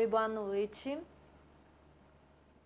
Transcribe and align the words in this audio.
Oi, 0.00 0.06
boa 0.06 0.26
noite. 0.26 0.96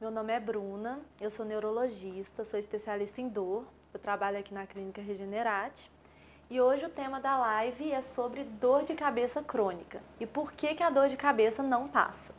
Meu 0.01 0.09
nome 0.09 0.33
é 0.33 0.39
Bruna, 0.39 1.01
eu 1.21 1.33
sou 1.33 1.45
neurologista, 1.45 2.45
sou 2.45 2.61
especialista 2.61 3.21
em 3.21 3.29
dor, 3.29 3.65
eu 3.93 3.99
trabalho 3.99 4.39
aqui 4.39 4.55
na 4.55 4.65
Clínica 4.69 5.03
Regenerate 5.03 5.91
e 6.49 6.61
hoje 6.61 6.87
o 6.87 6.89
tema 6.89 7.19
da 7.19 7.37
live 7.37 7.91
é 7.91 8.03
sobre 8.03 8.45
dor 8.45 8.85
de 8.85 8.95
cabeça 8.95 9.43
crônica 9.43 10.01
e 10.21 10.27
por 10.27 10.53
que, 10.53 10.77
que 10.77 10.83
a 10.85 10.91
dor 10.91 11.09
de 11.09 11.17
cabeça 11.17 11.61
não 11.61 11.89
passa. 11.89 12.33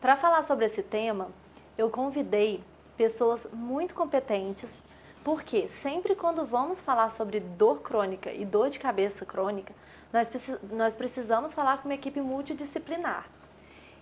Para 0.00 0.16
falar 0.16 0.42
sobre 0.44 0.64
esse 0.64 0.82
tema, 0.82 1.30
eu 1.76 1.90
convidei 1.90 2.64
pessoas 2.96 3.46
muito 3.52 3.94
competentes, 3.94 4.80
porque 5.22 5.68
sempre 5.68 6.14
quando 6.14 6.46
vamos 6.46 6.80
falar 6.80 7.10
sobre 7.10 7.40
dor 7.40 7.82
crônica 7.82 8.32
e 8.32 8.46
dor 8.46 8.70
de 8.70 8.78
cabeça 8.78 9.26
crônica, 9.26 9.74
nós, 10.72 10.96
precisamos 10.96 11.52
falar 11.52 11.76
com 11.82 11.90
uma 11.90 11.94
equipe 11.94 12.22
multidisciplinar. 12.22 13.28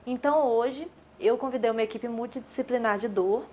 Então 0.07 0.47
hoje 0.47 0.91
eu 1.21 1.37
convidei 1.37 1.71
uma 1.71 1.83
equipe 1.83 2.09
multidisciplinar 2.09 2.99
de 2.99 3.09
dor, 3.09 3.45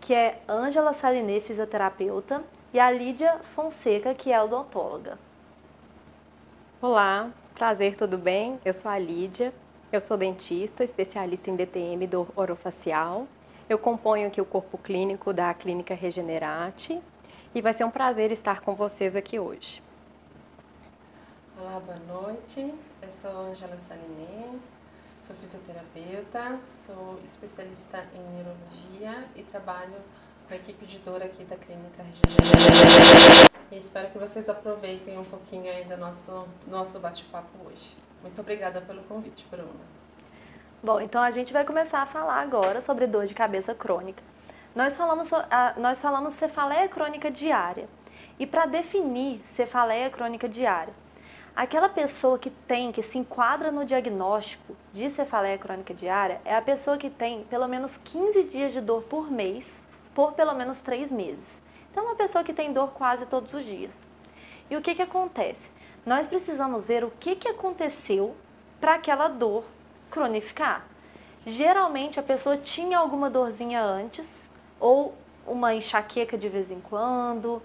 que 0.00 0.14
é 0.14 0.40
Ângela 0.48 0.92
Saliné, 0.92 1.40
fisioterapeuta, 1.40 2.42
e 2.72 2.78
a 2.78 2.90
Lídia 2.90 3.38
Fonseca, 3.40 4.14
que 4.14 4.32
é 4.32 4.40
odontóloga. 4.40 5.18
Olá, 6.80 7.30
prazer, 7.54 7.96
tudo 7.96 8.16
bem? 8.16 8.58
Eu 8.64 8.72
sou 8.72 8.90
a 8.90 8.98
Lídia, 8.98 9.52
eu 9.92 10.00
sou 10.00 10.16
dentista, 10.16 10.84
especialista 10.84 11.50
em 11.50 11.56
DTM 11.56 12.06
do 12.06 12.28
orofacial. 12.36 13.26
Eu 13.68 13.78
componho 13.78 14.28
aqui 14.28 14.40
o 14.40 14.44
corpo 14.44 14.78
clínico 14.78 15.32
da 15.32 15.52
Clínica 15.52 15.94
Regenerate 15.94 17.02
e 17.54 17.60
vai 17.60 17.72
ser 17.72 17.84
um 17.84 17.90
prazer 17.90 18.30
estar 18.30 18.60
com 18.60 18.74
vocês 18.74 19.16
aqui 19.16 19.38
hoje. 19.38 19.82
Olá, 21.60 21.80
boa 21.80 21.98
noite. 21.98 22.72
Eu 23.02 23.10
sou 23.10 23.30
Angela 23.30 23.76
Saliné, 23.76 24.58
sou 25.30 25.36
fisioterapeuta, 25.36 26.60
sou 26.60 27.18
especialista 27.24 28.04
em 28.12 28.20
neurologia 28.34 29.28
e 29.36 29.42
trabalho 29.44 29.94
com 30.48 30.54
a 30.54 30.56
equipe 30.56 30.84
de 30.86 30.98
dor 30.98 31.22
aqui 31.22 31.44
da 31.44 31.56
Clínica. 31.56 32.04
E 33.70 33.78
espero 33.78 34.10
que 34.10 34.18
vocês 34.18 34.48
aproveitem 34.48 35.16
um 35.16 35.24
pouquinho 35.24 35.70
aí 35.70 35.84
do 35.84 35.96
nosso, 35.96 36.48
nosso 36.66 36.98
bate-papo 36.98 37.48
hoje. 37.64 37.96
Muito 38.22 38.40
obrigada 38.40 38.80
pelo 38.80 39.02
convite, 39.04 39.46
Bruna. 39.48 39.68
Bom, 40.82 41.00
então 41.00 41.22
a 41.22 41.30
gente 41.30 41.52
vai 41.52 41.64
começar 41.64 42.02
a 42.02 42.06
falar 42.06 42.40
agora 42.40 42.80
sobre 42.80 43.06
dor 43.06 43.26
de 43.26 43.34
cabeça 43.34 43.72
crônica. 43.72 44.22
Nós 44.74 44.96
falamos, 44.96 45.30
nós 45.76 46.00
falamos 46.00 46.34
cefaleia 46.34 46.88
crônica 46.88 47.30
diária. 47.30 47.88
E 48.36 48.46
para 48.46 48.66
definir 48.66 49.40
cefaleia 49.44 50.10
crônica 50.10 50.48
diária, 50.48 50.92
aquela 51.54 51.88
pessoa 51.88 52.38
que 52.38 52.50
tem, 52.50 52.92
que 52.92 53.02
se 53.02 53.18
enquadra 53.18 53.70
no 53.70 53.84
diagnóstico 53.84 54.76
de 54.92 55.08
cefaleia 55.10 55.58
crônica 55.58 55.92
diária, 55.92 56.40
é 56.44 56.54
a 56.54 56.62
pessoa 56.62 56.96
que 56.96 57.10
tem 57.10 57.44
pelo 57.44 57.68
menos 57.68 57.96
15 57.96 58.44
dias 58.44 58.72
de 58.72 58.80
dor 58.80 59.02
por 59.02 59.30
mês, 59.30 59.82
por 60.14 60.32
pelo 60.32 60.54
menos 60.54 60.78
3 60.78 61.10
meses. 61.12 61.58
Então, 61.90 62.04
uma 62.04 62.14
pessoa 62.14 62.44
que 62.44 62.52
tem 62.52 62.72
dor 62.72 62.92
quase 62.92 63.26
todos 63.26 63.52
os 63.52 63.64
dias. 63.64 64.06
E 64.70 64.76
o 64.76 64.80
que, 64.80 64.94
que 64.94 65.02
acontece? 65.02 65.68
Nós 66.06 66.28
precisamos 66.28 66.86
ver 66.86 67.04
o 67.04 67.12
que, 67.18 67.34
que 67.34 67.48
aconteceu 67.48 68.36
para 68.80 68.94
aquela 68.94 69.28
dor 69.28 69.64
cronificar. 70.10 70.86
Geralmente, 71.44 72.20
a 72.20 72.22
pessoa 72.22 72.56
tinha 72.56 72.98
alguma 72.98 73.28
dorzinha 73.28 73.82
antes, 73.82 74.48
ou 74.78 75.14
uma 75.46 75.74
enxaqueca 75.74 76.38
de 76.38 76.48
vez 76.48 76.70
em 76.70 76.80
quando, 76.80 77.60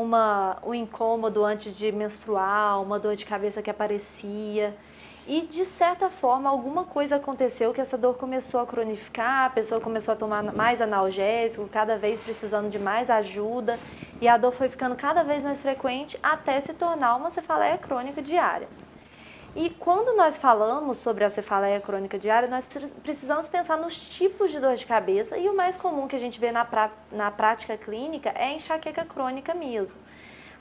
uma, 0.00 0.58
um 0.64 0.72
incômodo 0.72 1.44
antes 1.44 1.76
de 1.76 1.90
menstruar, 1.90 2.80
uma 2.80 2.98
dor 2.98 3.16
de 3.16 3.26
cabeça 3.26 3.60
que 3.60 3.68
aparecia. 3.70 4.76
E 5.26 5.42
de 5.42 5.64
certa 5.64 6.08
forma, 6.08 6.48
alguma 6.48 6.84
coisa 6.84 7.16
aconteceu 7.16 7.74
que 7.74 7.80
essa 7.80 7.98
dor 7.98 8.14
começou 8.14 8.60
a 8.60 8.66
cronificar, 8.66 9.46
a 9.46 9.50
pessoa 9.50 9.80
começou 9.80 10.12
a 10.12 10.16
tomar 10.16 10.42
mais 10.54 10.80
analgésico, 10.80 11.68
cada 11.68 11.98
vez 11.98 12.18
precisando 12.20 12.70
de 12.70 12.78
mais 12.78 13.10
ajuda, 13.10 13.78
e 14.20 14.28
a 14.28 14.36
dor 14.36 14.52
foi 14.52 14.68
ficando 14.68 14.96
cada 14.96 15.22
vez 15.22 15.42
mais 15.42 15.60
frequente 15.60 16.18
até 16.22 16.60
se 16.60 16.72
tornar 16.72 17.16
uma 17.16 17.30
cefaleia 17.30 17.76
crônica 17.76 18.22
diária. 18.22 18.68
E 19.56 19.70
quando 19.70 20.16
nós 20.16 20.36
falamos 20.36 20.98
sobre 20.98 21.24
a 21.24 21.30
cefaleia 21.30 21.80
crônica 21.80 22.18
diária, 22.18 22.48
nós 22.48 22.66
precisamos 23.02 23.48
pensar 23.48 23.76
nos 23.76 23.98
tipos 23.98 24.50
de 24.50 24.60
dor 24.60 24.74
de 24.76 24.86
cabeça, 24.86 25.36
e 25.36 25.48
o 25.48 25.56
mais 25.56 25.76
comum 25.76 26.06
que 26.06 26.16
a 26.16 26.18
gente 26.18 26.38
vê 26.38 26.52
na, 26.52 26.64
pra, 26.64 26.90
na 27.10 27.30
prática 27.30 27.76
clínica 27.76 28.28
é 28.30 28.44
a 28.44 28.52
enxaqueca 28.52 29.04
crônica 29.04 29.54
mesmo. 29.54 29.96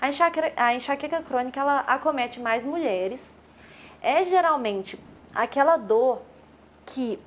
A 0.02 0.10
enxaqueca, 0.10 0.54
a 0.56 0.74
enxaqueca 0.74 1.22
crônica 1.22 1.60
ela 1.60 1.80
acomete 1.82 2.40
mais 2.40 2.64
mulheres, 2.64 3.34
é 4.02 4.24
geralmente 4.24 4.98
aquela 5.34 5.78
dor 5.78 6.22
que 6.86 7.20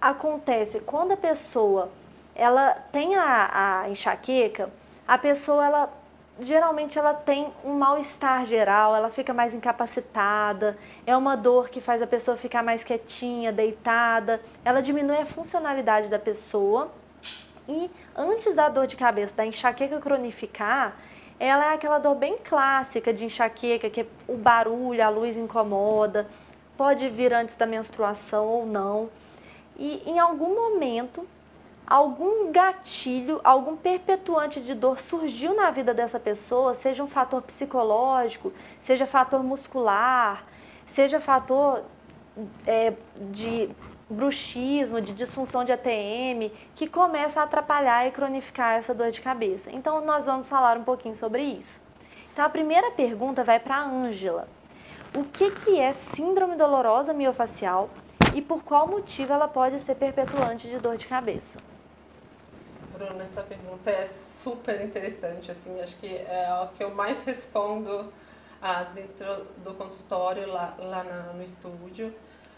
acontece 0.00 0.80
quando 0.80 1.12
a 1.12 1.16
pessoa 1.16 1.90
ela 2.34 2.72
tem 2.90 3.14
a, 3.14 3.82
a 3.82 3.90
enxaqueca, 3.90 4.70
a 5.06 5.18
pessoa 5.18 5.64
ela 5.64 6.03
geralmente 6.40 6.98
ela 6.98 7.14
tem 7.14 7.52
um 7.64 7.74
mal-estar 7.74 8.44
geral, 8.44 8.94
ela 8.94 9.10
fica 9.10 9.32
mais 9.32 9.54
incapacitada, 9.54 10.76
é 11.06 11.16
uma 11.16 11.36
dor 11.36 11.68
que 11.68 11.80
faz 11.80 12.02
a 12.02 12.06
pessoa 12.06 12.36
ficar 12.36 12.62
mais 12.62 12.82
quietinha, 12.82 13.52
deitada, 13.52 14.40
ela 14.64 14.80
diminui 14.80 15.18
a 15.18 15.26
funcionalidade 15.26 16.08
da 16.08 16.18
pessoa. 16.18 16.90
E 17.68 17.90
antes 18.14 18.54
da 18.54 18.68
dor 18.68 18.86
de 18.86 18.96
cabeça, 18.96 19.32
da 19.34 19.46
enxaqueca 19.46 19.98
cronificar, 19.98 20.96
ela 21.38 21.72
é 21.72 21.74
aquela 21.74 21.98
dor 21.98 22.14
bem 22.14 22.36
clássica 22.38 23.12
de 23.12 23.24
enxaqueca, 23.24 23.88
que 23.88 24.06
o 24.28 24.36
barulho, 24.36 25.02
a 25.02 25.08
luz 25.08 25.36
incomoda, 25.36 26.26
pode 26.76 27.08
vir 27.08 27.32
antes 27.32 27.54
da 27.54 27.66
menstruação 27.66 28.46
ou 28.46 28.66
não. 28.66 29.08
E 29.76 30.02
em 30.06 30.18
algum 30.18 30.54
momento, 30.54 31.26
algum 31.86 32.50
gatilho, 32.50 33.40
algum 33.44 33.76
perpetuante 33.76 34.60
de 34.60 34.74
dor 34.74 35.00
surgiu 35.00 35.54
na 35.54 35.70
vida 35.70 35.92
dessa 35.92 36.18
pessoa, 36.18 36.74
seja 36.74 37.02
um 37.02 37.08
fator 37.08 37.42
psicológico, 37.42 38.52
seja 38.80 39.06
fator 39.06 39.42
muscular, 39.42 40.44
seja 40.86 41.20
fator 41.20 41.82
é, 42.66 42.92
de 43.28 43.68
bruxismo, 44.08 45.00
de 45.00 45.12
disfunção 45.12 45.64
de 45.64 45.72
ATM, 45.72 46.50
que 46.74 46.86
começa 46.86 47.40
a 47.40 47.44
atrapalhar 47.44 48.06
e 48.06 48.10
cronificar 48.10 48.76
essa 48.76 48.94
dor 48.94 49.10
de 49.10 49.20
cabeça. 49.20 49.70
Então, 49.72 50.04
nós 50.04 50.26
vamos 50.26 50.48
falar 50.48 50.76
um 50.76 50.84
pouquinho 50.84 51.14
sobre 51.14 51.42
isso. 51.42 51.82
Então, 52.32 52.44
a 52.44 52.48
primeira 52.48 52.90
pergunta 52.90 53.44
vai 53.44 53.58
para 53.58 53.76
a 53.76 53.84
Ângela. 53.84 54.48
O 55.14 55.24
que, 55.24 55.50
que 55.52 55.78
é 55.78 55.92
síndrome 55.92 56.56
dolorosa 56.56 57.12
miofacial 57.12 57.88
e 58.34 58.42
por 58.42 58.64
qual 58.64 58.88
motivo 58.88 59.32
ela 59.32 59.46
pode 59.46 59.80
ser 59.80 59.94
perpetuante 59.94 60.66
de 60.66 60.78
dor 60.78 60.96
de 60.96 61.06
cabeça? 61.06 61.58
Bruno, 63.04 63.22
essa 63.22 63.42
pergunta 63.42 63.90
é 63.90 64.06
super 64.06 64.80
interessante, 64.80 65.50
assim, 65.50 65.80
acho 65.80 65.96
que 65.98 66.06
é 66.06 66.48
o 66.62 66.68
que 66.68 66.82
eu 66.82 66.90
mais 66.90 67.22
respondo 67.24 68.10
ah, 68.62 68.84
dentro 68.94 69.46
do 69.58 69.74
consultório, 69.74 70.48
lá, 70.48 70.74
lá 70.78 71.04
na, 71.04 71.32
no 71.34 71.42
estúdio. 71.42 72.14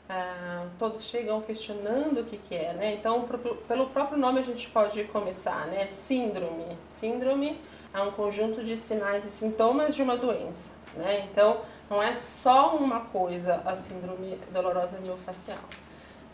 Ah, 0.08 0.66
todos 0.78 1.02
chegam 1.02 1.40
questionando 1.40 2.20
o 2.20 2.24
que, 2.24 2.38
que 2.38 2.54
é, 2.54 2.72
né? 2.74 2.94
Então, 2.94 3.22
pro, 3.22 3.56
pelo 3.56 3.88
próprio 3.88 4.16
nome 4.16 4.38
a 4.38 4.42
gente 4.42 4.70
pode 4.70 5.02
começar, 5.04 5.66
né? 5.66 5.88
Síndrome. 5.88 6.78
Síndrome 6.86 7.60
é 7.92 8.00
um 8.00 8.12
conjunto 8.12 8.62
de 8.62 8.76
sinais 8.76 9.24
e 9.24 9.30
sintomas 9.30 9.96
de 9.96 10.02
uma 10.02 10.16
doença, 10.16 10.70
né? 10.94 11.26
Então, 11.32 11.60
não 11.90 12.00
é 12.00 12.14
só 12.14 12.76
uma 12.76 13.00
coisa 13.00 13.62
a 13.64 13.74
síndrome 13.74 14.38
dolorosa 14.52 15.00
miofascial. 15.00 15.58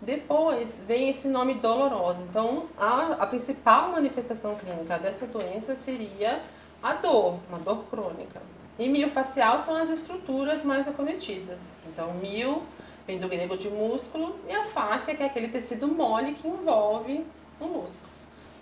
Depois 0.02 0.84
vem 0.86 1.08
esse 1.08 1.28
nome 1.28 1.54
dolorosa. 1.54 2.22
Então, 2.28 2.66
a, 2.76 3.16
a 3.20 3.26
principal 3.26 3.92
manifestação 3.92 4.54
clínica 4.56 4.98
dessa 4.98 5.26
doença 5.26 5.74
seria 5.76 6.42
a 6.82 6.94
dor, 6.94 7.38
uma 7.48 7.58
dor 7.58 7.84
crônica. 7.84 8.42
E 8.78 8.88
miofacial 8.88 9.60
são 9.60 9.76
as 9.76 9.90
estruturas 9.90 10.64
mais 10.64 10.88
acometidas. 10.88 11.60
Então, 11.86 12.12
mio 12.14 12.62
vem 13.06 13.18
do 13.18 13.28
grego 13.28 13.56
de 13.56 13.68
músculo, 13.68 14.36
e 14.48 14.52
a 14.52 14.64
face 14.64 15.14
que 15.14 15.22
é 15.22 15.26
aquele 15.26 15.48
tecido 15.48 15.88
mole 15.88 16.34
que 16.34 16.46
envolve 16.46 17.24
o 17.60 17.64
músculo. 17.64 18.12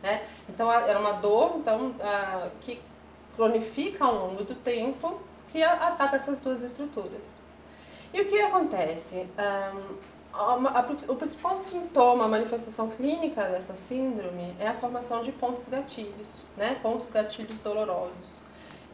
Né? 0.03 0.27
Então 0.49 0.73
era 0.73 0.99
uma 0.99 1.13
dor 1.13 1.57
então, 1.59 1.95
que 2.61 2.81
cronifica 3.37 4.05
ao 4.05 4.29
longo 4.29 4.45
do 4.45 4.55
tempo, 4.55 5.21
que 5.53 5.63
ataca 5.63 6.17
essas 6.17 6.41
duas 6.41 6.63
estruturas. 6.63 7.41
E 8.13 8.21
o 8.21 8.27
que 8.27 8.41
acontece? 8.41 9.27
O 11.09 11.15
principal 11.17 11.57
sintoma, 11.57 12.25
a 12.25 12.29
manifestação 12.29 12.89
clínica 12.89 13.43
dessa 13.45 13.77
síndrome 13.77 14.55
é 14.59 14.69
a 14.69 14.75
formação 14.75 15.23
de 15.23 15.33
pontos 15.33 15.69
gatilhos, 15.69 16.45
né? 16.57 16.79
pontos 16.83 17.11
gatilhos 17.11 17.59
dolorosos, 17.59 18.41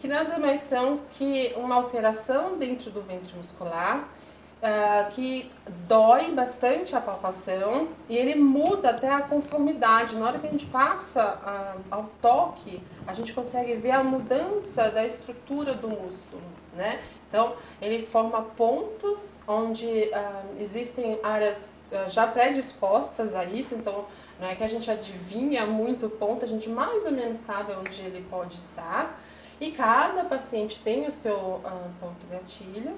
que 0.01 0.09
nada 0.09 0.39
mais 0.39 0.61
são 0.61 1.01
que 1.13 1.53
uma 1.57 1.75
alteração 1.75 2.57
dentro 2.57 2.91
do 2.91 3.03
ventre 3.03 3.37
muscular 3.37 4.09
uh, 4.57 5.11
que 5.13 5.51
dói 5.87 6.33
bastante 6.33 6.97
a 6.97 7.01
palpação 7.01 7.89
e 8.09 8.17
ele 8.17 8.35
muda 8.35 8.91
até 8.91 9.13
a 9.13 9.23
conformidade. 9.23 10.17
Na 10.17 10.27
hora 10.27 10.39
que 10.39 10.47
a 10.47 10.51
gente 10.51 10.67
passa 10.67 11.35
uh, 11.37 11.83
ao 11.91 12.11
toque, 12.21 12.83
a 13.07 13.15
gente 13.15 13.33
consegue 13.33 13.75
ver 13.75 13.93
a 13.93 14.03
mudança 14.03 14.91
da 14.91 15.07
estrutura 15.07 15.75
do 15.75 15.89
músculo, 15.89 16.43
né? 16.75 17.01
Então, 17.29 17.57
ele 17.83 18.07
forma 18.07 18.43
pontos 18.43 19.35
onde 19.47 19.87
uh, 19.87 20.61
existem 20.61 21.19
áreas 21.23 21.73
uh, 21.91 22.09
já 22.09 22.27
predispostas 22.27 23.35
a 23.35 23.45
isso, 23.45 23.75
então 23.75 24.07
não 24.41 24.49
é 24.49 24.55
que 24.55 24.63
a 24.63 24.69
gente 24.69 24.91
adivinha 24.91 25.67
muito 25.67 26.07
o 26.07 26.11
ponto, 26.11 26.45
a 26.45 26.49
gente 26.49 26.69
mais 26.69 27.05
ou 27.05 27.13
menos 27.13 27.39
sabe 27.39 27.73
onde 27.73 28.01
ele 28.03 28.25
pode 28.31 28.55
estar. 28.55 29.19
E 29.61 29.73
cada 29.73 30.25
paciente 30.25 30.81
tem 30.81 31.07
o 31.07 31.13
seu 31.13 31.37
uh, 31.37 31.91
ponto 31.99 32.27
gatilho. 32.31 32.95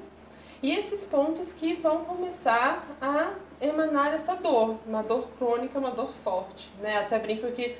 E 0.60 0.72
esses 0.72 1.04
pontos 1.04 1.52
que 1.52 1.74
vão 1.74 2.04
começar 2.04 2.84
a 3.00 3.30
emanar 3.60 4.12
essa 4.12 4.34
dor, 4.34 4.76
uma 4.84 5.02
dor 5.02 5.28
crônica, 5.38 5.78
uma 5.78 5.92
dor 5.92 6.12
forte. 6.24 6.68
Né? 6.80 6.98
Até 6.98 7.16
brinco 7.18 7.46
que 7.52 7.76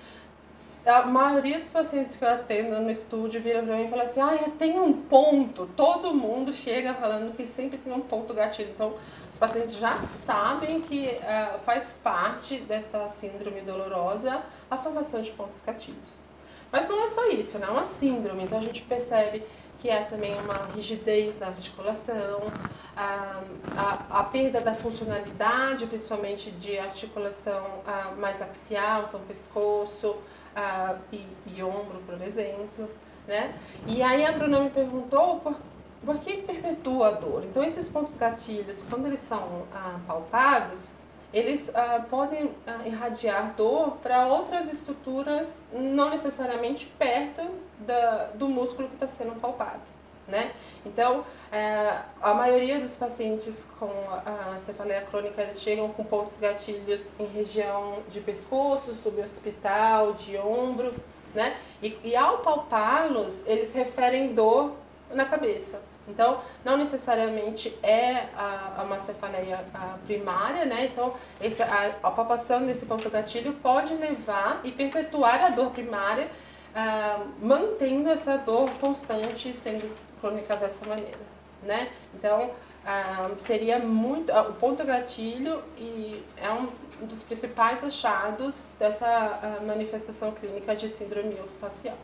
a 0.87 1.03
maioria 1.03 1.59
dos 1.59 1.71
pacientes 1.71 2.17
que 2.17 2.25
eu 2.25 2.29
atendo 2.29 2.81
no 2.81 2.91
estúdio 2.91 3.41
vira 3.41 3.63
para 3.63 3.77
mim 3.77 3.85
e 3.85 3.89
fala 3.89 4.03
assim, 4.05 4.21
ah, 4.21 4.35
eu 4.35 4.53
tenho 4.53 4.83
um 4.83 4.93
ponto. 4.93 5.69
Todo 5.77 6.15
mundo 6.15 6.53
chega 6.53 6.95
falando 6.95 7.37
que 7.37 7.45
sempre 7.45 7.79
tem 7.79 7.93
um 7.93 8.01
ponto 8.01 8.35
gatilho. 8.35 8.71
Então, 8.71 8.95
os 9.31 9.39
pacientes 9.39 9.75
já 9.75 10.01
sabem 10.01 10.81
que 10.81 11.07
uh, 11.07 11.59
faz 11.61 11.93
parte 12.03 12.57
dessa 12.61 13.07
síndrome 13.07 13.61
dolorosa 13.61 14.43
a 14.71 14.77
formação 14.77 15.21
de 15.21 15.31
pontos 15.33 15.63
gatilhos. 15.63 16.15
Mas 16.73 16.89
não 16.89 17.05
é 17.05 17.09
só 17.09 17.29
isso, 17.29 17.59
não 17.59 17.69
é 17.69 17.71
uma 17.71 17.85
síndrome. 17.85 18.45
Então, 18.45 18.59
a 18.59 18.63
gente 18.63 18.83
percebe 18.83 19.43
que 19.79 19.89
é 19.89 20.03
também 20.05 20.39
uma 20.41 20.69
rigidez 20.75 21.39
na 21.39 21.49
articulação, 21.49 22.43
a, 22.97 23.41
a, 23.77 24.21
a 24.21 24.25
perda 24.25 24.61
da 24.61 24.75
funcionalidade, 24.75 25.87
principalmente 25.87 26.51
de 26.51 26.79
articulação 26.79 27.65
uh, 27.87 28.21
mais 28.21 28.43
axial, 28.43 29.07
então 29.09 29.21
pescoço, 29.21 30.17
e, 31.13 31.27
e, 31.47 31.63
ombro, 31.63 32.03
por 32.07 32.21
exemplo. 32.23 32.89
Né? 33.27 33.55
E 33.87 34.03
aí 34.03 34.25
a 34.25 34.33
Bruna 34.33 34.61
me 34.61 34.71
perguntou 34.71 35.41
por, 35.41 35.57
por 36.05 36.19
que 36.19 36.39
perpetua 36.39 37.09
a 37.09 37.11
dor. 37.13 37.45
Então 37.45 37.63
esses 37.63 37.89
pontos 37.89 38.17
gatilhos, 38.17 38.83
quando 38.83 39.07
eles 39.07 39.21
são 39.21 39.65
ah, 39.75 39.99
palpados, 40.07 40.93
eles 41.33 41.71
ah, 41.75 42.05
podem 42.09 42.51
ah, 42.67 42.81
irradiar 42.87 43.55
dor 43.55 43.99
para 44.03 44.27
outras 44.27 44.73
estruturas, 44.73 45.65
não 45.73 46.11
necessariamente 46.11 46.87
perto 46.99 47.43
da, 47.81 48.31
do 48.35 48.49
músculo 48.49 48.89
que 48.89 48.95
está 48.95 49.07
sendo 49.07 49.39
palpado. 49.41 49.99
Né? 50.27 50.53
Então, 50.85 51.25
é, 51.51 52.01
a 52.21 52.35
maioria 52.35 52.79
dos 52.79 52.95
pacientes 52.97 53.73
com 53.79 53.91
a 54.27 54.59
cefaleia 54.59 55.01
crônica, 55.03 55.41
eles 55.41 55.61
chegam 55.63 55.89
com 55.89 56.05
pontos 56.05 56.39
gatilhos 56.39 57.09
em 57.19 57.25
região 57.25 58.03
de 58.11 58.21
pescoço, 58.21 58.95
suboccipital, 58.95 60.13
de 60.13 60.37
ombro, 60.37 60.95
né? 61.35 61.57
E, 61.83 61.97
e 62.05 62.15
ao 62.15 62.39
palpá-los, 62.39 63.47
eles 63.47 63.75
referem 63.75 64.35
dor 64.35 64.73
na 65.11 65.25
cabeça. 65.25 65.81
Então, 66.09 66.41
não 66.65 66.77
necessariamente 66.77 67.77
é 67.83 68.27
a, 68.37 68.83
uma 68.85 68.99
cefaleia 68.99 69.65
primária, 70.07 70.65
né? 70.65 70.87
Então, 70.87 71.15
esse, 71.41 71.63
a, 71.63 71.95
a 72.03 72.11
palpação 72.11 72.65
desse 72.65 72.87
ponto 72.87 73.09
gatilho 73.11 73.53
pode 73.55 73.95
levar 73.95 74.61
e 74.65 74.71
perpetuar 74.71 75.45
a 75.45 75.51
dor 75.51 75.71
primária, 75.71 76.29
ah, 76.75 77.25
mantendo 77.41 78.09
essa 78.09 78.39
dor 78.39 78.71
constante 78.81 79.53
sendo 79.53 79.95
crônica 80.21 80.57
dessa 80.57 80.87
maneira, 80.87 81.19
né? 81.63 81.91
Então, 82.15 82.51
ah, 82.87 83.31
seria 83.45 83.79
muito 83.79 84.33
ah, 84.33 84.43
o 84.43 84.55
ponto 84.55 84.85
gatilho 84.85 85.63
e 85.77 86.23
é 86.37 86.51
um 86.51 86.69
dos 87.07 87.23
principais 87.23 87.85
achados 87.85 88.67
dessa 88.79 89.61
manifestação 89.65 90.33
clínica 90.33 90.75
de 90.75 90.89
síndrome 90.89 91.35
miofascial. 91.35 91.97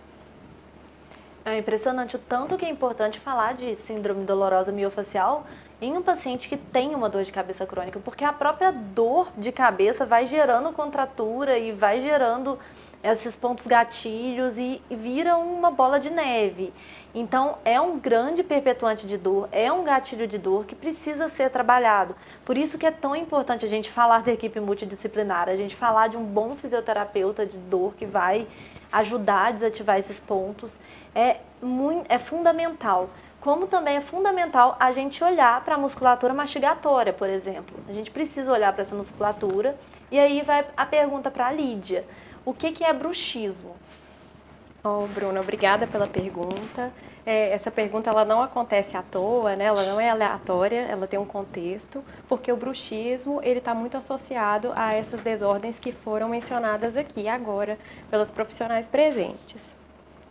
É 1.47 1.59
impressionante 1.59 2.17
o 2.17 2.19
tanto 2.19 2.57
que 2.57 2.65
é 2.65 2.71
importante 2.71 3.21
falar 3.21 3.53
de 3.53 3.75
síndrome 3.75 4.25
dolorosa 4.25 4.73
miofacial 4.73 5.45
em 5.79 5.95
um 5.95 6.01
paciente 6.01 6.49
que 6.49 6.57
tem 6.57 6.95
uma 6.95 7.07
dor 7.07 7.23
de 7.23 7.31
cabeça 7.31 7.67
crônica, 7.67 8.01
porque 8.03 8.25
a 8.25 8.33
própria 8.33 8.73
dor 8.73 9.31
de 9.37 9.53
cabeça 9.53 10.07
vai 10.07 10.25
gerando 10.25 10.73
contratura 10.73 11.59
e 11.59 11.71
vai 11.71 12.01
gerando 12.01 12.59
esses 13.03 13.37
pontos 13.37 13.67
gatilhos 13.67 14.57
e, 14.57 14.81
e 14.89 14.97
vira 14.97 15.37
uma 15.37 15.71
bola 15.71 16.01
de 16.01 16.09
neve. 16.09 16.73
Então, 17.15 17.59
é 17.63 17.79
um 17.79 17.99
grande 17.99 18.43
perpetuante 18.43 19.07
de 19.07 19.19
dor, 19.19 19.47
é 19.53 19.71
um 19.71 19.85
gatilho 19.85 20.27
de 20.27 20.39
dor 20.39 20.65
que 20.65 20.75
precisa 20.75 21.29
ser 21.29 21.51
trabalhado. 21.51 22.17
Por 22.43 22.57
isso 22.57 22.79
que 22.79 22.87
é 22.87 22.91
tão 22.91 23.15
importante 23.15 23.67
a 23.67 23.69
gente 23.69 23.91
falar 23.91 24.23
da 24.23 24.33
equipe 24.33 24.59
multidisciplinar, 24.59 25.51
a 25.51 25.57
gente 25.57 25.77
falar 25.77 26.09
de 26.09 26.17
um 26.17 26.25
bom 26.25 26.57
fisioterapeuta 26.57 27.45
de 27.45 27.59
dor 27.59 27.95
que 27.95 28.07
vai 28.07 28.49
ajudar 28.99 29.47
a 29.47 29.51
desativar 29.51 29.99
esses 29.99 30.21
pontos. 30.21 30.77
É, 31.15 31.39
muito, 31.61 32.07
é 32.09 32.19
fundamental. 32.19 33.11
Como 33.41 33.67
também 33.67 33.97
é 33.97 34.01
fundamental 34.01 34.77
a 34.81 34.91
gente 34.93 35.23
olhar 35.23 35.63
para 35.65 35.75
a 35.75 35.79
musculatura 35.79 36.33
mastigatória, 36.33 37.13
por 37.13 37.29
exemplo. 37.29 37.77
A 37.89 37.93
gente 37.93 38.11
precisa 38.11 38.51
olhar 38.51 38.73
para 38.73 38.83
essa 38.83 38.95
musculatura. 38.95 39.77
E 40.11 40.19
aí 40.19 40.43
vai 40.43 40.65
a 40.77 40.87
pergunta 40.87 41.31
para 41.31 41.49
a 41.49 41.53
Lídia. 41.53 42.05
O 42.45 42.55
que, 42.55 42.73
que 42.73 42.85
é 42.85 42.93
bruxismo? 42.93 43.77
Oh, 44.83 45.07
Bruna, 45.09 45.41
obrigada 45.41 45.87
pela 45.87 46.07
pergunta. 46.07 46.93
É, 47.27 47.51
essa 47.53 47.71
pergunta 47.71 48.11
ela 48.11 48.25
não 48.25 48.43
acontece 48.43 48.97
à 48.97 49.03
toa, 49.03 49.57
né? 49.57 49.65
ela 49.65 49.83
não 49.85 49.99
é 49.99 50.11
aleatória, 50.11 50.83
ela 50.83 51.07
tem 51.07 51.19
um 51.19 51.25
contexto, 51.25 52.05
porque 52.29 52.53
o 52.53 52.57
bruxismo 52.57 53.41
ele 53.43 53.61
está 53.61 53.75
muito 53.75 53.97
associado 53.97 54.73
a 54.77 54.93
essas 54.93 55.23
desordens 55.23 55.79
que 55.79 55.91
foram 55.91 56.29
mencionadas 56.29 56.97
aqui 56.97 57.27
agora 57.27 57.79
pelas 58.11 58.31
profissionais 58.31 58.89
presentes. 58.89 59.75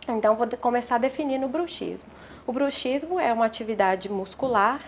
Então, 0.07 0.35
vou 0.35 0.47
começar 0.59 0.97
definindo 0.97 1.45
o 1.45 1.49
bruxismo. 1.49 2.09
O 2.45 2.51
bruxismo 2.51 3.19
é 3.19 3.31
uma 3.31 3.45
atividade 3.45 4.09
muscular 4.09 4.81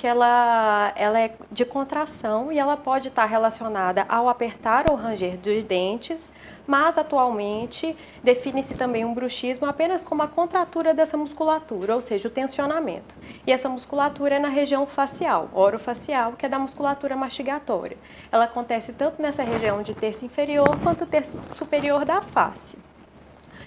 que 0.00 0.06
ela, 0.06 0.94
ela 0.96 1.20
é 1.20 1.30
de 1.52 1.62
contração 1.62 2.50
e 2.50 2.58
ela 2.58 2.74
pode 2.74 3.08
estar 3.08 3.26
relacionada 3.26 4.06
ao 4.08 4.30
apertar 4.30 4.90
ou 4.90 4.96
ranger 4.96 5.36
dos 5.36 5.62
dentes, 5.62 6.32
mas 6.66 6.96
atualmente 6.96 7.94
define-se 8.24 8.74
também 8.76 9.04
um 9.04 9.12
bruxismo 9.12 9.66
apenas 9.66 10.02
como 10.02 10.22
a 10.22 10.26
contratura 10.26 10.94
dessa 10.94 11.18
musculatura, 11.18 11.94
ou 11.94 12.00
seja, 12.00 12.28
o 12.28 12.30
tensionamento. 12.30 13.14
E 13.46 13.52
essa 13.52 13.68
musculatura 13.68 14.36
é 14.36 14.38
na 14.38 14.48
região 14.48 14.86
facial, 14.86 15.50
orofacial, 15.52 16.32
que 16.32 16.46
é 16.46 16.48
da 16.48 16.58
musculatura 16.58 17.14
mastigatória. 17.14 17.98
Ela 18.32 18.44
acontece 18.44 18.94
tanto 18.94 19.20
nessa 19.20 19.42
região 19.42 19.82
de 19.82 19.92
terço 19.92 20.24
inferior 20.24 20.78
quanto 20.82 21.04
terço 21.04 21.38
superior 21.44 22.06
da 22.06 22.22
face. 22.22 22.78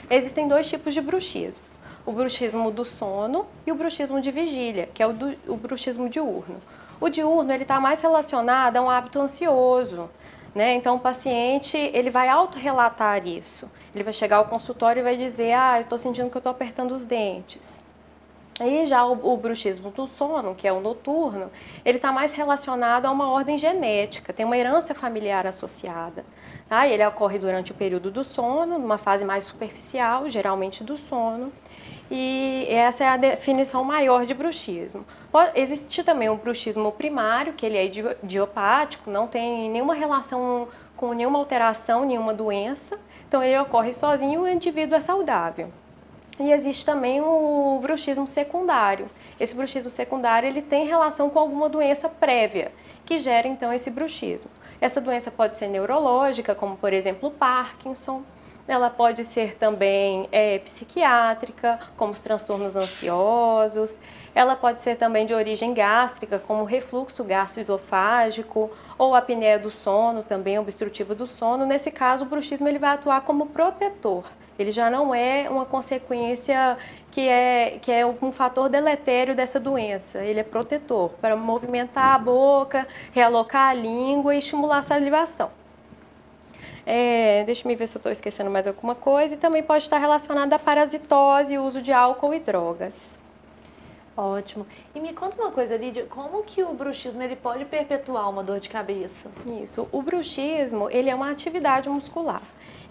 Existem 0.10 0.48
dois 0.48 0.68
tipos 0.68 0.96
de 0.96 1.02
bruxismo 1.02 1.73
o 2.06 2.12
bruxismo 2.12 2.70
do 2.72 2.84
sono 2.84 3.46
e 3.66 3.72
o 3.72 3.76
bruxismo 3.76 4.20
de 4.20 4.32
vigília, 4.32 4.90
que 4.94 5.02
é 5.02 5.08
o, 5.08 5.14
do, 5.14 5.36
o 5.48 5.56
bruxismo 5.56 6.10
diurno. 6.10 6.62
O 7.00 7.10
diurno 7.10 7.52
ele 7.52 7.64
está 7.64 7.80
mais 7.80 8.02
relacionado 8.02 8.78
a 8.78 8.82
um 8.82 8.90
hábito 8.90 9.20
ansioso, 9.20 10.10
né? 10.54 10.74
Então 10.76 10.96
o 10.96 11.00
paciente 11.00 11.78
ele 11.78 12.10
vai 12.10 12.30
autorrelatar 12.30 13.28
isso. 13.28 13.70
Ele 13.94 14.04
vai 14.04 14.14
chegar 14.14 14.38
ao 14.38 14.46
consultório 14.46 15.00
e 15.00 15.04
vai 15.04 15.18
dizer, 15.18 15.54
ah, 15.54 15.78
eu 15.78 15.82
estou 15.82 15.98
sentindo 15.98 16.30
que 16.30 16.38
eu 16.38 16.40
estou 16.40 16.52
apertando 16.52 16.92
os 16.92 17.06
dentes. 17.06 17.84
Aí 18.60 18.86
já 18.86 19.04
o, 19.04 19.34
o, 19.34 19.36
bruxismo 19.36 19.90
do 19.90 20.06
sono, 20.06 20.54
que 20.54 20.68
é 20.68 20.72
o 20.72 20.80
noturno, 20.80 21.50
ele 21.84 21.98
está 21.98 22.12
mais 22.12 22.34
relacionado 22.34 23.08
a 23.08 23.12
uma 23.12 23.32
ordem 23.32 23.58
genética, 23.58 24.32
tem 24.32 24.46
uma 24.46 24.56
herança 24.56 24.94
familiar 24.94 25.48
associada. 25.48 26.24
Tá? 26.70 26.88
ele 26.88 27.06
ocorre 27.06 27.40
durante 27.40 27.72
o 27.72 27.76
período 27.76 28.12
do 28.12 28.24
sono, 28.24 28.78
numa 28.78 28.98
fase 28.98 29.26
mais 29.26 29.44
superficial, 29.44 30.30
geralmente 30.30 30.84
do 30.84 30.98
sono. 30.98 31.52
E 32.16 32.68
essa 32.70 33.04
é 33.04 33.08
a 33.08 33.18
definição 33.18 33.84
maior 33.84 34.24
de 34.24 34.36
bruxismo. 34.36 35.04
Existe 35.56 36.04
também 36.04 36.30
o 36.30 36.36
bruxismo 36.36 36.92
primário, 36.92 37.54
que 37.54 37.66
ele 37.66 37.76
é 37.76 37.84
idiopático, 38.22 39.10
não 39.10 39.26
tem 39.26 39.68
nenhuma 39.68 39.96
relação 39.96 40.68
com 40.96 41.12
nenhuma 41.12 41.40
alteração, 41.40 42.06
nenhuma 42.06 42.32
doença. 42.32 43.00
Então 43.28 43.44
ele 43.44 43.58
ocorre 43.58 43.92
sozinho 43.92 44.48
e 44.48 44.52
o 44.52 44.54
indivíduo 44.54 44.96
é 44.96 45.00
saudável. 45.00 45.72
E 46.40 46.52
existe 46.52 46.86
também 46.86 47.20
o 47.20 47.80
bruxismo 47.82 48.28
secundário. 48.28 49.10
Esse 49.40 49.56
bruxismo 49.56 49.90
secundário 49.90 50.48
ele 50.48 50.62
tem 50.62 50.86
relação 50.86 51.32
com 51.32 51.40
alguma 51.40 51.68
doença 51.68 52.08
prévia, 52.08 52.72
que 53.08 53.18
gera 53.18 53.48
então 53.48 53.74
esse 53.74 53.90
bruxismo. 53.90 54.52
Essa 54.80 55.02
doença 55.02 55.32
pode 55.32 55.56
ser 55.56 55.68
neurológica, 55.68 56.54
como 56.54 56.78
por 56.78 56.94
exemplo 56.94 57.30
o 57.30 57.32
Parkinson, 57.32 58.22
ela 58.68 58.90
pode 58.90 59.24
ser 59.26 59.56
também 59.56 60.28
é, 60.32 60.60
psiquiátrica, 60.60 61.80
como 61.98 62.14
os 62.14 62.20
transtornos 62.20 62.76
ansiosos. 62.76 64.00
Ela 64.34 64.56
pode 64.56 64.82
ser 64.82 64.96
também 64.96 65.26
de 65.26 65.34
origem 65.34 65.74
gástrica, 65.74 66.40
como 66.40 66.64
refluxo 66.64 67.24
gastroesofágico 67.24 68.72
ou 68.98 69.16
apneia 69.16 69.60
do 69.60 69.70
sono, 69.70 70.24
também 70.24 70.58
obstrutivo 70.58 71.14
do 71.14 71.28
sono. 71.28 71.66
Nesse 71.66 71.92
caso, 71.92 72.24
o 72.24 72.28
bruxismo 72.28 72.68
ele 72.68 72.80
vai 72.80 72.92
atuar 72.92 73.22
como 73.22 73.48
protetor. 73.48 74.24
Ele 74.58 74.72
já 74.72 74.90
não 74.90 75.14
é 75.14 75.50
uma 75.50 75.66
consequência 75.66 76.78
que 77.12 77.28
é, 77.28 77.80
que 77.82 77.92
é 77.92 78.06
um 78.06 78.32
fator 78.32 78.70
deletério 78.70 79.36
dessa 79.36 79.60
doença. 79.60 80.24
Ele 80.24 80.40
é 80.40 80.44
protetor 80.44 81.10
para 81.20 81.36
movimentar 81.36 82.16
a 82.16 82.20
boca, 82.20 82.88
realocar 83.12 83.70
a 83.70 83.74
língua 83.74 84.36
e 84.36 84.38
estimular 84.38 84.78
a 84.78 84.84
salivação. 84.84 85.63
É, 86.86 87.44
deixa 87.46 87.70
eu 87.70 87.78
ver 87.78 87.88
se 87.88 87.96
eu 87.96 88.00
estou 88.00 88.12
esquecendo 88.12 88.50
mais 88.50 88.68
alguma 88.68 88.96
coisa. 88.96 89.36
E 89.36 89.38
também 89.38 89.64
pode 89.64 89.84
estar 89.84 89.98
relacionada 89.98 90.56
à 90.56 90.60
parasitose 90.60 91.58
uso 91.58 91.82
de 91.82 91.92
álcool 91.92 92.34
e 92.34 92.40
drogas. 92.40 93.20
Ótimo. 94.16 94.66
E 94.94 95.00
me 95.00 95.12
conta 95.12 95.42
uma 95.42 95.52
coisa, 95.52 95.76
Lídia, 95.76 96.06
como 96.06 96.44
que 96.44 96.62
o 96.62 96.72
bruxismo 96.74 97.22
ele 97.24 97.36
pode 97.36 97.66
perpetuar 97.66 98.30
uma 98.30 98.44
dor 98.44 98.60
de 98.60 98.70
cabeça? 98.70 99.32
Isso. 99.62 99.88
O 99.92 100.04
bruxismo, 100.04 100.88
ele 100.92 101.10
é 101.10 101.16
uma 101.16 101.32
atividade 101.32 101.90
muscular. 101.90 102.42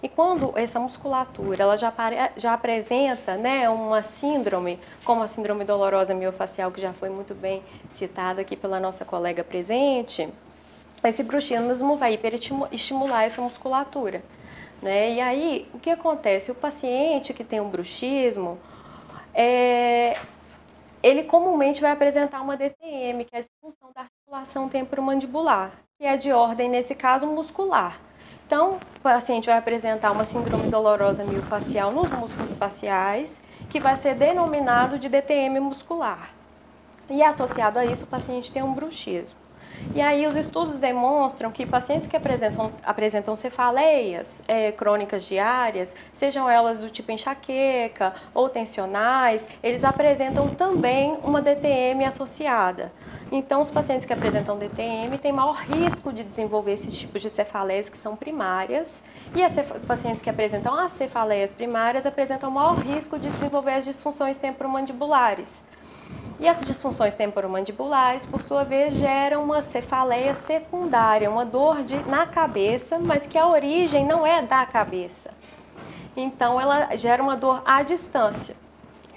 E 0.01 0.09
quando 0.09 0.51
essa 0.57 0.81
musculatura 0.81 1.63
ela 1.63 1.77
já, 1.77 1.93
já 2.35 2.53
apresenta 2.53 3.37
né, 3.37 3.69
uma 3.69 4.03
síndrome, 4.03 4.77
como 5.05 5.23
a 5.23 5.29
síndrome 5.29 5.63
dolorosa 5.63 6.13
miofacial, 6.13 6.69
que 6.71 6.81
já 6.81 6.91
foi 6.91 7.07
muito 7.07 7.33
bem 7.33 7.63
citada 7.89 8.41
aqui 8.41 8.57
pela 8.57 8.81
nossa 8.81 9.05
colega 9.05 9.45
presente, 9.45 10.27
esse 11.09 11.23
bruxismo 11.23 11.97
vai 11.97 12.13
hiperestimular 12.13 13.23
essa 13.23 13.41
musculatura. 13.41 14.23
Né? 14.81 15.13
E 15.13 15.21
aí, 15.21 15.69
o 15.73 15.79
que 15.79 15.89
acontece? 15.89 16.51
O 16.51 16.55
paciente 16.55 17.33
que 17.33 17.43
tem 17.43 17.59
um 17.61 17.69
bruxismo, 17.69 18.59
é, 19.33 20.17
ele 21.01 21.23
comumente 21.23 21.81
vai 21.81 21.91
apresentar 21.91 22.41
uma 22.41 22.57
DTM, 22.57 23.25
que 23.25 23.35
é 23.35 23.39
a 23.39 23.41
disfunção 23.41 23.91
da 23.93 24.01
articulação 24.01 24.69
temporomandibular, 24.69 25.71
que 25.97 26.05
é 26.05 26.17
de 26.17 26.31
ordem, 26.31 26.69
nesse 26.69 26.95
caso, 26.95 27.25
muscular. 27.27 27.99
Então, 28.45 28.77
o 28.97 28.99
paciente 28.99 29.45
vai 29.45 29.57
apresentar 29.57 30.11
uma 30.11 30.25
síndrome 30.25 30.69
dolorosa 30.69 31.23
miofacial 31.23 31.91
nos 31.91 32.11
músculos 32.11 32.55
faciais, 32.55 33.41
que 33.69 33.79
vai 33.79 33.95
ser 33.95 34.15
denominado 34.15 34.99
de 34.99 35.09
DTM 35.09 35.59
muscular. 35.59 36.29
E 37.09 37.23
associado 37.23 37.79
a 37.79 37.85
isso, 37.85 38.05
o 38.05 38.07
paciente 38.07 38.51
tem 38.51 38.61
um 38.61 38.73
bruxismo. 38.73 39.42
E 39.95 40.01
aí 40.01 40.25
os 40.25 40.35
estudos 40.35 40.79
demonstram 40.79 41.51
que 41.51 41.65
pacientes 41.65 42.07
que 42.07 42.17
apresentam, 42.17 42.71
apresentam 42.83 43.35
cefaleias 43.35 44.41
é, 44.47 44.71
crônicas 44.71 45.25
diárias, 45.25 45.95
sejam 46.11 46.49
elas 46.49 46.81
do 46.81 46.89
tipo 46.89 47.11
enxaqueca 47.11 48.13
ou 48.33 48.49
tensionais, 48.49 49.47
eles 49.61 49.83
apresentam 49.83 50.49
também 50.49 51.17
uma 51.23 51.41
DTM 51.41 52.05
associada. 52.05 52.91
Então, 53.31 53.61
os 53.61 53.71
pacientes 53.71 54.05
que 54.05 54.13
apresentam 54.13 54.57
DTM 54.57 55.17
têm 55.17 55.31
maior 55.31 55.55
risco 55.55 56.13
de 56.13 56.23
desenvolver 56.23 56.73
esses 56.73 56.95
tipos 56.97 57.21
de 57.21 57.29
cefaleias 57.29 57.89
que 57.89 57.97
são 57.97 58.15
primárias, 58.15 59.03
e 59.35 59.43
os 59.45 59.85
pacientes 59.87 60.21
que 60.21 60.29
apresentam 60.29 60.75
as 60.75 60.91
cefaleias 60.91 61.51
primárias 61.51 62.05
apresentam 62.05 62.51
maior 62.51 62.75
risco 62.75 63.17
de 63.17 63.29
desenvolver 63.29 63.73
as 63.73 63.85
disfunções 63.85 64.37
temporomandibulares. 64.37 65.63
E 66.39 66.47
as 66.47 66.59
disfunções 66.65 67.13
temporomandibulares, 67.13 68.25
por 68.25 68.41
sua 68.41 68.63
vez, 68.63 68.93
geram 68.95 69.43
uma 69.43 69.61
cefaleia 69.61 70.33
secundária, 70.33 71.29
uma 71.29 71.45
dor 71.45 71.83
de, 71.83 71.95
na 72.09 72.25
cabeça, 72.25 72.99
mas 72.99 73.25
que 73.25 73.37
a 73.37 73.47
origem 73.47 74.05
não 74.05 74.27
é 74.27 74.41
da 74.41 74.65
cabeça. 74.65 75.31
Então, 76.17 76.59
ela 76.59 76.95
gera 76.97 77.23
uma 77.23 77.37
dor 77.37 77.61
à 77.65 77.81
distância, 77.81 78.55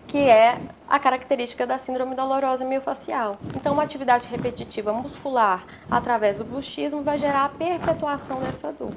que 0.07 0.19
é 0.19 0.59
a 0.89 0.99
característica 0.99 1.67
da 1.67 1.79
síndrome 1.79 2.15
dolorosa 2.15 2.65
miofacial. 2.65 3.39
Então, 3.57 3.73
uma 3.73 3.83
atividade 3.83 4.29
repetitiva 4.29 4.93
muscular 4.93 5.65
através 5.91 6.39
do 6.39 6.45
bruxismo 6.45 7.03
vai 7.03 7.19
gerar 7.19 7.47
a 7.47 7.49
perpetuação 7.49 8.41
dessa 8.41 8.73
dor. 8.73 8.93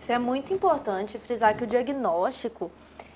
Isso 0.00 0.10
é 0.10 0.18
muito 0.18 0.52
importante 0.52 1.18
frisar 1.18 1.54
que 1.54 1.64
o 1.64 1.66
diagnóstico 1.66 2.70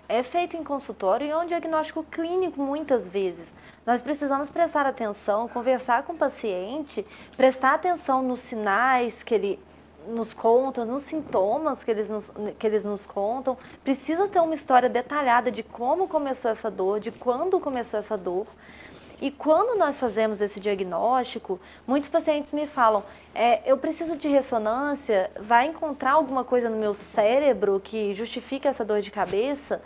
é 0.08 0.22
feito 0.22 0.56
em 0.56 0.64
consultório 0.64 1.26
e 1.26 1.30
é 1.30 1.36
um 1.36 1.46
diagnóstico 1.46 2.02
clínico 2.02 2.60
muitas 2.60 3.08
vezes. 3.08 3.46
Nós 3.84 4.00
precisamos 4.00 4.50
prestar 4.50 4.86
atenção, 4.86 5.48
conversar 5.48 6.02
com 6.02 6.14
o 6.14 6.16
paciente, 6.16 7.06
prestar 7.36 7.74
atenção 7.74 8.22
nos 8.22 8.40
sinais 8.40 9.22
que 9.22 9.34
ele 9.34 9.60
nos 10.08 10.32
conta, 10.32 10.84
nos 10.84 11.02
sintomas 11.02 11.84
que 11.84 11.90
eles 11.90 12.08
nos, 12.08 12.32
que 12.58 12.66
eles 12.66 12.84
nos 12.84 13.06
contam. 13.06 13.56
Precisa 13.84 14.26
ter 14.28 14.40
uma 14.40 14.54
história 14.54 14.88
detalhada 14.88 15.50
de 15.50 15.62
como 15.62 16.08
começou 16.08 16.50
essa 16.50 16.70
dor, 16.70 17.00
de 17.00 17.12
quando 17.12 17.60
começou 17.60 18.00
essa 18.00 18.16
dor. 18.16 18.46
E 19.20 19.32
quando 19.32 19.76
nós 19.76 19.96
fazemos 19.96 20.40
esse 20.40 20.60
diagnóstico, 20.60 21.60
muitos 21.86 22.08
pacientes 22.08 22.54
me 22.54 22.66
falam: 22.66 23.02
é, 23.34 23.60
eu 23.66 23.76
preciso 23.76 24.16
de 24.16 24.28
ressonância, 24.28 25.30
vai 25.40 25.66
encontrar 25.66 26.12
alguma 26.12 26.44
coisa 26.44 26.70
no 26.70 26.76
meu 26.76 26.94
cérebro 26.94 27.80
que 27.82 28.14
justifica 28.14 28.68
essa 28.68 28.84
dor 28.84 29.00
de 29.00 29.10
cabeça? 29.10 29.82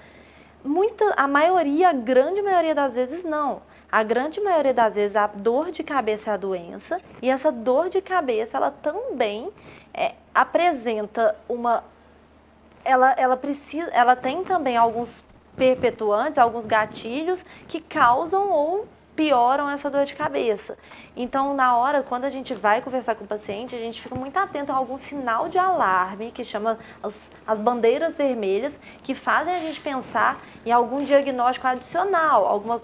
Muita, 0.65 1.15
a 1.17 1.27
maioria, 1.27 1.91
a 1.91 1.93
grande 1.93 2.41
maioria 2.41 2.75
das 2.75 2.95
vezes, 2.95 3.25
não. 3.25 3.63
A 3.93 4.03
grande 4.03 4.41
maioria 4.41 4.73
das 4.73 4.95
vezes 4.95 5.15
a 5.15 5.27
dor 5.27 5.71
de 5.71 5.83
cabeça 5.83 6.31
é 6.31 6.35
a 6.35 6.37
doença 6.39 6.99
e 7.21 7.29
essa 7.29 7.53
dor 7.53 7.91
de 7.91 8.01
cabeça 8.01 8.57
ela 8.57 8.71
também 8.71 9.53
é, 9.93 10.15
apresenta 10.35 11.37
uma 11.47 11.85
ela, 12.83 13.13
ela 13.19 13.37
precisa 13.37 13.91
ela 13.91 14.17
tem 14.17 14.45
também 14.45 14.79
alguns 14.79 15.23
perpetuantes, 15.55 16.39
alguns 16.39 16.65
gatilhos 16.65 17.45
que 17.69 17.83
causam 17.83 18.51
ou 18.51 18.87
pioram 19.15 19.69
essa 19.69 19.91
dor 19.91 20.05
de 20.05 20.15
cabeça. 20.15 20.77
Então, 21.17 21.55
na 21.55 21.77
hora, 21.77 22.03
quando 22.03 22.25
a 22.25 22.31
gente 22.31 22.55
vai 22.55 22.81
conversar 22.81 23.15
com 23.15 23.25
o 23.25 23.27
paciente, 23.27 23.75
a 23.75 23.79
gente 23.79 24.01
fica 24.01 24.15
muito 24.15 24.37
atento 24.37 24.73
a 24.73 24.77
algum 24.77 24.97
sinal 24.97 25.49
de 25.49 25.59
alarme, 25.59 26.31
que 26.31 26.45
chama 26.45 26.79
as, 27.03 27.31
as 27.47 27.61
bandeiras 27.61 28.17
vermelhas, 28.17 28.73
que 29.03 29.15
fazem 29.15 29.55
a 29.55 29.61
gente 29.61 29.81
pensar 29.81 30.41
em 30.65 30.73
algum 30.73 30.99
diagnóstico 31.05 31.67
adicional, 31.67 32.47
alguma 32.47 32.81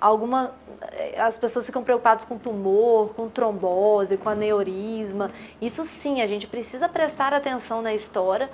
alguma 0.00 0.52
eh, 0.92 1.20
as 1.20 1.36
pessoas 1.36 1.66
ficam 1.66 1.84
preocupadas 1.84 2.24
com 2.24 2.38
tumor, 2.38 3.12
com 3.14 3.28
trombose, 3.28 4.16
com 4.16 4.28
aneurisma. 4.28 5.30
Isso 5.60 5.84
sim, 5.84 6.22
a 6.22 6.26
gente 6.26 6.46
precisa 6.46 6.88
prestar 6.88 7.34
atenção 7.34 7.82
na 7.82 7.92
história, 7.92 8.50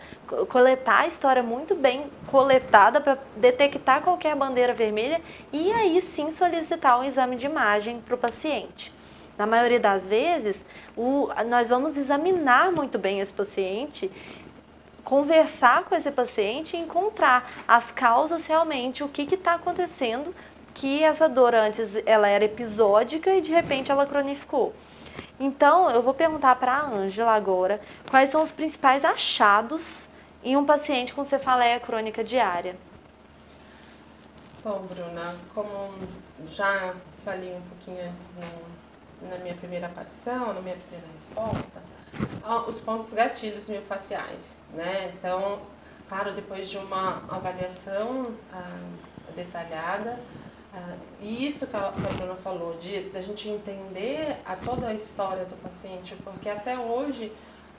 coletar 0.49 1.03
a 1.03 1.07
história 1.07 1.43
muito 1.43 1.75
bem 1.75 2.11
coletada 2.26 3.00
para 3.00 3.19
detectar 3.37 4.03
qualquer 4.03 4.35
bandeira 4.35 4.75
vermelha 4.75 5.21
e 5.53 5.71
aí 5.73 6.00
sim 6.00 6.33
solicitar 6.33 6.99
um 6.99 7.05
exame 7.05 7.37
de 7.37 7.47
imagem 7.47 8.00
para 8.00 8.15
o 8.15 8.19
paciente. 8.19 8.93
Na 9.38 9.47
maioria 9.47 9.79
das 9.79 10.07
vezes, 10.07 10.57
o, 10.97 11.29
nós 11.47 11.69
vamos 11.69 11.97
examinar 11.97 12.73
muito 12.73 12.99
bem 12.99 13.21
esse 13.21 13.33
paciente 13.33 14.11
conversar 15.05 15.85
com 15.85 15.95
esse 15.95 16.11
paciente 16.11 16.76
e 16.76 16.81
encontrar 16.81 17.49
as 17.69 17.93
causas 17.93 18.45
realmente, 18.45 19.05
o 19.05 19.09
que 19.09 19.23
está 19.23 19.55
acontecendo 19.55 20.35
que 20.76 21.02
essa 21.02 21.26
dor 21.26 21.54
antes 21.54 21.97
ela 22.04 22.28
era 22.28 22.45
episódica 22.45 23.35
e 23.35 23.40
de 23.40 23.50
repente 23.50 23.90
ela 23.90 24.06
cronificou. 24.06 24.75
Então, 25.40 25.90
eu 25.90 26.02
vou 26.02 26.12
perguntar 26.12 26.54
para 26.56 26.73
a 26.73 26.87
Ângela 26.87 27.33
agora 27.33 27.80
quais 28.11 28.28
são 28.28 28.42
os 28.42 28.52
principais 28.52 29.02
achados 29.02 30.06
em 30.45 30.54
um 30.54 30.66
paciente 30.66 31.14
com 31.14 31.25
cefaleia 31.25 31.80
crônica 31.80 32.23
diária. 32.23 32.76
Bom, 34.62 34.80
Bruna, 34.83 35.35
como 35.54 35.95
já 36.50 36.95
falei 37.25 37.54
um 37.54 37.62
pouquinho 37.62 38.11
antes 38.11 38.35
no, 38.35 39.30
na 39.30 39.38
minha 39.38 39.54
primeira 39.54 39.87
aparição, 39.87 40.52
na 40.52 40.61
minha 40.61 40.76
primeira 40.76 41.06
resposta, 41.14 41.80
os 42.68 42.80
pontos 42.80 43.14
gatilhos 43.14 43.66
miofaciais, 43.66 44.61
né? 44.75 45.12
Então, 45.18 45.61
claro, 46.06 46.33
depois 46.35 46.68
de 46.68 46.76
uma 46.76 47.23
avaliação 47.30 48.35
ah, 48.52 48.78
detalhada, 49.35 50.18
e 51.21 51.47
isso 51.47 51.66
que 51.66 51.76
a, 51.76 51.92
que 51.92 52.06
a 52.06 52.12
Bruna 52.16 52.35
falou, 52.37 52.76
de 52.76 53.11
a 53.14 53.21
gente 53.21 53.49
entender 53.49 54.37
a 54.45 54.56
toda 54.56 54.88
a 54.88 54.95
história 54.95 55.45
do 55.45 55.56
paciente, 55.62 56.16
porque 56.25 56.49
até 56.49 56.78
hoje 56.78 57.33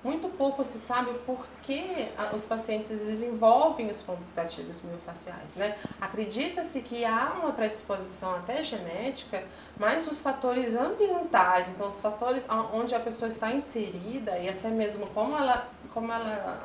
muito 0.04 0.30
pouco 0.30 0.64
se 0.64 0.80
sabe 0.80 1.12
por 1.26 1.46
que 1.64 2.08
os 2.34 2.46
pacientes 2.46 2.90
desenvolvem 2.90 3.90
os 3.90 4.02
pontos 4.02 4.32
gatilhos 4.34 4.82
miofaciais, 4.82 5.56
né? 5.56 5.78
Acredita-se 6.00 6.82
que 6.82 7.04
há 7.04 7.36
uma 7.42 7.52
predisposição 7.52 8.36
até 8.36 8.64
genética, 8.64 9.44
mas 9.78 10.08
os 10.08 10.22
fatores 10.22 10.76
ambientais, 10.76 11.70
então 11.70 11.88
os 11.88 12.00
fatores 12.00 12.44
onde 12.74 12.96
a 12.96 13.00
pessoa 13.00 13.28
está 13.28 13.52
inserida 13.52 14.38
e 14.38 14.48
até 14.48 14.70
mesmo 14.70 15.08
como 15.08 15.36
ela, 15.36 15.68
como 15.94 16.12
ela, 16.12 16.64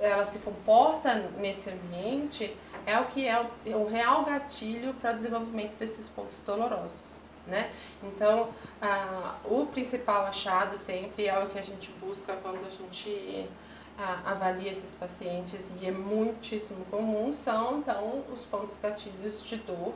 ela 0.00 0.24
se 0.24 0.38
comporta 0.40 1.14
nesse 1.38 1.70
ambiente, 1.70 2.56
é 2.86 2.98
o 2.98 3.06
que 3.06 3.26
é 3.26 3.40
o, 3.40 3.46
é 3.66 3.76
o 3.76 3.86
real 3.86 4.24
gatilho 4.24 4.94
para 4.94 5.12
o 5.12 5.16
desenvolvimento 5.16 5.76
desses 5.76 6.08
pontos 6.08 6.38
dolorosos. 6.44 7.20
Né? 7.46 7.70
Então, 8.02 8.48
ah, 8.80 9.36
o 9.44 9.66
principal 9.66 10.24
achado 10.24 10.76
sempre 10.76 11.26
é 11.26 11.38
o 11.38 11.48
que 11.48 11.58
a 11.58 11.62
gente 11.62 11.90
busca 12.00 12.34
quando 12.42 12.66
a 12.66 12.70
gente 12.70 13.46
ah, 13.98 14.22
avalia 14.24 14.70
esses 14.70 14.94
pacientes 14.94 15.72
e 15.80 15.86
é 15.86 15.90
muitíssimo 15.90 16.86
comum, 16.86 17.34
são 17.34 17.78
então 17.78 18.24
os 18.32 18.46
pontos 18.46 18.78
gatilhos 18.78 19.44
de 19.44 19.56
dor, 19.56 19.92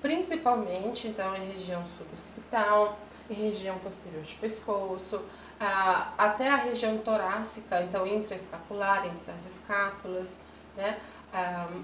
principalmente 0.00 1.08
então 1.08 1.34
em 1.34 1.48
região 1.52 1.84
suboccipital, 1.84 2.96
em 3.28 3.34
região 3.34 3.78
posterior 3.80 4.22
de 4.22 4.34
pescoço, 4.36 5.22
ah, 5.58 6.12
até 6.16 6.48
a 6.48 6.56
região 6.56 6.98
torácica, 6.98 7.82
então 7.82 8.06
intraescapular, 8.06 9.06
entre 9.06 9.32
as 9.32 9.44
escápulas, 9.44 10.38
né? 10.76 10.98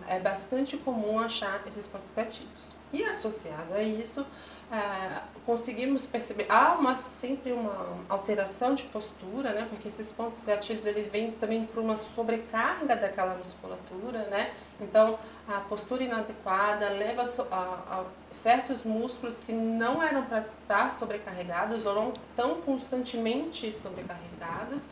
É 0.06 0.18
bastante 0.20 0.76
comum 0.76 1.18
achar 1.18 1.62
esses 1.66 1.86
pontos 1.86 2.12
gatilhos. 2.12 2.76
E 2.92 3.02
associado 3.04 3.74
a 3.74 3.82
isso, 3.82 4.26
é, 4.70 5.22
conseguimos 5.46 6.04
perceber 6.04 6.44
há 6.50 6.74
uma 6.74 6.94
sempre 6.94 7.52
uma 7.52 7.96
alteração 8.06 8.74
de 8.74 8.82
postura, 8.84 9.52
né? 9.54 9.66
Porque 9.70 9.88
esses 9.88 10.12
pontos 10.12 10.44
gatilhos 10.44 10.84
eles 10.84 11.10
vêm 11.10 11.32
também 11.32 11.64
por 11.64 11.82
uma 11.82 11.96
sobrecarga 11.96 12.94
daquela 12.94 13.34
musculatura, 13.34 14.24
né? 14.24 14.52
Então 14.78 15.18
a 15.48 15.60
postura 15.60 16.02
inadequada 16.02 16.90
leva 16.90 17.22
a, 17.50 17.56
a 17.56 18.04
certos 18.30 18.84
músculos 18.84 19.40
que 19.40 19.52
não 19.52 20.02
eram 20.02 20.26
para 20.26 20.40
estar 20.40 20.92
sobrecarregados 20.92 21.86
ou 21.86 21.94
não 21.94 22.12
tão 22.36 22.60
constantemente 22.60 23.72
sobrecarregados. 23.72 24.84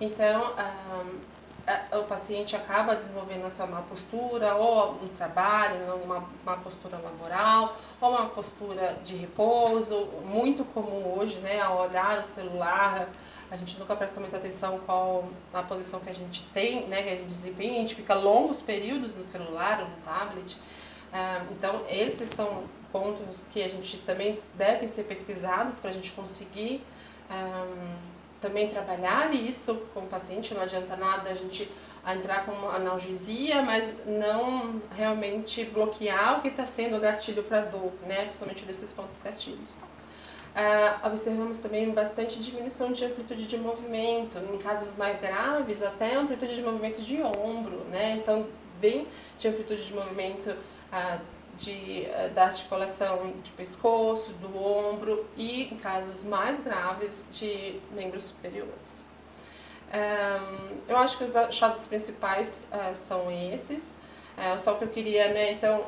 Então 0.00 0.54
o 1.92 2.04
paciente 2.04 2.56
acaba 2.56 2.96
desenvolvendo 2.96 3.46
essa 3.46 3.66
má 3.66 3.82
postura, 3.82 4.54
ou 4.54 4.94
no 4.94 5.08
trabalho, 5.10 5.94
uma 5.96 6.24
má 6.44 6.56
postura 6.56 6.98
laboral, 6.98 7.76
ou 8.00 8.10
uma 8.10 8.26
postura 8.26 8.98
de 9.04 9.16
repouso, 9.16 10.06
muito 10.24 10.64
comum 10.72 11.18
hoje, 11.18 11.38
né, 11.38 11.60
ao 11.60 11.82
olhar 11.82 12.20
o 12.20 12.24
celular, 12.24 13.08
a 13.50 13.56
gente 13.56 13.78
nunca 13.78 13.96
presta 13.96 14.20
muita 14.20 14.36
atenção 14.36 14.78
qual 14.86 15.24
a 15.52 15.62
posição 15.62 15.98
que 15.98 16.08
a 16.08 16.14
gente 16.14 16.46
tem, 16.54 16.86
né, 16.86 17.02
que 17.02 17.08
a 17.08 17.16
gente 17.16 17.26
desempenha, 17.26 17.78
a 17.78 17.82
gente 17.82 17.96
fica 17.96 18.14
longos 18.14 18.62
períodos 18.62 19.14
no 19.16 19.24
celular 19.24 19.80
ou 19.80 19.88
no 19.88 19.96
tablet. 20.04 20.56
Ah, 21.12 21.42
então, 21.50 21.82
esses 21.88 22.28
são 22.28 22.62
pontos 22.92 23.46
que 23.50 23.60
a 23.62 23.68
gente 23.68 23.98
também 23.98 24.40
devem 24.54 24.86
ser 24.86 25.04
pesquisados 25.04 25.74
para 25.74 25.90
a 25.90 25.92
gente 25.92 26.12
conseguir 26.12 26.80
um, 27.28 27.96
também 28.40 28.68
trabalhar 28.68 29.34
isso 29.34 29.74
com 29.92 30.00
o 30.00 30.06
paciente. 30.06 30.54
Não 30.54 30.62
adianta 30.62 30.96
nada 30.96 31.30
a 31.30 31.34
gente 31.34 31.70
entrar 32.06 32.46
com 32.46 32.68
analgesia, 32.70 33.62
mas 33.62 33.98
não 34.06 34.80
realmente 34.96 35.64
bloquear 35.64 36.38
o 36.38 36.42
que 36.42 36.48
está 36.48 36.64
sendo 36.64 36.96
o 36.96 37.00
gatilho 37.00 37.42
para 37.42 37.60
dor, 37.62 37.92
né? 38.06 38.22
principalmente 38.22 38.64
desses 38.64 38.92
pontos 38.92 39.20
gatilhos. 39.22 39.82
Uh, 40.50 41.06
observamos 41.06 41.58
também 41.58 41.90
bastante 41.90 42.42
diminuição 42.42 42.90
de 42.90 43.04
amplitude 43.04 43.46
de 43.46 43.56
movimento, 43.56 44.36
em 44.52 44.58
casos 44.58 44.96
mais 44.96 45.20
graves, 45.20 45.80
até 45.80 46.16
amplitude 46.16 46.56
de 46.56 46.62
movimento 46.62 47.00
de 47.02 47.22
ombro, 47.22 47.84
né? 47.88 48.14
Então, 48.16 48.46
bem 48.80 49.06
de 49.38 49.46
amplitude 49.46 49.86
de 49.86 49.94
movimento 49.94 50.50
uh, 50.50 51.20
de, 51.60 52.06
uh, 52.08 52.34
da 52.34 52.46
articulação 52.46 53.32
de 53.44 53.50
pescoço, 53.52 54.32
do 54.32 54.56
ombro 54.56 55.26
e, 55.36 55.72
em 55.72 55.76
casos 55.76 56.24
mais 56.24 56.60
graves, 56.60 57.24
de 57.32 57.78
membros 57.92 58.24
superiores. 58.24 59.08
Eu 60.86 60.96
acho 60.98 61.18
que 61.18 61.24
os 61.24 61.34
achados 61.34 61.84
principais 61.86 62.70
uh, 62.72 62.96
são 62.96 63.28
esses, 63.52 63.94
uh, 64.38 64.56
só 64.56 64.74
que 64.74 64.84
eu 64.84 64.88
queria, 64.88 65.32
né, 65.32 65.52
então, 65.52 65.84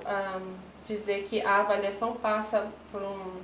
dizer 0.85 1.25
que 1.29 1.41
a 1.41 1.61
avaliação 1.61 2.15
passa 2.15 2.67
por 2.91 3.01
um, 3.01 3.41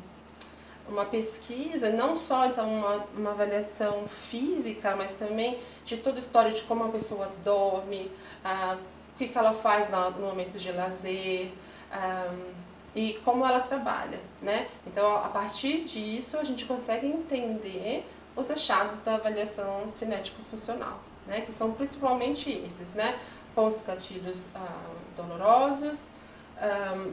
uma 0.89 1.05
pesquisa, 1.05 1.91
não 1.91 2.17
só 2.17 2.47
então 2.47 2.69
uma, 2.69 3.05
uma 3.17 3.31
avaliação 3.31 4.09
física, 4.09 4.97
mas 4.97 5.15
também 5.15 5.61
de 5.85 5.97
toda 5.99 6.17
a 6.17 6.19
história 6.19 6.51
de 6.51 6.63
como 6.63 6.85
a 6.85 6.89
pessoa 6.89 7.31
dorme, 7.45 8.11
uh, 8.45 8.75
o 8.75 9.19
que, 9.19 9.29
que 9.29 9.39
ela 9.39 9.55
faz 9.55 9.91
no 9.91 10.27
momento 10.27 10.59
de 10.59 10.71
lazer, 10.73 11.51
um, 11.93 12.69
e 12.95 13.15
como 13.25 13.47
ela 13.47 13.61
trabalha, 13.61 14.19
né? 14.43 14.67
Então, 14.87 15.17
a 15.17 15.29
partir 15.29 15.85
disso, 15.85 16.39
a 16.39 16.45
gente 16.45 16.65
consegue 16.65 17.07
entender 17.07 18.05
os 18.35 18.51
achados 18.51 19.01
da 19.03 19.15
avaliação 19.15 19.89
cinético-funcional, 19.89 21.01
né? 21.27 21.43
Que 21.43 21.53
são 21.53 21.73
principalmente 21.73 22.51
esses, 22.51 22.95
né? 22.95 23.19
Pontos 23.55 23.83
gatilhos 23.83 24.49
ah, 24.55 24.91
dolorosos, 25.17 26.11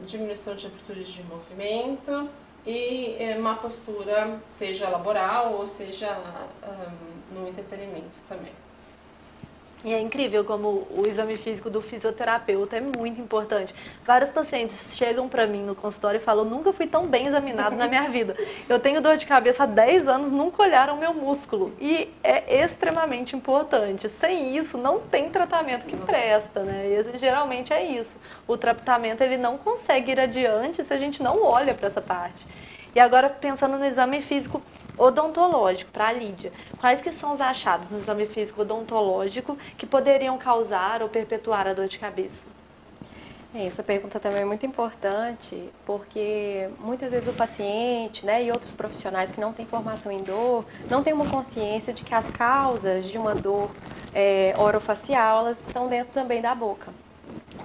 diminuição 0.04 0.56
de 0.56 0.66
amplitude 0.66 1.12
de 1.12 1.22
movimento 1.24 2.28
e 2.64 3.16
eh, 3.18 3.38
má 3.38 3.54
postura, 3.54 4.40
seja 4.46 4.88
laboral 4.88 5.54
ou 5.54 5.66
seja 5.66 6.10
ah, 6.62 6.92
no 7.32 7.48
entretenimento 7.48 8.18
também. 8.28 8.52
E 9.84 9.92
é 9.92 10.00
incrível 10.00 10.44
como 10.44 10.86
o 10.90 11.04
exame 11.06 11.36
físico 11.36 11.70
do 11.70 11.80
fisioterapeuta 11.80 12.76
é 12.76 12.80
muito 12.80 13.20
importante. 13.20 13.74
Vários 14.04 14.30
pacientes 14.30 14.96
chegam 14.96 15.28
para 15.28 15.46
mim 15.46 15.62
no 15.62 15.74
consultório 15.74 16.18
e 16.18 16.20
falam: 16.20 16.44
nunca 16.44 16.72
fui 16.72 16.86
tão 16.86 17.06
bem 17.06 17.26
examinado 17.26 17.76
na 17.76 17.86
minha 17.86 18.08
vida. 18.08 18.36
Eu 18.68 18.80
tenho 18.80 19.00
dor 19.00 19.16
de 19.16 19.26
cabeça 19.26 19.62
há 19.62 19.66
10 19.66 20.08
anos, 20.08 20.30
nunca 20.30 20.62
olharam 20.62 20.96
meu 20.96 21.14
músculo. 21.14 21.72
E 21.80 22.12
é 22.24 22.64
extremamente 22.64 23.36
importante. 23.36 24.08
Sem 24.08 24.56
isso, 24.56 24.76
não 24.76 25.00
tem 25.00 25.30
tratamento 25.30 25.86
que 25.86 25.96
presta, 25.96 26.60
né? 26.60 27.04
E 27.14 27.18
geralmente 27.18 27.72
é 27.72 27.84
isso. 27.84 28.18
O 28.46 28.56
tratamento 28.56 29.20
ele 29.20 29.36
não 29.36 29.56
consegue 29.56 30.12
ir 30.12 30.20
adiante 30.20 30.82
se 30.82 30.92
a 30.92 30.98
gente 30.98 31.22
não 31.22 31.42
olha 31.44 31.74
para 31.74 31.86
essa 31.86 32.00
parte. 32.00 32.44
E 32.94 32.98
agora, 32.98 33.28
pensando 33.28 33.76
no 33.76 33.84
exame 33.84 34.22
físico 34.22 34.62
odontológico 34.98 35.90
para 35.90 36.08
a 36.08 36.12
Lídia. 36.12 36.52
Quais 36.78 37.00
que 37.00 37.12
são 37.12 37.32
os 37.32 37.40
achados 37.40 37.90
no 37.90 37.98
exame 37.98 38.26
físico 38.26 38.62
odontológico 38.62 39.56
que 39.76 39.86
poderiam 39.86 40.38
causar 40.38 41.02
ou 41.02 41.08
perpetuar 41.08 41.66
a 41.66 41.74
dor 41.74 41.88
de 41.88 41.98
cabeça? 41.98 42.56
É, 43.54 43.66
essa 43.66 43.82
pergunta 43.82 44.20
também 44.20 44.42
é 44.42 44.44
muito 44.44 44.66
importante, 44.66 45.70
porque 45.86 46.68
muitas 46.78 47.10
vezes 47.10 47.26
o 47.26 47.32
paciente 47.32 48.26
né, 48.26 48.44
e 48.44 48.50
outros 48.50 48.74
profissionais 48.74 49.32
que 49.32 49.40
não 49.40 49.52
têm 49.52 49.64
formação 49.64 50.12
em 50.12 50.22
dor 50.22 50.64
não 50.90 51.02
têm 51.02 51.14
uma 51.14 51.26
consciência 51.26 51.90
de 51.92 52.02
que 52.02 52.14
as 52.14 52.30
causas 52.30 53.06
de 53.06 53.16
uma 53.16 53.34
dor 53.34 53.70
é, 54.14 54.54
orofacial 54.58 55.40
elas 55.40 55.66
estão 55.66 55.88
dentro 55.88 56.12
também 56.12 56.42
da 56.42 56.54
boca. 56.54 56.92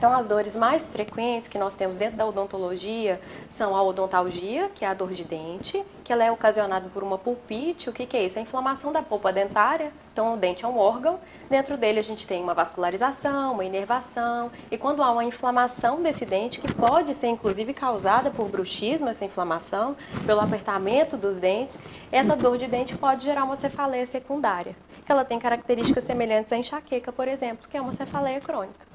Então, 0.01 0.13
as 0.13 0.25
dores 0.25 0.55
mais 0.55 0.89
frequentes 0.89 1.47
que 1.47 1.59
nós 1.59 1.75
temos 1.75 1.95
dentro 1.95 2.17
da 2.17 2.25
odontologia 2.25 3.21
são 3.47 3.75
a 3.75 3.83
odontalgia, 3.83 4.67
que 4.73 4.83
é 4.83 4.87
a 4.87 4.95
dor 4.95 5.11
de 5.11 5.23
dente, 5.23 5.85
que 6.03 6.11
ela 6.11 6.23
é 6.23 6.31
ocasionada 6.31 6.89
por 6.89 7.03
uma 7.03 7.19
pulpite. 7.19 7.87
O 7.87 7.93
que, 7.93 8.07
que 8.07 8.17
é 8.17 8.25
isso? 8.25 8.39
A 8.39 8.41
inflamação 8.41 8.91
da 8.91 9.03
polpa 9.03 9.31
dentária. 9.31 9.93
Então, 10.11 10.33
o 10.33 10.37
dente 10.37 10.65
é 10.65 10.67
um 10.67 10.79
órgão. 10.79 11.19
Dentro 11.51 11.77
dele, 11.77 11.99
a 11.99 12.03
gente 12.03 12.25
tem 12.25 12.41
uma 12.41 12.55
vascularização, 12.55 13.53
uma 13.53 13.63
inervação. 13.63 14.51
E 14.71 14.77
quando 14.77 15.03
há 15.03 15.11
uma 15.11 15.23
inflamação 15.23 16.01
desse 16.01 16.25
dente, 16.25 16.59
que 16.59 16.73
pode 16.73 17.13
ser 17.13 17.27
inclusive 17.27 17.71
causada 17.71 18.31
por 18.31 18.49
bruxismo, 18.49 19.07
essa 19.07 19.23
inflamação, 19.23 19.95
pelo 20.25 20.41
apertamento 20.41 21.15
dos 21.15 21.37
dentes, 21.37 21.77
essa 22.11 22.35
dor 22.35 22.57
de 22.57 22.65
dente 22.65 22.97
pode 22.97 23.23
gerar 23.23 23.43
uma 23.43 23.55
cefaleia 23.55 24.07
secundária, 24.07 24.75
que 25.05 25.11
ela 25.11 25.23
tem 25.23 25.37
características 25.37 26.03
semelhantes 26.03 26.51
à 26.51 26.57
enxaqueca, 26.57 27.11
por 27.11 27.27
exemplo, 27.27 27.69
que 27.69 27.77
é 27.77 27.81
uma 27.81 27.93
cefaleia 27.93 28.41
crônica. 28.41 28.90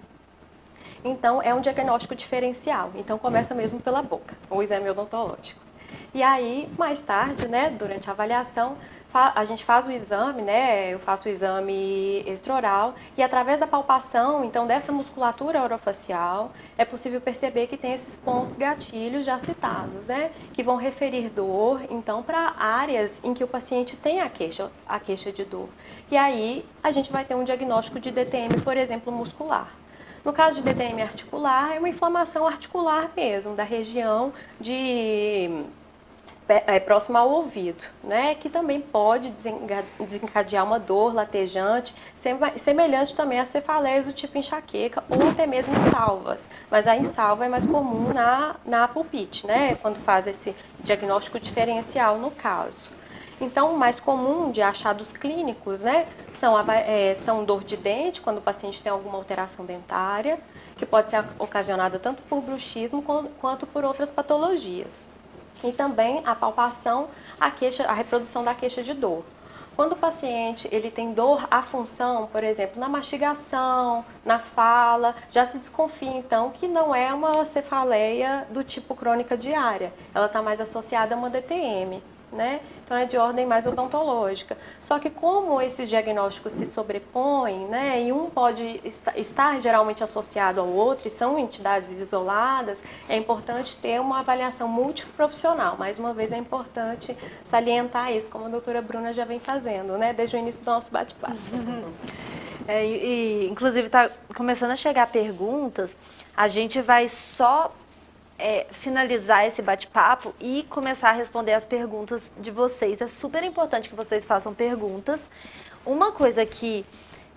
Então, 1.06 1.40
é 1.40 1.54
um 1.54 1.60
diagnóstico 1.60 2.16
diferencial. 2.16 2.90
Então, 2.96 3.16
começa 3.16 3.54
mesmo 3.54 3.80
pela 3.80 4.02
boca, 4.02 4.36
o 4.50 4.60
exame 4.60 4.90
odontológico. 4.90 5.60
E 6.12 6.20
aí, 6.20 6.68
mais 6.76 7.00
tarde, 7.00 7.46
né, 7.46 7.70
durante 7.70 8.08
a 8.08 8.12
avaliação, 8.12 8.76
a 9.14 9.44
gente 9.44 9.64
faz 9.64 9.86
o 9.86 9.90
exame, 9.90 10.42
né? 10.42 10.92
Eu 10.92 10.98
faço 10.98 11.26
o 11.26 11.30
exame 11.30 12.22
extraoral 12.26 12.94
e 13.16 13.22
através 13.22 13.58
da 13.58 13.66
palpação, 13.66 14.44
então, 14.44 14.66
dessa 14.66 14.92
musculatura 14.92 15.62
orofacial, 15.62 16.52
é 16.76 16.84
possível 16.84 17.18
perceber 17.18 17.66
que 17.66 17.78
tem 17.78 17.94
esses 17.94 18.16
pontos 18.16 18.56
gatilhos 18.58 19.24
já 19.24 19.38
citados, 19.38 20.08
né? 20.08 20.32
Que 20.52 20.62
vão 20.62 20.76
referir 20.76 21.30
dor, 21.30 21.80
então, 21.88 22.22
para 22.22 22.56
áreas 22.58 23.24
em 23.24 23.32
que 23.32 23.44
o 23.44 23.48
paciente 23.48 23.96
tem 23.96 24.20
a 24.20 24.28
queixa, 24.28 24.70
a 24.86 24.98
queixa 24.98 25.32
de 25.32 25.44
dor. 25.44 25.68
E 26.10 26.16
aí, 26.16 26.66
a 26.82 26.90
gente 26.90 27.10
vai 27.10 27.24
ter 27.24 27.34
um 27.36 27.44
diagnóstico 27.44 27.98
de 27.98 28.10
DTM, 28.10 28.60
por 28.60 28.76
exemplo, 28.76 29.10
muscular. 29.12 29.70
No 30.26 30.32
caso 30.32 30.60
de 30.60 30.62
DTM 30.62 31.02
articular, 31.02 31.76
é 31.76 31.78
uma 31.78 31.88
inflamação 31.88 32.48
articular 32.48 33.12
mesmo, 33.14 33.54
da 33.54 33.62
região 33.62 34.32
de 34.60 35.64
é, 36.48 36.80
próximo 36.80 37.16
ao 37.16 37.30
ouvido, 37.30 37.84
né, 38.02 38.34
que 38.34 38.50
também 38.50 38.80
pode 38.80 39.32
desencadear 40.00 40.64
uma 40.64 40.80
dor 40.80 41.14
latejante, 41.14 41.94
semelhante 42.56 43.14
também 43.14 43.38
a 43.38 43.44
cefaleias 43.44 44.06
do 44.06 44.12
tipo 44.12 44.36
enxaqueca 44.36 45.04
ou 45.08 45.28
até 45.30 45.46
mesmo 45.46 45.72
salvas. 45.92 46.50
Mas 46.68 46.88
a 46.88 47.04
salva 47.04 47.44
é 47.44 47.48
mais 47.48 47.64
comum 47.64 48.12
na, 48.12 48.56
na 48.64 48.88
pulpite, 48.88 49.46
né, 49.46 49.76
quando 49.80 50.02
faz 50.02 50.26
esse 50.26 50.56
diagnóstico 50.80 51.38
diferencial 51.38 52.18
no 52.18 52.32
caso. 52.32 52.88
Então, 53.40 53.74
o 53.74 53.78
mais 53.78 54.00
comum 54.00 54.50
de 54.50 54.62
achados 54.62 55.12
clínicos, 55.12 55.80
né, 55.80 56.06
são, 56.32 56.58
é, 56.70 57.14
são 57.14 57.44
dor 57.44 57.64
de 57.64 57.76
dente, 57.76 58.20
quando 58.20 58.38
o 58.38 58.40
paciente 58.40 58.82
tem 58.82 58.90
alguma 58.90 59.18
alteração 59.18 59.66
dentária, 59.66 60.38
que 60.76 60.86
pode 60.86 61.10
ser 61.10 61.22
ocasionada 61.38 61.98
tanto 61.98 62.22
por 62.22 62.40
bruxismo 62.40 63.02
quanto 63.40 63.66
por 63.66 63.84
outras 63.84 64.10
patologias. 64.10 65.08
E 65.62 65.72
também 65.72 66.22
a 66.24 66.34
palpação, 66.34 67.08
a, 67.38 67.50
queixa, 67.50 67.84
a 67.84 67.92
reprodução 67.92 68.42
da 68.42 68.54
queixa 68.54 68.82
de 68.82 68.94
dor. 68.94 69.24
Quando 69.74 69.92
o 69.92 69.96
paciente 69.96 70.66
ele 70.72 70.90
tem 70.90 71.12
dor 71.12 71.46
à 71.50 71.62
função, 71.62 72.26
por 72.32 72.42
exemplo, 72.42 72.80
na 72.80 72.88
mastigação, 72.88 74.02
na 74.24 74.38
fala, 74.38 75.14
já 75.30 75.44
se 75.44 75.58
desconfia 75.58 76.12
então 76.12 76.48
que 76.50 76.66
não 76.66 76.94
é 76.94 77.12
uma 77.12 77.44
cefaleia 77.44 78.46
do 78.50 78.64
tipo 78.64 78.94
crônica 78.94 79.36
diária. 79.36 79.92
Ela 80.14 80.26
está 80.26 80.40
mais 80.40 80.62
associada 80.62 81.14
a 81.14 81.18
uma 81.18 81.28
DTM. 81.28 82.02
Né? 82.32 82.60
Então 82.84 82.96
é 82.96 83.04
de 83.04 83.16
ordem 83.16 83.46
mais 83.46 83.66
odontológica. 83.66 84.56
Só 84.78 84.98
que 84.98 85.10
como 85.10 85.60
esses 85.60 85.88
diagnósticos 85.88 86.52
se 86.52 86.66
sobrepõem, 86.66 87.66
né, 87.66 88.02
e 88.02 88.12
um 88.12 88.28
pode 88.30 88.80
estar 89.14 89.60
geralmente 89.60 90.04
associado 90.04 90.60
ao 90.60 90.68
outro 90.68 91.08
e 91.08 91.10
são 91.10 91.38
entidades 91.38 92.00
isoladas, 92.00 92.82
é 93.08 93.16
importante 93.16 93.76
ter 93.76 94.00
uma 94.00 94.20
avaliação 94.20 94.68
multiprofissional. 94.68 95.76
Mais 95.76 95.98
uma 95.98 96.12
vez 96.12 96.32
é 96.32 96.36
importante 96.36 97.16
salientar 97.44 98.12
isso, 98.12 98.30
como 98.30 98.46
a 98.46 98.48
doutora 98.48 98.82
Bruna 98.82 99.12
já 99.12 99.24
vem 99.24 99.40
fazendo, 99.40 99.96
né, 99.96 100.12
desde 100.12 100.36
o 100.36 100.38
início 100.38 100.62
do 100.62 100.70
nosso 100.70 100.90
bate-papo. 100.90 101.36
É, 102.68 102.84
e, 102.84 103.48
inclusive 103.48 103.86
está 103.86 104.10
começando 104.34 104.72
a 104.72 104.76
chegar 104.76 105.06
perguntas. 105.06 105.96
A 106.36 106.48
gente 106.48 106.82
vai 106.82 107.08
só 107.08 107.72
é, 108.38 108.66
finalizar 108.70 109.46
esse 109.46 109.62
bate-papo 109.62 110.34
e 110.40 110.66
começar 110.68 111.10
a 111.10 111.12
responder 111.12 111.54
as 111.54 111.64
perguntas 111.64 112.30
de 112.38 112.50
vocês. 112.50 113.00
É 113.00 113.08
super 113.08 113.42
importante 113.42 113.88
que 113.88 113.94
vocês 113.94 114.24
façam 114.24 114.52
perguntas. 114.52 115.28
Uma 115.84 116.12
coisa 116.12 116.44
que 116.44 116.84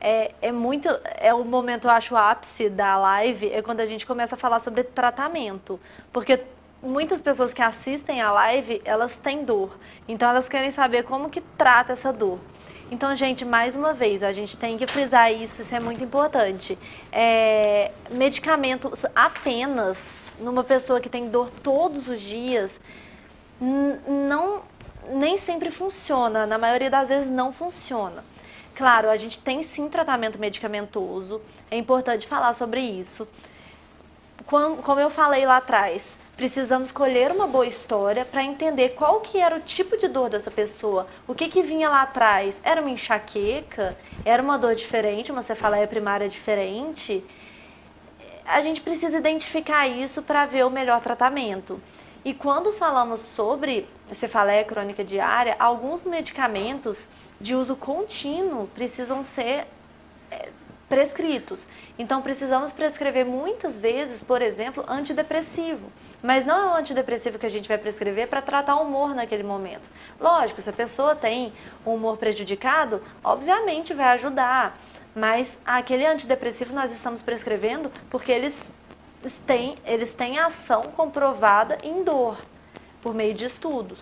é, 0.01 0.31
é 0.41 0.51
muito. 0.51 0.88
É 1.17 1.33
o 1.33 1.43
momento, 1.43 1.88
eu 1.88 1.91
acho, 1.91 2.15
ápice 2.15 2.69
da 2.69 2.97
live 2.97 3.51
é 3.51 3.62
quando 3.62 3.81
a 3.81 3.85
gente 3.85 4.05
começa 4.05 4.35
a 4.35 4.38
falar 4.38 4.59
sobre 4.59 4.83
tratamento. 4.83 5.79
Porque 6.12 6.41
muitas 6.81 7.21
pessoas 7.21 7.53
que 7.53 7.62
assistem 7.62 8.21
a 8.21 8.31
live, 8.31 8.81
elas 8.85 9.15
têm 9.15 9.43
dor. 9.43 9.77
Então 10.07 10.29
elas 10.29 10.47
querem 10.47 10.71
saber 10.71 11.03
como 11.03 11.29
que 11.29 11.41
trata 11.57 11.93
essa 11.93 12.12
dor. 12.12 12.39
Então, 12.91 13.15
gente, 13.15 13.45
mais 13.45 13.75
uma 13.75 13.93
vez, 13.93 14.23
a 14.23 14.31
gente 14.31 14.57
tem 14.57 14.75
que 14.75 14.88
frisar 14.88 15.31
isso, 15.31 15.62
isso 15.62 15.75
é 15.75 15.79
muito 15.79 16.03
importante. 16.03 16.75
É, 17.12 17.91
medicamentos 18.09 19.05
apenas 19.15 20.18
numa 20.39 20.63
pessoa 20.63 20.99
que 20.99 21.10
tem 21.10 21.30
dor 21.30 21.49
todos 21.49 22.08
os 22.08 22.19
dias, 22.19 22.71
não 23.60 24.62
nem 25.12 25.38
sempre 25.38 25.71
funciona, 25.71 26.45
na 26.45 26.58
maioria 26.58 26.89
das 26.89 27.10
vezes 27.10 27.30
não 27.30 27.52
funciona. 27.52 28.23
Claro, 28.75 29.10
a 29.10 29.17
gente 29.17 29.39
tem 29.39 29.63
sim 29.63 29.89
tratamento 29.89 30.39
medicamentoso, 30.39 31.41
é 31.69 31.78
importante 31.78 32.28
falar 32.28 32.54
sobre 32.54 32.80
isso. 32.80 33.28
Como 34.45 34.99
eu 34.99 35.10
falei 35.10 35.45
lá 35.45 35.58
atrás, 35.58 36.17
precisamos 36.38 36.91
colher 36.91 37.32
uma 37.32 37.45
boa 37.45 37.67
história 37.67 38.23
para 38.23 38.43
entender 38.43 38.89
qual 38.89 39.19
que 39.19 39.38
era 39.38 39.58
o 39.58 39.60
tipo 39.60 39.97
de 39.97 40.08
dor 40.08 40.30
dessa 40.30 40.49
pessoa, 40.49 41.06
o 41.28 41.36
que 41.36 41.49
que 41.49 41.62
vinha 41.62 41.89
lá 41.89 42.04
atrás. 42.04 42.56
Era 42.63 42.80
uma 42.80 42.89
enxaqueca? 42.89 43.97
Era 44.23 44.41
uma 44.41 44.58
dor 44.58 44.73
diferente, 44.73 45.32
uma 45.32 45.43
cefaleia 45.43 45.86
primária 45.86 46.30
diferente? 46.30 47.23
A 48.49 48.62
gente 48.62 48.81
precisa 48.81 49.17
identificar 49.17 49.88
isso 49.88 50.23
para 50.23 50.45
ver 50.45 50.65
o 50.65 50.69
melhor 50.71 51.01
tratamento. 51.01 51.79
E 52.25 52.33
quando 52.33 52.73
falamos 52.73 53.19
sobre 53.19 53.88
cefaleia 54.12 54.63
crônica 54.63 55.03
diária, 55.03 55.55
alguns 55.59 56.03
medicamentos 56.03 57.05
de 57.39 57.55
uso 57.55 57.75
contínuo 57.75 58.67
precisam 58.73 59.23
ser 59.23 59.67
é, 60.31 60.49
prescritos. 60.89 61.63
Então, 61.97 62.21
precisamos 62.21 62.71
prescrever 62.71 63.23
muitas 63.23 63.79
vezes, 63.79 64.23
por 64.23 64.41
exemplo, 64.41 64.83
antidepressivo. 64.88 65.89
Mas 66.21 66.45
não 66.45 66.69
é 66.69 66.73
o 66.73 66.77
antidepressivo 66.77 67.38
que 67.38 67.45
a 67.45 67.49
gente 67.49 67.69
vai 67.69 67.77
prescrever 67.77 68.27
para 68.27 68.41
tratar 68.41 68.75
o 68.77 68.81
humor 68.81 69.13
naquele 69.13 69.43
momento. 69.43 69.88
Lógico, 70.19 70.62
se 70.62 70.69
a 70.69 70.73
pessoa 70.73 71.15
tem 71.15 71.53
um 71.85 71.93
humor 71.93 72.17
prejudicado, 72.17 73.01
obviamente 73.23 73.93
vai 73.93 74.07
ajudar. 74.15 74.77
Mas 75.19 75.58
aquele 75.65 76.05
antidepressivo 76.05 76.73
nós 76.73 76.93
estamos 76.93 77.21
prescrevendo 77.21 77.91
porque 78.10 78.32
eles 78.32 78.55
têm, 79.45 79.77
eles 79.86 80.13
têm 80.13 80.39
ação 80.39 80.84
comprovada 80.95 81.77
em 81.84 82.05
dor, 82.05 82.38
por 83.01 83.13
meio 83.13 83.34
de 83.34 83.43
estudos. 83.43 83.99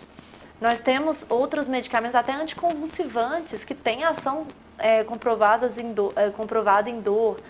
Nós 0.60 0.80
temos 0.80 1.26
outros 1.28 1.66
medicamentos, 1.66 2.14
até 2.14 2.32
anticonvulsivantes, 2.32 3.64
que 3.64 3.74
têm 3.74 4.04
ação 4.04 4.46
é, 4.78 5.02
comprovadas 5.02 5.76
em 5.76 5.92
do, 5.92 6.12
é, 6.14 6.30
comprovada 6.30 6.88
em 6.88 7.00
dor. 7.00 7.40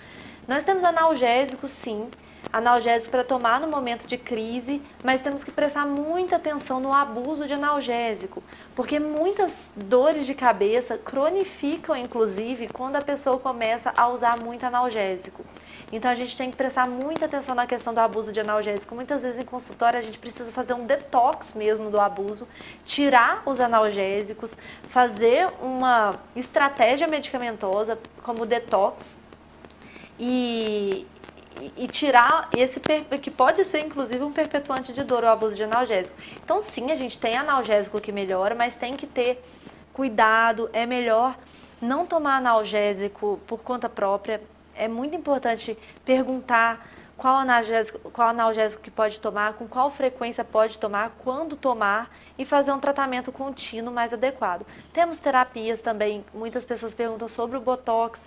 Nós 0.46 0.64
temos 0.64 0.82
analgésicos, 0.82 1.70
sim, 1.70 2.08
analgésico 2.52 3.10
para 3.10 3.24
tomar 3.24 3.60
no 3.60 3.68
momento 3.68 4.06
de 4.06 4.16
crise, 4.16 4.82
mas 5.04 5.22
temos 5.22 5.44
que 5.44 5.50
prestar 5.50 5.86
muita 5.86 6.36
atenção 6.36 6.80
no 6.80 6.92
abuso 6.92 7.46
de 7.46 7.54
analgésico, 7.54 8.42
porque 8.74 8.98
muitas 8.98 9.70
dores 9.76 10.26
de 10.26 10.34
cabeça 10.34 10.96
cronificam, 10.96 11.96
inclusive, 11.96 12.68
quando 12.68 12.96
a 12.96 13.02
pessoa 13.02 13.38
começa 13.38 13.92
a 13.96 14.08
usar 14.08 14.38
muito 14.38 14.64
analgésico. 14.64 15.44
Então 15.90 16.10
a 16.10 16.14
gente 16.14 16.36
tem 16.36 16.50
que 16.50 16.56
prestar 16.56 16.86
muita 16.86 17.24
atenção 17.24 17.54
na 17.54 17.66
questão 17.66 17.94
do 17.94 18.00
abuso 18.00 18.30
de 18.30 18.40
analgésico. 18.40 18.94
Muitas 18.94 19.22
vezes 19.22 19.40
em 19.40 19.44
consultório 19.44 19.98
a 19.98 20.02
gente 20.02 20.18
precisa 20.18 20.50
fazer 20.52 20.74
um 20.74 20.84
detox 20.84 21.54
mesmo 21.54 21.90
do 21.90 21.98
abuso, 21.98 22.46
tirar 22.84 23.42
os 23.46 23.58
analgésicos, 23.58 24.54
fazer 24.88 25.48
uma 25.62 26.14
estratégia 26.36 27.06
medicamentosa 27.06 27.98
como 28.22 28.44
detox 28.44 29.16
e, 30.18 31.06
e, 31.76 31.88
tirar 31.88 32.48
esse 32.56 32.80
que 33.20 33.30
pode 33.30 33.64
ser 33.64 33.80
inclusive 33.80 34.22
um 34.22 34.32
perpetuante 34.32 34.92
de 34.92 35.02
dor 35.02 35.24
o 35.24 35.28
abuso 35.28 35.56
de 35.56 35.62
analgésico. 35.62 36.16
Então 36.44 36.60
sim, 36.60 36.90
a 36.90 36.96
gente 36.96 37.18
tem 37.18 37.36
analgésico 37.36 38.00
que 38.00 38.12
melhora, 38.12 38.54
mas 38.54 38.74
tem 38.74 38.94
que 38.94 39.06
ter 39.06 39.42
cuidado, 39.92 40.70
é 40.72 40.86
melhor 40.86 41.36
não 41.80 42.06
tomar 42.06 42.36
analgésico 42.36 43.40
por 43.46 43.62
conta 43.62 43.88
própria. 43.88 44.40
É 44.74 44.86
muito 44.86 45.16
importante 45.16 45.76
perguntar 46.04 46.86
qual 47.16 47.34
analgésico, 47.34 47.98
qual 48.10 48.28
analgésico 48.28 48.80
que 48.80 48.92
pode 48.92 49.20
tomar, 49.20 49.54
com 49.54 49.66
qual 49.66 49.90
frequência 49.90 50.44
pode 50.44 50.78
tomar, 50.78 51.10
quando 51.18 51.56
tomar 51.56 52.08
e 52.38 52.44
fazer 52.44 52.70
um 52.70 52.78
tratamento 52.78 53.32
contínuo 53.32 53.92
mais 53.92 54.12
adequado. 54.12 54.64
Temos 54.92 55.18
terapias 55.18 55.80
também, 55.80 56.24
muitas 56.32 56.64
pessoas 56.64 56.94
perguntam 56.94 57.26
sobre 57.26 57.56
o 57.56 57.60
botox. 57.60 58.20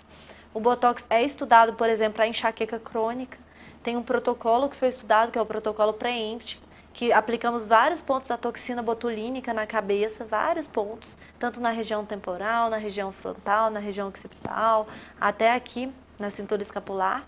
O 0.54 0.60
Botox 0.60 1.04
é 1.08 1.22
estudado, 1.22 1.72
por 1.72 1.88
exemplo, 1.88 2.14
para 2.14 2.26
enxaqueca 2.26 2.78
crônica. 2.78 3.38
Tem 3.82 3.96
um 3.96 4.02
protocolo 4.02 4.68
que 4.68 4.76
foi 4.76 4.88
estudado, 4.88 5.32
que 5.32 5.38
é 5.38 5.42
o 5.42 5.46
protocolo 5.46 5.94
pré-empt, 5.94 6.60
que 6.92 7.10
aplicamos 7.10 7.64
vários 7.64 8.02
pontos 8.02 8.28
da 8.28 8.36
toxina 8.36 8.82
botulínica 8.82 9.54
na 9.54 9.66
cabeça, 9.66 10.24
vários 10.24 10.68
pontos, 10.68 11.16
tanto 11.38 11.58
na 11.58 11.70
região 11.70 12.04
temporal, 12.04 12.68
na 12.68 12.76
região 12.76 13.10
frontal, 13.10 13.70
na 13.70 13.80
região 13.80 14.08
occipital, 14.08 14.86
até 15.18 15.54
aqui 15.54 15.90
na 16.18 16.30
cintura 16.30 16.62
escapular. 16.62 17.24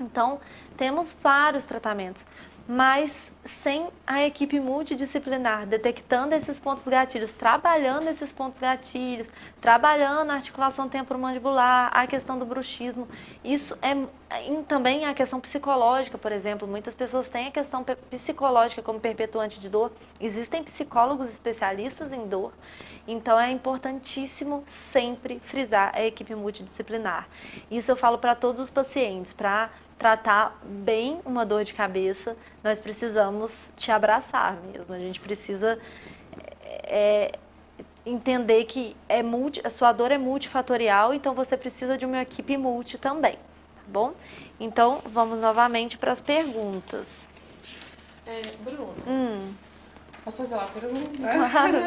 Então, 0.00 0.40
temos 0.76 1.16
vários 1.22 1.64
tratamentos 1.64 2.24
mas 2.68 3.32
sem 3.46 3.88
a 4.06 4.26
equipe 4.26 4.60
multidisciplinar, 4.60 5.66
detectando 5.66 6.34
esses 6.34 6.60
pontos 6.60 6.86
gatilhos, 6.86 7.32
trabalhando 7.32 8.08
esses 8.08 8.30
pontos 8.30 8.60
gatilhos, 8.60 9.26
trabalhando 9.58 10.30
a 10.30 10.34
articulação 10.34 10.86
temporomandibular, 10.86 11.90
a 11.94 12.06
questão 12.06 12.38
do 12.38 12.44
bruxismo. 12.44 13.08
Isso 13.42 13.76
é 13.80 13.96
também 14.66 15.06
a 15.06 15.14
questão 15.14 15.40
psicológica, 15.40 16.18
por 16.18 16.32
exemplo. 16.32 16.68
Muitas 16.68 16.94
pessoas 16.94 17.28
têm 17.28 17.48
a 17.48 17.50
questão 17.50 17.84
psicológica 18.10 18.82
como 18.82 19.00
perpetuante 19.00 19.58
de 19.58 19.68
dor. 19.68 19.90
Existem 20.20 20.62
psicólogos 20.62 21.28
especialistas 21.28 22.12
em 22.12 22.26
dor. 22.26 22.52
Então 23.06 23.40
é 23.40 23.50
importantíssimo 23.50 24.64
sempre 24.92 25.40
frisar 25.40 25.92
a 25.94 26.04
equipe 26.04 26.34
multidisciplinar. 26.34 27.26
Isso 27.70 27.90
eu 27.90 27.96
falo 27.96 28.18
para 28.18 28.34
todos 28.34 28.60
os 28.60 28.70
pacientes, 28.70 29.32
para 29.32 29.70
tratar 29.98 30.56
bem 30.62 31.20
uma 31.24 31.44
dor 31.44 31.64
de 31.64 31.74
cabeça, 31.74 32.36
nós 32.62 32.78
precisamos 32.78 33.72
te 33.76 33.90
abraçar 33.90 34.56
mesmo. 34.72 34.94
A 34.94 34.98
gente 34.98 35.18
precisa 35.18 35.78
é, 36.84 37.32
entender 38.06 38.64
que 38.64 38.96
é 39.08 39.22
multi, 39.22 39.60
a 39.64 39.70
sua 39.70 39.92
dor 39.92 40.12
é 40.12 40.18
multifatorial, 40.18 41.12
então 41.12 41.34
você 41.34 41.56
precisa 41.56 41.98
de 41.98 42.06
uma 42.06 42.22
equipe 42.22 42.56
multi 42.56 42.96
também, 42.96 43.38
bom? 43.88 44.12
Então, 44.60 45.02
vamos 45.06 45.40
novamente 45.40 45.98
para 45.98 46.12
as 46.12 46.20
perguntas. 46.20 47.28
É, 48.26 48.42
Bruno, 48.62 48.94
hum. 49.06 49.54
posso 50.24 50.42
fazer 50.42 50.54
uma 50.54 50.66
pergunta? 50.66 51.22
Claro. 51.22 51.78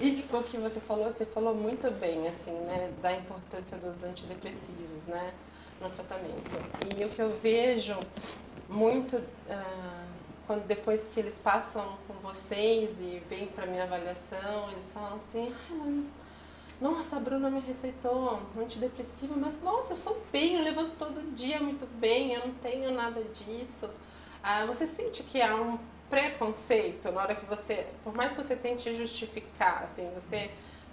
e 0.00 0.24
o 0.32 0.42
que 0.42 0.56
você 0.58 0.80
falou, 0.80 1.06
você 1.10 1.24
falou 1.24 1.54
muito 1.54 1.90
bem, 1.92 2.28
assim, 2.28 2.52
né, 2.52 2.90
da 3.00 3.12
importância 3.12 3.78
dos 3.78 4.04
antidepressivos, 4.04 5.06
né? 5.06 5.32
no 5.80 5.90
tratamento. 5.90 6.50
E 6.96 7.04
o 7.04 7.08
que 7.08 7.20
eu 7.20 7.30
vejo 7.30 7.98
muito 8.68 9.16
uh, 9.16 10.04
quando 10.46 10.66
depois 10.66 11.08
que 11.08 11.20
eles 11.20 11.38
passam 11.38 11.96
com 12.06 12.14
vocês 12.14 13.00
e 13.00 13.22
vêm 13.28 13.46
para 13.46 13.66
minha 13.66 13.84
avaliação, 13.84 14.70
eles 14.70 14.92
falam 14.92 15.16
assim, 15.16 15.54
nossa, 16.80 17.16
a 17.16 17.20
Bruna 17.20 17.50
me 17.50 17.60
receitou 17.60 18.40
antidepressivo, 18.58 19.38
mas 19.38 19.62
nossa, 19.62 19.92
eu 19.92 19.96
sou 19.96 20.22
bem, 20.32 20.56
eu 20.56 20.62
levanto 20.62 20.96
todo 20.98 21.34
dia 21.34 21.60
muito 21.60 21.86
bem, 21.98 22.34
eu 22.34 22.46
não 22.46 22.54
tenho 22.54 22.92
nada 22.92 23.22
disso. 23.24 23.86
Uh, 23.86 24.66
você 24.66 24.86
sente 24.86 25.22
que 25.22 25.40
há 25.40 25.54
um 25.54 25.78
preconceito 26.10 27.10
na 27.10 27.22
hora 27.22 27.34
que 27.34 27.46
você, 27.46 27.86
por 28.02 28.14
mais 28.14 28.34
que 28.36 28.42
você 28.42 28.56
tente 28.56 28.94
justificar, 28.94 29.84
assim, 29.84 30.10
você, 30.14 30.50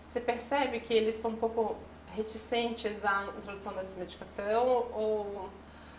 você 0.07 0.19
percebe 0.19 0.79
que 0.79 0.93
eles 0.93 1.15
são 1.15 1.31
um 1.31 1.35
pouco 1.35 1.75
reticentes 2.15 3.03
à 3.03 3.25
introdução 3.37 3.73
dessa 3.73 3.99
medicação 3.99 4.87
ou 4.93 5.49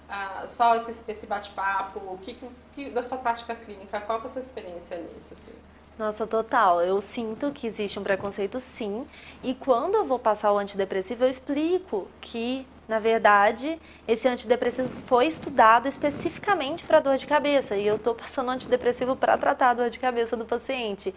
ah, 0.08 0.44
só 0.46 0.76
esse, 0.76 1.10
esse 1.10 1.26
bate-papo? 1.26 1.98
O 2.00 2.18
que, 2.18 2.38
que, 2.74 2.90
da 2.90 3.02
sua 3.02 3.18
prática 3.18 3.54
clínica, 3.54 4.00
qual 4.00 4.20
é 4.20 4.26
a 4.26 4.28
sua 4.28 4.40
experiência 4.42 4.96
nisso? 4.98 5.34
Assim? 5.34 5.71
Nossa, 5.98 6.26
total. 6.26 6.80
Eu 6.82 7.00
sinto 7.00 7.50
que 7.52 7.66
existe 7.66 7.98
um 7.98 8.02
preconceito 8.02 8.58
sim. 8.60 9.06
E 9.42 9.54
quando 9.54 9.94
eu 9.94 10.04
vou 10.04 10.18
passar 10.18 10.52
o 10.52 10.58
antidepressivo, 10.58 11.24
eu 11.24 11.30
explico 11.30 12.08
que, 12.20 12.66
na 12.88 12.98
verdade, 12.98 13.78
esse 14.08 14.26
antidepressivo 14.26 14.88
foi 15.06 15.26
estudado 15.26 15.86
especificamente 15.86 16.84
para 16.84 17.00
dor 17.00 17.18
de 17.18 17.26
cabeça. 17.26 17.76
E 17.76 17.86
eu 17.86 17.96
estou 17.96 18.14
passando 18.14 18.50
antidepressivo 18.50 19.14
para 19.14 19.36
tratar 19.36 19.70
a 19.70 19.74
dor 19.74 19.90
de 19.90 19.98
cabeça 19.98 20.36
do 20.36 20.46
paciente. 20.46 21.14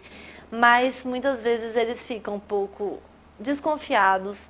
Mas 0.50 1.04
muitas 1.04 1.40
vezes 1.40 1.74
eles 1.74 2.04
ficam 2.04 2.34
um 2.34 2.40
pouco 2.40 3.00
desconfiados 3.40 4.48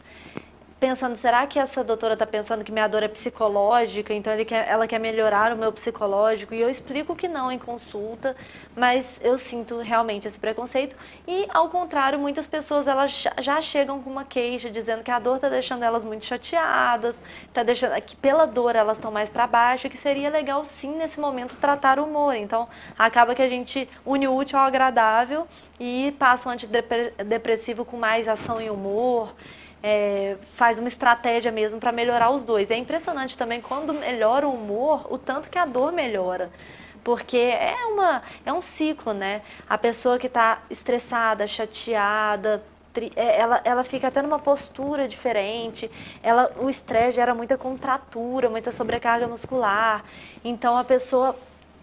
pensando, 0.79 1.17
será 1.17 1.47
que 1.47 1.59
essa 1.59 1.83
doutora 1.83 2.13
está 2.13 2.27
pensando 2.27 2.63
que 2.63 2.71
minha 2.71 2.87
dor 2.87 3.03
é 3.03 3.09
psicológica, 3.09 4.13
então 4.13 4.33
quer, 4.45 4.69
ela 4.69 4.87
quer 4.87 4.99
melhorar 4.99 5.53
o 5.53 5.57
meu 5.57 5.73
psicológico? 5.73 6.55
E 6.55 6.61
eu 6.61 6.69
explico 6.69 7.17
que 7.17 7.27
não 7.27 7.51
em 7.51 7.59
consulta, 7.59 8.37
mas 8.77 9.19
eu 9.23 9.39
sinto 9.39 9.79
realmente 9.79 10.29
esse 10.29 10.39
preconceito. 10.39 10.95
E, 11.27 11.47
ao 11.49 11.69
contrário, 11.71 12.19
muitas 12.19 12.47
pessoas 12.47 12.87
elas 12.87 13.25
já 13.39 13.61
chegam 13.61 14.03
com 14.03 14.11
uma 14.11 14.25
queixa, 14.25 14.71
dizendo 14.71 15.03
que 15.03 15.11
a 15.11 15.19
dor 15.19 15.37
está 15.37 15.49
deixando 15.49 15.83
elas 15.83 16.05
muito 16.05 16.25
chateadas, 16.25 17.17
está 17.49 17.63
deixando 17.63 18.01
que 18.03 18.15
pela 18.15 18.47
dor 18.47 18.77
elas 18.77 18.99
estão 18.99 19.11
mais 19.11 19.31
para 19.31 19.47
baixo, 19.47 19.89
que 19.89 19.97
seria 19.97 20.29
legal 20.29 20.65
sim, 20.65 20.95
nesse 20.97 21.19
momento, 21.19 21.57
tratar 21.57 21.99
o 21.99 22.05
humor. 22.05 22.35
Então, 22.35 22.69
acaba 22.99 23.35
que 23.35 23.43
a 23.43 23.49
gente 23.49 23.89
une 24.05 24.29
o 24.29 24.35
útil 24.35 24.59
ao 24.59 24.67
agradável 24.67 25.49
e 25.81 26.15
passa 26.19 26.49
um 26.49 26.53
antidepressivo 26.53 27.85
com 27.85 27.97
mais 27.97 28.29
ação 28.29 28.61
e 28.61 28.69
humor 28.69 29.35
é, 29.83 30.37
faz 30.55 30.79
uma 30.79 30.89
estratégia 30.89 31.53
mesmo 31.53 31.79
para 31.79 31.93
melhorar 31.93 32.31
os 32.31 32.43
dois. 32.43 32.71
É 32.71 32.77
impressionante 32.77 33.37
também 33.37 33.61
quando 33.61 33.93
melhora 33.93 34.47
o 34.47 34.55
humor, 34.55 35.07
o 35.11 35.19
tanto 35.19 35.49
que 35.49 35.59
a 35.59 35.65
dor 35.65 35.93
melhora. 35.93 36.51
Porque 37.05 37.37
é, 37.37 37.77
uma, 37.87 38.23
é 38.45 38.53
um 38.53 38.61
ciclo, 38.61 39.13
né? 39.13 39.43
A 39.69 39.79
pessoa 39.79 40.19
que 40.19 40.27
está 40.27 40.63
estressada, 40.69 41.47
chateada, 41.47 42.63
é, 43.15 43.41
ela, 43.41 43.61
ela 43.63 43.85
fica 43.85 44.09
até 44.09 44.23
numa 44.23 44.39
postura 44.39 45.07
diferente, 45.07 45.91
ela, 46.23 46.51
o 46.59 46.71
estresse 46.71 47.17
gera 47.17 47.35
muita 47.35 47.57
contratura, 47.59 48.49
muita 48.49 48.73
sobrecarga 48.73 49.27
muscular. 49.29 50.03
Então 50.45 50.77
a 50.77 50.85
pessoa 50.85 51.37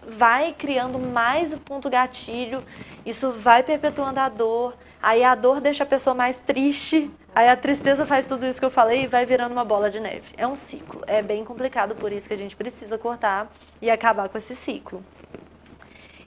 vai 0.06 0.52
criando 0.52 0.98
mais 0.98 1.52
o 1.52 1.58
ponto 1.58 1.88
gatilho, 1.88 2.62
isso 3.06 3.30
vai 3.32 3.62
perpetuando 3.62 4.20
a 4.20 4.28
dor, 4.28 4.74
aí 5.02 5.22
a 5.22 5.34
dor 5.34 5.60
deixa 5.60 5.84
a 5.84 5.86
pessoa 5.86 6.14
mais 6.14 6.36
triste, 6.36 7.10
Aí 7.34 7.48
a 7.48 7.56
tristeza 7.56 8.06
faz 8.06 8.26
tudo 8.26 8.46
isso 8.46 8.60
que 8.60 8.64
eu 8.64 8.70
falei 8.70 9.02
e 9.02 9.06
vai 9.08 9.26
virando 9.26 9.52
uma 9.52 9.64
bola 9.64 9.90
de 9.90 9.98
neve. 9.98 10.32
É 10.36 10.46
um 10.46 10.54
ciclo. 10.54 11.02
É 11.06 11.20
bem 11.20 11.44
complicado, 11.44 11.96
por 11.96 12.12
isso 12.12 12.28
que 12.28 12.34
a 12.34 12.36
gente 12.36 12.54
precisa 12.54 12.96
cortar 12.96 13.50
e 13.82 13.90
acabar 13.90 14.28
com 14.28 14.38
esse 14.38 14.54
ciclo. 14.54 15.04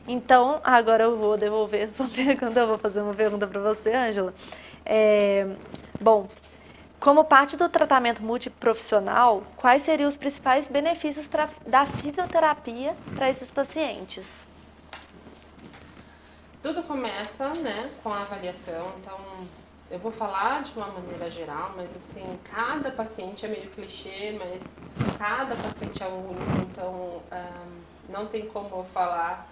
Então, 0.06 0.60
agora 0.63 1.06
eu 1.06 1.17
vou 1.17 1.38
devolver 1.38 1.89
sua 1.96 2.08
pergunta, 2.10 2.60
eu 2.60 2.67
vou 2.67 2.78
fazer 2.78 3.02
uma 3.02 3.13
pergunta 3.13 3.48
para 3.48 3.62
você, 3.62 3.93
Ângela. 3.93 4.34
É, 4.86 5.48
bom, 6.00 6.28
como 7.00 7.24
parte 7.24 7.56
do 7.56 7.70
tratamento 7.70 8.22
multiprofissional, 8.22 9.43
quais 9.56 9.84
seriam 9.84 10.10
os 10.10 10.17
principais 10.17 10.67
benefícios 10.67 11.26
pra, 11.26 11.48
da 11.65 11.86
fisioterapia 11.86 12.93
para 13.15 13.30
esses 13.30 13.50
pacientes? 13.50 14.48
Tudo 16.62 16.84
começa 16.84 17.48
né, 17.56 17.89
com 18.04 18.12
a 18.12 18.22
avaliação, 18.22 18.91
então 19.00 19.17
eu 19.89 20.00
vou 20.00 20.12
falar 20.12 20.63
de 20.63 20.73
uma 20.78 20.88
maneira 20.88 21.30
geral, 21.30 21.73
mas 21.76 21.95
assim, 21.95 22.23
cada 22.43 22.91
paciente 22.91 23.45
é 23.45 23.50
meio 23.50 23.69
clichê, 23.69 24.38
mas 24.38 24.63
cada 25.17 25.56
paciente 25.56 26.04
é 26.04 26.08
único, 26.08 26.62
então 26.69 27.21
um, 27.32 28.12
não 28.12 28.26
tem 28.28 28.47
como 28.47 28.69
eu 28.76 28.84
falar 28.84 29.50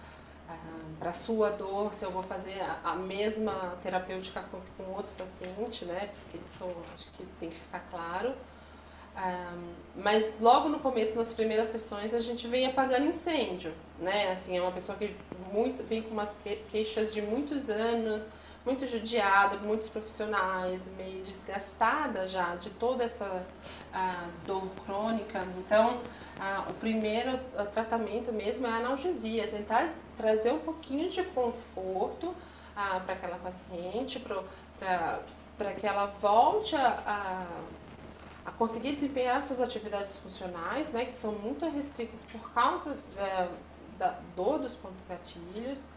um, 0.49 0.95
para 0.95 1.13
sua 1.13 1.51
dor 1.51 1.93
se 1.93 2.03
eu 2.03 2.11
vou 2.11 2.21
fazer 2.21 2.59
a, 2.61 2.91
a 2.91 2.95
mesma 2.95 3.77
terapêutica 3.81 4.43
com, 4.51 4.59
com, 4.77 4.91
outro 4.93 5.11
paciente, 5.17 5.85
né? 5.85 6.09
Porque 6.21 6.37
isso 6.37 6.65
acho 6.93 7.11
que 7.13 7.25
tem 7.39 7.49
que 7.49 7.55
ficar 7.55 7.85
claro. 7.89 8.33
Um, 9.15 9.73
mas 9.95 10.35
logo 10.41 10.67
no 10.67 10.79
começo, 10.79 11.17
nas 11.17 11.31
primeiras 11.31 11.69
sessões, 11.69 12.13
a 12.13 12.19
gente 12.19 12.45
vem 12.47 12.67
apagando 12.67 13.05
incêndio, 13.05 13.73
né? 13.97 14.31
Assim, 14.31 14.57
é 14.57 14.61
uma 14.61 14.73
pessoa 14.73 14.97
que 14.97 15.15
muito, 15.53 15.81
vem 15.87 16.03
com 16.03 16.09
umas 16.09 16.37
queixas 16.69 17.13
de 17.13 17.21
muitos 17.21 17.69
anos, 17.69 18.29
muito 18.65 18.87
judiada, 18.87 19.57
muitos 19.57 19.87
profissionais, 19.87 20.91
meio 20.97 21.23
desgastada 21.23 22.27
já 22.27 22.55
de 22.55 22.71
toda 22.71 23.03
essa 23.03 23.45
dor 24.45 24.67
crônica. 24.85 25.39
Então, 25.59 26.01
o 26.67 26.73
primeiro 26.73 27.39
tratamento 27.71 28.33
mesmo 28.33 28.65
é 28.65 28.71
a 28.71 28.77
analgesia, 28.77 29.47
tentar 29.47 29.93
trazer 30.17 30.51
um 30.51 30.59
pouquinho 30.59 31.09
de 31.09 31.23
conforto 31.23 32.33
para 32.73 33.13
aquela 33.13 33.37
paciente, 33.37 34.19
para 34.19 35.73
que 35.79 35.85
ela 35.85 36.07
volte 36.07 36.75
a, 36.75 37.45
a, 38.45 38.51
conseguir 38.53 38.93
desempenhar 38.93 39.43
suas 39.43 39.61
atividades 39.61 40.17
funcionais, 40.17 40.91
né, 40.91 41.05
que 41.05 41.15
são 41.15 41.33
muito 41.33 41.69
restritas 41.69 42.25
por 42.31 42.51
causa 42.51 42.97
da, 43.15 43.47
da 43.97 44.19
dor 44.35 44.59
dos 44.59 44.75
pontos 44.75 45.05
gatilhos. 45.05 45.87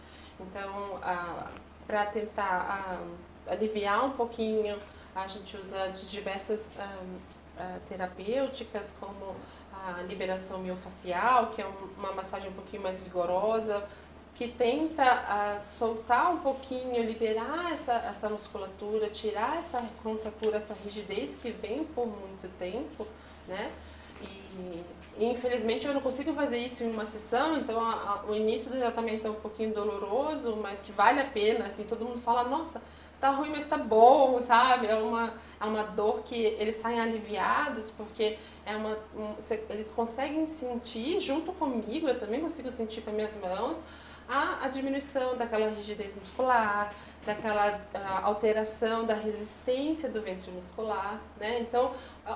Então, 0.40 0.98
a, 1.02 1.50
para 1.88 2.04
tentar 2.04 3.00
uh, 3.02 3.50
aliviar 3.50 4.04
um 4.04 4.10
pouquinho. 4.10 4.78
A 5.14 5.26
gente 5.26 5.56
usa 5.56 5.88
diversas 5.88 6.76
uh, 6.76 7.80
terapêuticas, 7.88 8.96
como 9.00 9.34
a 9.72 10.02
liberação 10.02 10.58
miofacial, 10.58 11.46
que 11.46 11.62
é 11.62 11.66
uma 11.96 12.12
massagem 12.12 12.50
um 12.50 12.52
pouquinho 12.52 12.82
mais 12.82 13.00
vigorosa, 13.00 13.88
que 14.34 14.48
tenta 14.48 15.58
soltar 15.60 16.32
um 16.32 16.38
pouquinho, 16.38 17.02
liberar 17.02 17.72
essa, 17.72 17.94
essa 17.94 18.28
musculatura, 18.28 19.08
tirar 19.08 19.58
essa 19.58 19.82
contratura, 20.02 20.58
essa 20.58 20.76
rigidez 20.84 21.36
que 21.36 21.50
vem 21.50 21.84
por 21.84 22.06
muito 22.06 22.48
tempo, 22.58 23.06
né? 23.48 23.72
E, 24.20 24.84
infelizmente 25.18 25.86
eu 25.86 25.94
não 25.94 26.00
consigo 26.00 26.32
fazer 26.32 26.58
isso 26.58 26.84
em 26.84 26.90
uma 26.90 27.06
sessão, 27.06 27.56
então 27.56 27.80
a, 27.80 27.92
a, 28.26 28.30
o 28.30 28.34
início 28.34 28.70
do 28.70 28.78
tratamento 28.78 29.26
é 29.26 29.30
um 29.30 29.34
pouquinho 29.34 29.72
doloroso, 29.72 30.56
mas 30.56 30.80
que 30.80 30.92
vale 30.92 31.20
a 31.20 31.24
pena, 31.24 31.66
assim, 31.66 31.84
todo 31.84 32.04
mundo 32.04 32.20
fala, 32.20 32.44
nossa, 32.44 32.82
tá 33.20 33.30
ruim, 33.30 33.50
mas 33.50 33.68
tá 33.68 33.76
bom, 33.76 34.40
sabe? 34.40 34.86
É 34.86 34.94
uma, 34.94 35.34
é 35.60 35.64
uma 35.64 35.82
dor 35.82 36.22
que 36.24 36.36
eles 36.36 36.76
saem 36.76 37.00
aliviados, 37.00 37.90
porque 37.90 38.38
é 38.64 38.76
uma, 38.76 38.96
um, 39.16 39.34
eles 39.70 39.90
conseguem 39.90 40.46
sentir 40.46 41.20
junto 41.20 41.52
comigo, 41.52 42.08
eu 42.08 42.18
também 42.18 42.40
consigo 42.40 42.70
sentir 42.70 43.00
com 43.00 43.10
as 43.10 43.16
minhas 43.16 43.40
mãos, 43.40 43.84
a, 44.28 44.64
a 44.64 44.68
diminuição 44.68 45.36
daquela 45.36 45.70
rigidez 45.70 46.16
muscular, 46.16 46.92
daquela 47.24 47.80
alteração 48.22 49.04
da 49.04 49.14
resistência 49.14 50.08
do 50.08 50.22
ventre 50.22 50.50
muscular, 50.50 51.20
né? 51.38 51.60
Então, 51.60 51.92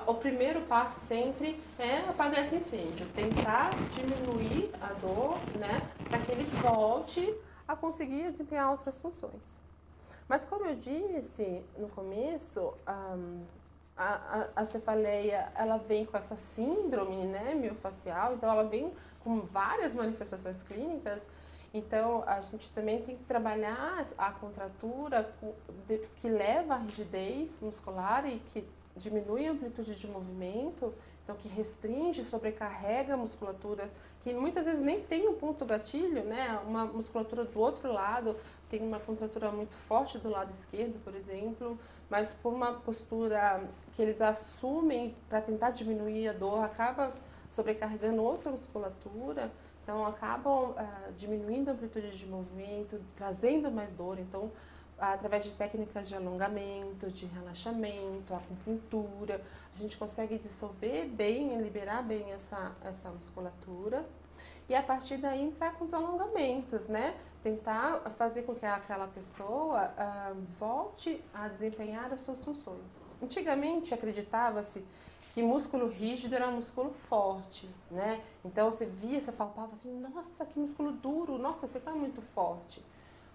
o 0.07 0.15
primeiro 0.15 0.61
passo 0.61 0.99
sempre 0.99 1.61
é 1.77 1.99
apagar 2.09 2.43
esse 2.43 2.55
incêndio, 2.55 3.05
tentar 3.09 3.69
diminuir 3.91 4.71
a 4.81 4.93
dor, 4.93 5.37
né, 5.57 5.81
para 6.09 6.19
que 6.19 6.31
ele 6.31 6.43
volte 6.43 7.33
a 7.67 7.75
conseguir 7.75 8.31
desempenhar 8.31 8.71
outras 8.71 8.99
funções. 8.99 9.63
Mas 10.27 10.45
como 10.45 10.65
eu 10.65 10.75
disse 10.75 11.63
no 11.77 11.87
começo, 11.89 12.73
a, 12.87 13.15
a, 13.95 14.47
a, 14.55 14.65
cefaleia 14.65 15.51
ela 15.55 15.77
vem 15.77 16.05
com 16.05 16.17
essa 16.17 16.35
síndrome 16.37 17.27
né, 17.27 17.53
miofacial, 17.53 18.33
então 18.33 18.51
ela 18.51 18.63
vem 18.63 18.91
com 19.23 19.41
várias 19.41 19.93
manifestações 19.93 20.63
clínicas. 20.63 21.25
Então 21.73 22.23
a 22.27 22.39
gente 22.39 22.71
também 22.71 23.01
tem 23.01 23.17
que 23.17 23.23
trabalhar 23.23 24.03
a 24.17 24.31
contratura 24.31 25.33
que 26.21 26.29
leva 26.29 26.75
à 26.75 26.77
rigidez 26.77 27.61
muscular 27.61 28.25
e 28.27 28.39
que 28.39 28.67
diminui 28.95 29.47
a 29.47 29.51
amplitude 29.51 29.95
de 29.95 30.07
movimento, 30.07 30.93
então 31.23 31.35
que 31.35 31.47
restringe, 31.47 32.23
sobrecarrega 32.23 33.13
a 33.13 33.17
musculatura, 33.17 33.89
que 34.23 34.33
muitas 34.33 34.65
vezes 34.65 34.81
nem 34.81 35.01
tem 35.01 35.27
um 35.27 35.35
ponto 35.35 35.65
gatilho, 35.65 36.23
né? 36.23 36.59
Uma 36.65 36.85
musculatura 36.85 37.45
do 37.45 37.59
outro 37.59 37.91
lado 37.91 38.35
tem 38.69 38.81
uma 38.81 38.99
contratura 38.99 39.51
muito 39.51 39.75
forte 39.75 40.17
do 40.17 40.29
lado 40.29 40.49
esquerdo, 40.49 41.01
por 41.03 41.15
exemplo, 41.15 41.77
mas 42.09 42.33
por 42.33 42.53
uma 42.53 42.73
postura 42.73 43.63
que 43.93 44.01
eles 44.01 44.21
assumem 44.21 45.15
para 45.29 45.41
tentar 45.41 45.71
diminuir 45.71 46.29
a 46.29 46.33
dor, 46.33 46.63
acaba 46.63 47.13
sobrecarregando 47.47 48.23
outra 48.23 48.51
musculatura, 48.51 49.51
então 49.83 50.05
acabam 50.05 50.71
uh, 50.71 51.13
diminuindo 51.15 51.69
a 51.69 51.73
amplitude 51.73 52.17
de 52.17 52.25
movimento, 52.25 52.99
trazendo 53.15 53.69
mais 53.69 53.91
dor. 53.91 54.17
Então 54.17 54.51
através 54.97 55.43
de 55.43 55.51
técnicas 55.51 56.07
de 56.07 56.15
alongamento, 56.15 57.09
de 57.11 57.25
relaxamento, 57.25 58.33
acupuntura, 58.33 59.41
a 59.75 59.79
gente 59.79 59.97
consegue 59.97 60.37
dissolver 60.37 61.07
bem, 61.07 61.61
liberar 61.61 62.03
bem 62.03 62.31
essa, 62.31 62.75
essa 62.83 63.09
musculatura 63.09 64.05
e 64.69 64.75
a 64.75 64.81
partir 64.81 65.17
daí 65.17 65.41
entrar 65.41 65.73
com 65.73 65.83
os 65.83 65.93
alongamentos, 65.93 66.87
né? 66.87 67.15
Tentar 67.41 67.99
fazer 68.17 68.43
com 68.43 68.55
que 68.55 68.65
aquela 68.65 69.07
pessoa 69.07 69.91
uh, 69.97 70.41
volte 70.57 71.21
a 71.33 71.47
desempenhar 71.47 72.13
as 72.13 72.21
suas 72.21 72.43
funções. 72.43 73.03
Antigamente 73.21 73.93
acreditava-se 73.93 74.85
que 75.33 75.41
músculo 75.41 75.87
rígido 75.87 76.35
era 76.35 76.49
músculo 76.49 76.93
forte, 76.93 77.67
né? 77.89 78.23
Então 78.45 78.69
você 78.69 78.85
via, 78.85 79.19
você 79.19 79.31
palpava 79.31 79.73
assim, 79.73 79.99
nossa, 79.99 80.45
que 80.45 80.57
músculo 80.57 80.91
duro, 80.91 81.37
nossa, 81.37 81.67
você 81.67 81.79
está 81.79 81.91
muito 81.91 82.21
forte. 82.21 82.81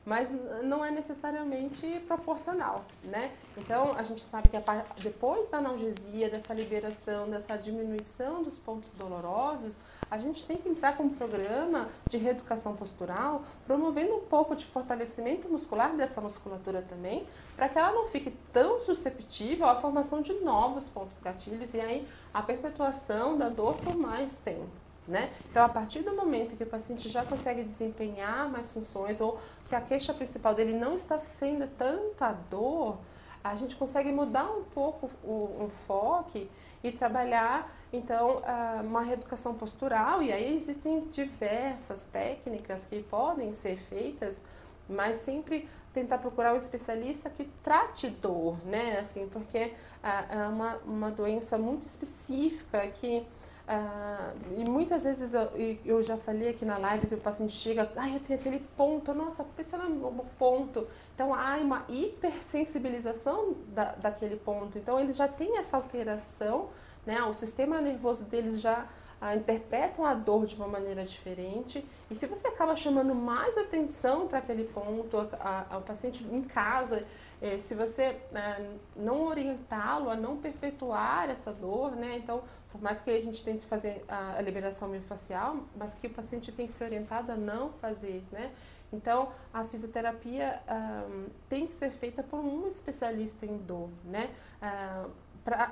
Mas 0.08 0.32
não 0.62 0.82
é 0.82 0.90
necessariamente 0.90 1.86
proporcional, 2.08 2.82
né? 3.04 3.30
Então, 3.58 3.92
a 3.92 4.02
gente 4.02 4.22
sabe 4.22 4.48
que 4.48 4.56
depois 5.02 5.50
da 5.50 5.58
analgesia, 5.58 6.30
dessa 6.30 6.54
liberação, 6.54 7.28
dessa 7.28 7.58
diminuição 7.58 8.42
dos 8.42 8.56
pontos 8.56 8.90
dolorosos, 8.92 9.78
a 10.10 10.16
gente 10.16 10.46
tem 10.46 10.56
que 10.56 10.66
entrar 10.66 10.96
com 10.96 11.02
um 11.02 11.10
programa 11.10 11.90
de 12.08 12.16
reeducação 12.16 12.74
postural, 12.74 13.42
promovendo 13.66 14.14
um 14.16 14.20
pouco 14.20 14.56
de 14.56 14.64
fortalecimento 14.64 15.46
muscular 15.46 15.94
dessa 15.94 16.22
musculatura 16.22 16.80
também, 16.80 17.26
para 17.54 17.68
que 17.68 17.78
ela 17.78 17.92
não 17.92 18.06
fique 18.06 18.32
tão 18.50 18.80
susceptível 18.80 19.68
à 19.68 19.76
formação 19.76 20.22
de 20.22 20.32
novos 20.40 20.88
pontos 20.88 21.20
gatilhos 21.20 21.74
e 21.74 21.80
aí 21.80 22.08
a 22.32 22.40
perpetuação 22.40 23.36
da 23.36 23.50
dor 23.50 23.76
por 23.76 23.94
mais 23.94 24.38
tempo. 24.38 24.87
Né? 25.08 25.32
Então, 25.50 25.64
a 25.64 25.70
partir 25.70 26.02
do 26.02 26.14
momento 26.14 26.54
que 26.54 26.62
o 26.64 26.66
paciente 26.66 27.08
já 27.08 27.24
consegue 27.24 27.64
desempenhar 27.64 28.46
mais 28.50 28.70
funções 28.70 29.22
ou 29.22 29.40
que 29.66 29.74
a 29.74 29.80
queixa 29.80 30.12
principal 30.12 30.54
dele 30.54 30.76
não 30.78 30.94
está 30.94 31.18
sendo 31.18 31.66
tanta 31.66 32.32
dor, 32.50 32.98
a 33.42 33.56
gente 33.56 33.74
consegue 33.74 34.12
mudar 34.12 34.50
um 34.50 34.64
pouco 34.64 35.10
o, 35.24 35.64
o 35.64 35.70
foco 35.86 36.46
e 36.84 36.92
trabalhar 36.92 37.74
então 37.90 38.42
uma 38.84 39.00
reeducação 39.00 39.54
postural 39.54 40.22
e 40.22 40.30
aí 40.30 40.54
existem 40.54 41.00
diversas 41.08 42.04
técnicas 42.04 42.84
que 42.84 43.02
podem 43.02 43.50
ser 43.52 43.78
feitas, 43.78 44.42
mas 44.86 45.16
sempre 45.16 45.66
tentar 45.94 46.18
procurar 46.18 46.52
um 46.52 46.56
especialista 46.56 47.30
que 47.30 47.44
trate 47.62 48.10
dor, 48.10 48.58
né? 48.66 48.98
Assim, 49.00 49.26
porque 49.26 49.72
é 50.02 50.46
uma, 50.48 50.76
uma 50.84 51.10
doença 51.10 51.56
muito 51.56 51.86
específica 51.86 52.86
que 52.88 53.26
ah, 53.70 54.32
e 54.56 54.68
muitas 54.68 55.04
vezes 55.04 55.34
eu, 55.34 55.50
eu 55.84 56.02
já 56.02 56.16
falei 56.16 56.48
aqui 56.48 56.64
na 56.64 56.78
live 56.78 57.06
que 57.06 57.14
o 57.14 57.20
paciente 57.20 57.52
chega, 57.52 57.92
ai, 57.96 58.16
eu 58.16 58.20
tenho 58.20 58.40
aquele 58.40 58.60
ponto, 58.74 59.12
nossa, 59.12 59.44
pressiona 59.44 59.84
o 59.84 60.24
ponto. 60.38 60.86
Então 61.14 61.34
há 61.34 61.56
uma 61.56 61.84
hipersensibilização 61.86 63.54
da, 63.68 63.92
daquele 63.92 64.36
ponto. 64.36 64.78
Então 64.78 64.98
eles 64.98 65.16
já 65.16 65.28
têm 65.28 65.58
essa 65.58 65.76
alteração, 65.76 66.70
né? 67.04 67.22
O 67.24 67.34
sistema 67.34 67.78
nervoso 67.78 68.24
deles 68.24 68.58
já 68.58 68.86
ah, 69.20 69.36
interpretam 69.36 70.06
a 70.06 70.14
dor 70.14 70.46
de 70.46 70.56
uma 70.56 70.66
maneira 70.66 71.04
diferente. 71.04 71.84
E 72.10 72.14
se 72.14 72.26
você 72.26 72.48
acaba 72.48 72.74
chamando 72.74 73.14
mais 73.14 73.58
atenção 73.58 74.28
para 74.28 74.38
aquele 74.38 74.64
ponto, 74.64 75.28
ao 75.68 75.82
paciente 75.82 76.24
em 76.24 76.40
casa, 76.42 77.04
eh, 77.42 77.58
se 77.58 77.74
você 77.74 78.16
eh, 78.34 78.70
não 78.96 79.24
orientá-lo 79.24 80.08
a 80.08 80.16
não 80.16 80.36
perpetuar 80.36 81.28
essa 81.30 81.52
dor, 81.52 81.96
né? 81.96 82.16
Então 82.16 82.42
por 82.70 82.80
mais 82.82 83.00
que 83.00 83.10
a 83.10 83.20
gente 83.20 83.42
tente 83.42 83.64
fazer 83.66 84.04
a, 84.08 84.40
liberação 84.42 84.88
miofascial, 84.88 85.56
mas 85.76 85.94
que 85.94 86.06
o 86.06 86.10
paciente 86.10 86.52
tem 86.52 86.66
que 86.66 86.72
ser 86.72 86.84
orientado 86.84 87.32
a 87.32 87.36
não 87.36 87.72
fazer, 87.72 88.22
né? 88.30 88.52
Então, 88.92 89.30
a 89.52 89.64
fisioterapia 89.64 90.62
um, 91.10 91.26
tem 91.48 91.66
que 91.66 91.74
ser 91.74 91.90
feita 91.90 92.22
por 92.22 92.40
um 92.40 92.66
especialista 92.66 93.44
em 93.44 93.56
dor, 93.56 93.90
né? 94.04 94.30
Uh, 94.62 95.10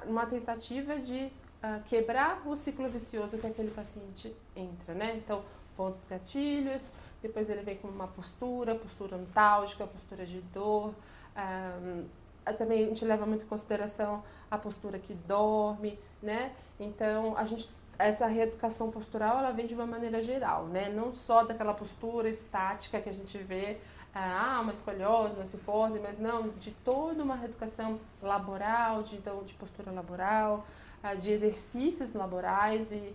uma 0.07 0.27
tentativa 0.27 0.99
de 0.99 1.25
uh, 1.27 1.83
quebrar 1.85 2.47
o 2.47 2.57
ciclo 2.57 2.89
vicioso 2.89 3.39
que 3.39 3.47
aquele 3.47 3.71
paciente 3.71 4.35
entra, 4.55 4.95
né? 4.95 5.17
Então, 5.17 5.43
pontos 5.77 6.05
gatilhos, 6.07 6.91
depois 7.23 7.51
ele 7.51 7.63
vem 7.63 7.77
com 7.77 7.89
uma 7.89 8.09
postura, 8.09 8.75
postura 8.75 9.17
antálgica, 9.17 9.87
postura 9.87 10.25
de 10.25 10.41
dor, 10.41 10.95
um, 11.37 12.05
também 12.53 12.85
a 12.85 12.87
gente 12.89 13.05
leva 13.05 13.27
muito 13.27 13.45
em 13.45 13.49
consideração 13.49 14.23
a 14.51 14.57
postura 14.57 14.99
que 14.99 15.15
dorme, 15.15 15.99
né? 16.27 16.53
Então, 16.79 17.35
a 17.37 17.45
gente 17.47 17.69
essa 17.99 18.27
reeducação 18.27 18.91
postural 18.91 19.39
ela 19.39 19.53
vem 19.53 19.65
de 19.65 19.75
uma 19.75 19.87
maneira 19.87 20.21
geral, 20.21 20.67
né? 20.67 20.91
Não 20.91 21.11
só 21.12 21.45
daquela 21.45 21.73
postura 21.73 22.29
estática 22.29 23.01
que 23.01 23.09
a 23.09 23.12
gente 23.12 23.39
vê, 23.39 23.79
ah, 24.15 24.61
uma 24.61 24.73
escoliose, 24.73 25.37
uma 25.37 25.47
cifose, 25.47 25.99
mas 25.99 26.19
não, 26.19 26.49
de 26.51 26.71
toda 26.71 27.23
uma 27.23 27.35
reeducação 27.35 27.99
laboral, 28.23 29.03
de, 29.03 29.17
então, 29.17 29.43
de 29.45 29.55
postura 29.55 29.91
laboral, 29.91 30.67
ah, 31.03 31.15
de 31.15 31.31
exercícios 31.31 32.12
laborais 32.12 32.93
e 32.93 33.15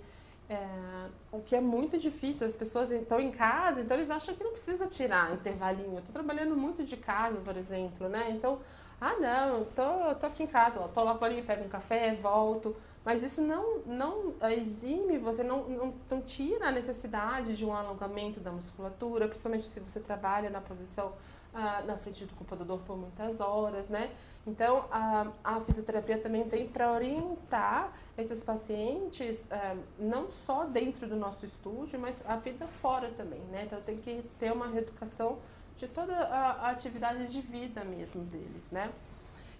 é, 0.50 1.08
o 1.32 1.40
que 1.40 1.56
é 1.56 1.62
muito 1.62 1.98
difícil. 1.98 2.46
As 2.46 2.56
pessoas 2.56 2.92
estão 2.92 3.20
em 3.20 3.32
casa, 3.32 3.82
então 3.82 3.96
eles 3.96 4.10
acham 4.10 4.36
que 4.36 4.44
não 4.44 4.52
precisa 4.52 4.88
tirar 4.88 5.34
intervalinho. 5.34 5.94
Eu 5.94 6.00
estou 6.00 6.14
trabalhando 6.14 6.58
muito 6.58 6.84
de 6.84 6.98
casa, 6.98 7.40
por 7.40 7.56
exemplo, 7.56 8.10
né? 8.10 8.28
Então, 8.32 8.60
ah, 9.00 9.16
não, 9.20 9.64
tô, 9.66 10.16
tô 10.20 10.28
aqui 10.28 10.44
em 10.44 10.48
casa, 10.48 10.80
ó, 10.80 10.88
tô 10.88 11.04
lá 11.04 11.18
ali, 11.22 11.42
pego 11.42 11.66
um 11.66 11.70
café, 11.70 12.14
volto. 12.16 12.76
Mas 13.04 13.24
isso 13.24 13.42
não, 13.42 13.80
não 13.80 14.36
exime, 14.52 15.18
você 15.18 15.44
não, 15.44 15.68
não, 15.68 15.94
não 16.10 16.22
tira 16.22 16.68
a 16.68 16.72
necessidade 16.72 17.58
de 17.58 17.66
um 17.66 17.74
alongamento 17.74 18.40
da 18.40 18.52
musculatura, 18.52 19.28
principalmente 19.28 19.64
se 19.64 19.80
você 19.80 20.00
trabalha 20.00 20.50
na 20.50 20.62
posição 20.62 21.14
ah, 21.54 21.82
na 21.86 21.98
frente 21.98 22.26
do 22.26 22.34
computador 22.36 22.80
por 22.86 22.98
muitas 22.98 23.42
horas, 23.42 23.90
né? 23.90 24.12
Então, 24.46 24.86
a, 24.90 25.28
a 25.44 25.60
fisioterapia 25.62 26.18
também 26.18 26.44
vem 26.44 26.68
para 26.68 26.92
orientar 26.92 27.92
esses 28.18 28.44
pacientes, 28.44 29.48
ah, 29.52 29.76
não 30.00 30.30
só 30.30 30.66
dentro 30.66 31.08
do 31.08 31.16
nosso 31.16 31.46
estúdio, 31.46 32.00
mas 32.00 32.24
a 32.28 32.38
vida 32.38 32.68
fora 32.68 33.10
também, 33.18 33.42
né? 33.52 33.64
Então, 33.66 33.82
tem 33.82 33.98
que 33.98 34.24
ter 34.40 34.52
uma 34.52 34.68
reeducação 34.68 35.40
de 35.76 35.88
toda 35.88 36.14
a, 36.14 36.68
a 36.68 36.70
atividade 36.70 37.28
de 37.28 37.42
vida 37.42 37.84
mesmo 37.84 38.24
deles, 38.24 38.72
né? 38.72 38.92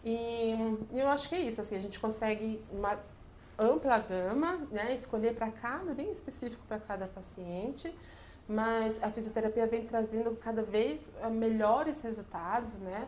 E, 0.04 0.78
eu 0.94 1.08
acho 1.10 1.30
que 1.30 1.36
é 1.36 1.42
isso, 1.42 1.62
assim, 1.62 1.76
a 1.76 1.80
gente 1.80 2.00
consegue 2.00 2.64
ampla 3.62 4.00
gama, 4.00 4.68
né? 4.72 4.94
Escolher 4.94 5.36
para 5.36 5.52
cada, 5.52 5.94
bem 5.94 6.10
específico 6.10 6.64
para 6.68 6.80
cada 6.80 7.08
paciente, 7.08 7.94
mas 8.48 9.02
a 9.04 9.10
fisioterapia 9.12 9.68
vem 9.68 9.86
trazendo 9.86 10.36
cada 10.36 10.64
vez 10.64 11.12
ah, 11.22 11.30
melhores 11.30 12.02
resultados, 12.02 12.74
né? 12.76 13.08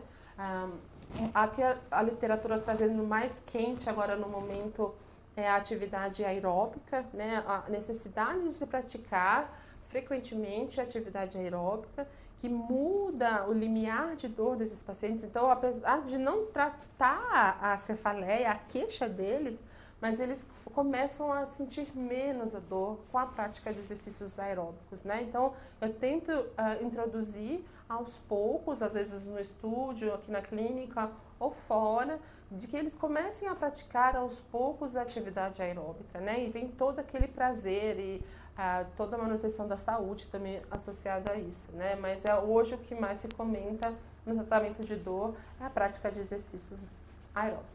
Aqui 1.32 1.62
a, 1.90 2.02
literatura 2.02 2.58
trazendo 2.58 3.02
mais 3.04 3.40
quente 3.46 3.88
agora 3.88 4.16
no 4.16 4.28
momento 4.28 4.94
é 5.36 5.48
a 5.48 5.56
atividade 5.56 6.24
aeróbica, 6.24 7.04
né? 7.12 7.42
A 7.46 7.68
necessidade 7.68 8.44
de 8.44 8.52
se 8.52 8.66
praticar 8.66 9.60
frequentemente 9.88 10.80
a 10.80 10.84
atividade 10.84 11.36
aeróbica 11.36 12.06
que 12.40 12.48
muda 12.48 13.46
o 13.48 13.52
limiar 13.52 14.16
de 14.16 14.28
dor 14.28 14.56
desses 14.56 14.82
pacientes. 14.82 15.24
Então, 15.24 15.50
apesar 15.50 16.02
de 16.02 16.18
não 16.18 16.46
tratar 16.46 17.58
a 17.60 17.76
cefaleia, 17.76 18.50
a 18.50 18.54
queixa 18.54 19.08
deles, 19.08 19.58
mas 20.04 20.20
eles 20.20 20.46
começam 20.74 21.32
a 21.32 21.46
sentir 21.46 21.90
menos 21.96 22.54
a 22.54 22.60
dor 22.60 22.98
com 23.10 23.16
a 23.16 23.24
prática 23.24 23.72
de 23.72 23.80
exercícios 23.80 24.38
aeróbicos, 24.38 25.02
né? 25.02 25.22
Então, 25.22 25.54
eu 25.80 25.94
tento 25.94 26.30
uh, 26.30 26.84
introduzir 26.84 27.64
aos 27.88 28.18
poucos, 28.18 28.82
às 28.82 28.92
vezes 28.92 29.26
no 29.26 29.40
estúdio, 29.40 30.12
aqui 30.12 30.30
na 30.30 30.42
clínica 30.42 31.10
ou 31.40 31.52
fora, 31.52 32.20
de 32.50 32.68
que 32.68 32.76
eles 32.76 32.94
comecem 32.94 33.48
a 33.48 33.54
praticar 33.54 34.14
aos 34.14 34.42
poucos 34.42 34.94
a 34.94 35.00
atividade 35.00 35.62
aeróbica, 35.62 36.20
né? 36.20 36.44
E 36.44 36.50
vem 36.50 36.68
todo 36.68 36.98
aquele 36.98 37.26
prazer 37.26 37.98
e 37.98 38.22
a 38.58 38.84
toda 38.98 39.16
a 39.16 39.18
manutenção 39.18 39.66
da 39.66 39.78
saúde 39.78 40.26
também 40.26 40.60
associada 40.70 41.32
a 41.32 41.36
isso, 41.38 41.72
né? 41.72 41.96
Mas 41.96 42.26
é 42.26 42.38
hoje 42.38 42.74
o 42.74 42.78
que 42.78 42.94
mais 42.94 43.16
se 43.16 43.28
comenta 43.28 43.96
no 44.26 44.34
tratamento 44.34 44.84
de 44.84 44.96
dor 44.96 45.34
é 45.58 45.64
a 45.64 45.70
prática 45.70 46.12
de 46.12 46.20
exercícios 46.20 46.94
aeróbicos. 47.34 47.73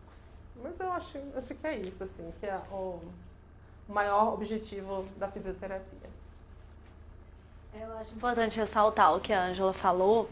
Mas 0.61 0.79
eu 0.79 0.91
acho, 0.91 1.17
acho 1.35 1.55
que 1.55 1.67
é 1.67 1.77
isso, 1.77 2.03
assim, 2.03 2.31
que 2.39 2.45
é 2.45 2.59
o 2.71 2.99
maior 3.87 4.33
objetivo 4.33 5.05
da 5.17 5.27
fisioterapia. 5.27 6.09
Eu 7.73 7.97
acho 7.97 8.13
importante 8.13 8.59
ressaltar 8.59 9.15
o 9.15 9.19
que 9.19 9.31
a 9.31 9.43
Ângela 9.43 9.73
falou. 9.73 10.29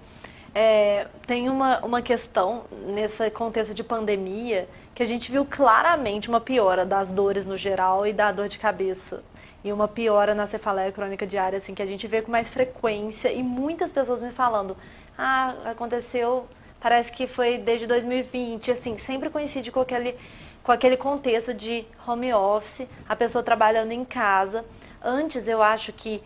É, 0.54 1.08
tem 1.26 1.50
uma, 1.50 1.80
uma 1.86 2.02
questão 2.02 2.64
nesse 2.88 3.30
contexto 3.30 3.74
de 3.74 3.84
pandemia 3.84 4.68
que 4.96 5.04
a 5.04 5.06
gente 5.06 5.32
viu 5.32 5.46
claramente 5.46 6.30
uma 6.30 6.42
piora 6.42 6.86
das 6.86 7.12
dores 7.12 7.46
no 7.46 7.56
geral 7.56 8.08
e 8.08 8.14
da 8.14 8.32
dor 8.32 8.48
de 8.48 8.58
cabeça 8.58 9.24
e 9.64 9.72
uma 9.72 9.88
piora 9.88 10.34
na 10.34 10.48
cefaleia 10.48 10.92
crônica 10.92 11.28
diária, 11.28 11.58
assim, 11.58 11.76
que 11.76 11.82
a 11.82 11.86
gente 11.86 12.08
vê 12.08 12.22
com 12.22 12.32
mais 12.32 12.50
frequência 12.50 13.32
e 13.32 13.44
muitas 13.44 13.92
pessoas 13.92 14.22
me 14.22 14.32
falando, 14.32 14.76
ah, 15.18 15.54
aconteceu, 15.66 16.48
parece 16.80 17.12
que 17.12 17.28
foi 17.28 17.58
desde 17.58 17.88
2020, 17.88 18.72
assim, 18.72 18.98
sempre 18.98 19.30
coincide 19.30 19.72
com 19.72 19.80
aquele, 19.80 20.16
com 20.64 20.72
aquele 20.72 20.98
contexto 20.98 21.54
de 21.54 21.86
home 22.08 22.34
office, 22.34 22.88
a 23.08 23.16
pessoa 23.16 23.44
trabalhando 23.44 23.92
em 23.92 24.06
casa. 24.06 24.64
Antes 25.02 25.48
eu 25.48 25.62
acho 25.62 25.94
que 25.94 26.22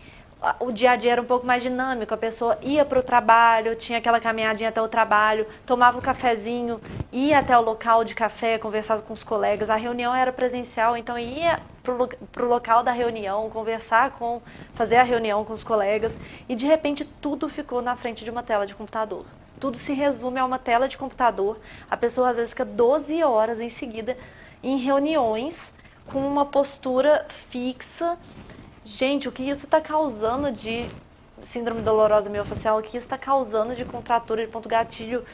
o 0.58 0.72
dia 0.72 0.90
a 0.92 0.96
dia 0.96 1.12
era 1.12 1.22
um 1.22 1.24
pouco 1.24 1.46
mais 1.46 1.62
dinâmico, 1.62 2.12
a 2.12 2.16
pessoa 2.16 2.58
ia 2.62 2.84
para 2.84 2.98
o 2.98 3.02
trabalho, 3.02 3.76
tinha 3.76 3.98
aquela 3.98 4.18
caminhadinha 4.18 4.70
até 4.70 4.82
o 4.82 4.88
trabalho, 4.88 5.46
tomava 5.64 5.98
um 5.98 6.00
cafezinho, 6.00 6.80
ia 7.12 7.38
até 7.38 7.56
o 7.56 7.60
local 7.60 8.02
de 8.02 8.14
café, 8.14 8.58
conversava 8.58 9.02
com 9.02 9.14
os 9.14 9.22
colegas, 9.22 9.70
a 9.70 9.76
reunião 9.76 10.12
era 10.12 10.32
presencial, 10.32 10.96
então 10.96 11.16
ia 11.16 11.60
para 11.82 12.44
o 12.44 12.48
local 12.48 12.82
da 12.82 12.90
reunião, 12.90 13.48
conversar 13.50 14.10
com, 14.12 14.42
fazer 14.74 14.96
a 14.96 15.04
reunião 15.04 15.44
com 15.44 15.52
os 15.52 15.62
colegas, 15.62 16.16
e 16.48 16.56
de 16.56 16.66
repente 16.66 17.04
tudo 17.04 17.48
ficou 17.48 17.80
na 17.80 17.94
frente 17.94 18.24
de 18.24 18.30
uma 18.30 18.42
tela 18.42 18.66
de 18.66 18.74
computador. 18.74 19.24
Tudo 19.62 19.78
se 19.78 19.92
resume 19.92 20.40
a 20.40 20.44
uma 20.44 20.58
tela 20.58 20.88
de 20.88 20.98
computador, 20.98 21.56
a 21.88 21.96
pessoa 21.96 22.30
às 22.30 22.36
vezes 22.36 22.50
fica 22.50 22.64
12 22.64 23.22
horas 23.22 23.60
em 23.60 23.70
seguida 23.70 24.18
em 24.60 24.76
reuniões 24.76 25.72
com 26.06 26.18
uma 26.18 26.44
postura 26.44 27.24
fixa. 27.28 28.18
Gente, 28.84 29.28
o 29.28 29.30
que 29.30 29.44
isso 29.44 29.66
está 29.66 29.80
causando 29.80 30.50
de 30.50 30.84
síndrome 31.40 31.80
dolorosa 31.80 32.28
miofascial, 32.28 32.76
o 32.76 32.82
que 32.82 32.96
está 32.96 33.16
causando 33.16 33.72
de 33.76 33.84
contratura 33.84 34.44
de 34.44 34.50
ponto 34.50 34.68
gatilho 34.68 35.24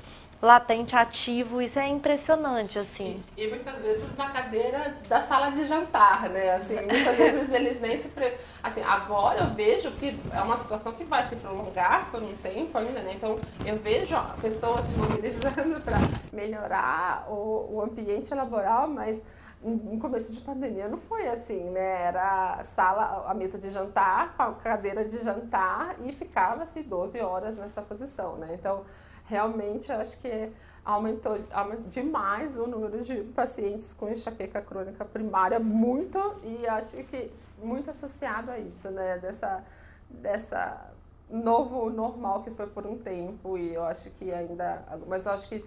latente 0.40 0.94
ativo, 0.94 1.60
isso 1.60 1.78
é 1.78 1.88
impressionante, 1.88 2.78
assim. 2.78 3.22
E, 3.36 3.44
e, 3.44 3.48
muitas 3.48 3.82
vezes 3.82 4.16
na 4.16 4.30
cadeira 4.30 4.94
da 5.08 5.20
sala 5.20 5.50
de 5.50 5.64
jantar, 5.64 6.28
né? 6.30 6.54
Assim, 6.54 6.76
muitas 6.76 7.16
vezes 7.18 7.52
eles 7.52 7.80
nem 7.80 7.98
se... 7.98 8.08
Pre... 8.08 8.36
Assim, 8.62 8.82
agora 8.82 9.40
eu 9.40 9.46
vejo 9.48 9.90
que 9.92 10.16
é 10.32 10.40
uma 10.40 10.56
situação 10.56 10.92
que 10.92 11.04
vai 11.04 11.24
se 11.24 11.36
prolongar 11.36 12.10
por 12.10 12.22
um 12.22 12.34
tempo 12.36 12.78
ainda, 12.78 13.00
né? 13.00 13.14
Então, 13.14 13.38
eu 13.66 13.76
vejo 13.76 14.14
a 14.14 14.36
pessoa 14.40 14.80
se 14.82 14.96
mobilizando 14.96 15.80
para 15.82 15.96
melhorar 16.32 17.26
o, 17.28 17.76
o 17.76 17.82
ambiente 17.82 18.32
laboral, 18.32 18.86
mas 18.86 19.22
no 19.60 19.98
começo 19.98 20.32
de 20.32 20.40
pandemia 20.40 20.86
não 20.88 20.98
foi 20.98 21.26
assim, 21.26 21.64
né? 21.70 22.02
Era 22.02 22.60
a 22.60 22.64
sala, 22.64 23.24
a 23.28 23.34
mesa 23.34 23.58
de 23.58 23.70
jantar, 23.70 24.36
com 24.36 24.42
a 24.44 24.52
cadeira 24.52 25.04
de 25.04 25.18
jantar 25.18 25.96
e 26.04 26.12
ficava-se 26.12 26.80
12 26.82 27.18
horas 27.20 27.56
nessa 27.56 27.82
posição, 27.82 28.36
né? 28.36 28.50
Então, 28.52 28.84
realmente 29.28 29.92
acho 29.92 30.20
que 30.20 30.50
aumentou, 30.84 31.38
aumentou 31.52 31.90
demais 31.90 32.56
o 32.56 32.66
número 32.66 33.02
de 33.02 33.22
pacientes 33.34 33.92
com 33.92 34.08
enxaqueca 34.08 34.62
crônica 34.62 35.04
primária, 35.04 35.60
muito, 35.60 36.18
e 36.42 36.66
acho 36.66 36.96
que 37.04 37.30
muito 37.62 37.90
associado 37.90 38.50
a 38.50 38.58
isso, 38.58 38.90
né? 38.90 39.18
Dessa, 39.18 39.64
dessa 40.08 40.90
novo 41.28 41.90
normal 41.90 42.42
que 42.42 42.50
foi 42.50 42.66
por 42.66 42.86
um 42.86 42.96
tempo, 42.96 43.58
e 43.58 43.74
eu 43.74 43.84
acho 43.84 44.10
que 44.12 44.32
ainda. 44.32 44.82
Mas 45.06 45.26
eu 45.26 45.32
acho 45.32 45.48
que 45.48 45.64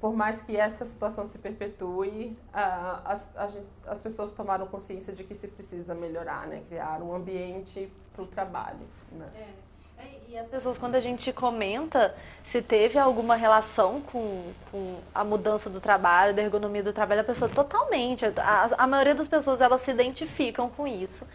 por 0.00 0.14
mais 0.14 0.40
que 0.40 0.56
essa 0.56 0.84
situação 0.84 1.26
se 1.26 1.36
perpetue, 1.38 2.34
as, 2.54 3.20
as 3.86 4.00
pessoas 4.00 4.30
tomaram 4.30 4.66
consciência 4.66 5.12
de 5.12 5.24
que 5.24 5.34
se 5.34 5.46
precisa 5.46 5.94
melhorar, 5.94 6.46
né? 6.46 6.62
Criar 6.68 7.02
um 7.02 7.14
ambiente 7.14 7.92
para 8.14 8.22
o 8.22 8.26
trabalho. 8.26 8.86
Né? 9.12 9.30
É. 9.34 9.69
E 10.32 10.38
as 10.38 10.46
pessoas, 10.46 10.78
quando 10.78 10.94
a 10.94 11.00
gente 11.00 11.32
comenta 11.32 12.14
se 12.44 12.62
teve 12.62 12.96
alguma 12.96 13.34
relação 13.34 14.00
com, 14.00 14.52
com 14.70 15.00
a 15.12 15.24
mudança 15.24 15.68
do 15.68 15.80
trabalho, 15.80 16.32
da 16.32 16.40
ergonomia 16.40 16.84
do 16.84 16.92
trabalho, 16.92 17.22
a 17.22 17.24
pessoa 17.24 17.50
totalmente. 17.50 18.24
A, 18.24 18.70
a 18.78 18.86
maioria 18.86 19.12
das 19.12 19.26
pessoas, 19.26 19.60
elas 19.60 19.80
se 19.80 19.90
identificam 19.90 20.70
com 20.70 20.86
isso. 20.86 21.26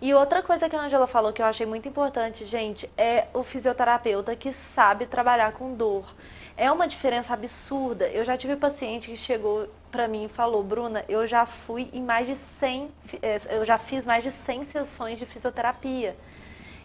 E 0.00 0.12
outra 0.12 0.42
coisa 0.42 0.68
que 0.68 0.74
a 0.74 0.80
Angela 0.80 1.06
falou 1.06 1.32
que 1.32 1.40
eu 1.40 1.46
achei 1.46 1.64
muito 1.64 1.88
importante, 1.88 2.44
gente, 2.44 2.90
é 2.98 3.28
o 3.32 3.44
fisioterapeuta 3.44 4.34
que 4.34 4.52
sabe 4.52 5.06
trabalhar 5.06 5.52
com 5.52 5.72
dor. 5.74 6.12
É 6.56 6.72
uma 6.72 6.88
diferença 6.88 7.32
absurda. 7.32 8.08
Eu 8.08 8.24
já 8.24 8.36
tive 8.36 8.56
paciente 8.56 9.12
que 9.12 9.16
chegou 9.16 9.68
para 9.92 10.08
mim 10.08 10.24
e 10.24 10.28
falou, 10.28 10.64
Bruna, 10.64 11.04
eu 11.08 11.24
já 11.24 11.46
fui 11.46 11.88
em 11.92 12.02
mais 12.02 12.26
de 12.26 12.34
100, 12.34 12.90
eh, 13.22 13.38
eu 13.50 13.64
já 13.64 13.78
fiz 13.78 14.04
mais 14.04 14.24
de 14.24 14.32
100 14.32 14.64
sessões 14.64 15.18
de 15.20 15.24
fisioterapia 15.24 16.16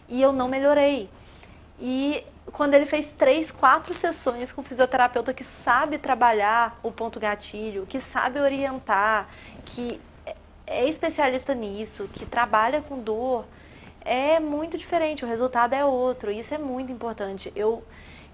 e 0.08 0.22
eu 0.22 0.32
não 0.32 0.46
melhorei. 0.46 1.10
E 1.80 2.24
quando 2.52 2.74
ele 2.74 2.86
fez 2.86 3.12
três, 3.16 3.50
quatro 3.50 3.92
sessões 3.92 4.52
com 4.52 4.60
um 4.60 4.64
fisioterapeuta 4.64 5.34
que 5.34 5.44
sabe 5.44 5.98
trabalhar 5.98 6.78
o 6.82 6.90
ponto 6.90 7.20
gatilho, 7.20 7.86
que 7.86 8.00
sabe 8.00 8.40
orientar, 8.40 9.28
que 9.64 10.00
é 10.66 10.88
especialista 10.88 11.54
nisso, 11.54 12.08
que 12.12 12.26
trabalha 12.26 12.80
com 12.82 12.98
dor, 12.98 13.44
é 14.00 14.40
muito 14.40 14.78
diferente, 14.78 15.24
o 15.24 15.28
resultado 15.28 15.74
é 15.74 15.84
outro. 15.84 16.30
Isso 16.30 16.54
é 16.54 16.58
muito 16.58 16.92
importante. 16.92 17.52
Eu, 17.54 17.82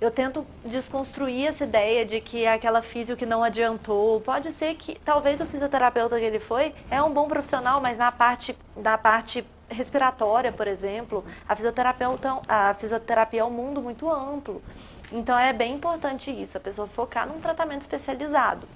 eu 0.00 0.10
tento 0.10 0.46
desconstruir 0.64 1.46
essa 1.46 1.64
ideia 1.64 2.04
de 2.04 2.20
que 2.20 2.44
é 2.44 2.52
aquela 2.52 2.82
físico 2.82 3.18
que 3.18 3.26
não 3.26 3.42
adiantou. 3.42 4.20
Pode 4.20 4.52
ser 4.52 4.74
que 4.74 4.98
talvez 5.00 5.40
o 5.40 5.46
fisioterapeuta 5.46 6.18
que 6.18 6.24
ele 6.24 6.38
foi 6.38 6.74
é 6.90 7.02
um 7.02 7.10
bom 7.10 7.26
profissional, 7.26 7.80
mas 7.80 7.96
na 7.96 8.12
parte 8.12 8.56
da 8.76 8.98
parte 8.98 9.44
respiratória, 9.72 10.52
por 10.52 10.68
exemplo, 10.68 11.24
a 11.48 11.56
fisioterapia, 11.56 12.08
a 12.48 12.74
fisioterapia 12.74 13.40
é 13.40 13.44
um 13.44 13.50
mundo 13.50 13.82
muito 13.82 14.10
amplo. 14.10 14.62
Então 15.10 15.38
é 15.38 15.52
bem 15.52 15.74
importante 15.74 16.30
isso, 16.30 16.56
a 16.56 16.60
pessoa 16.60 16.86
focar 16.86 17.28
num 17.28 17.40
tratamento 17.40 17.82
especializado. 17.82 18.66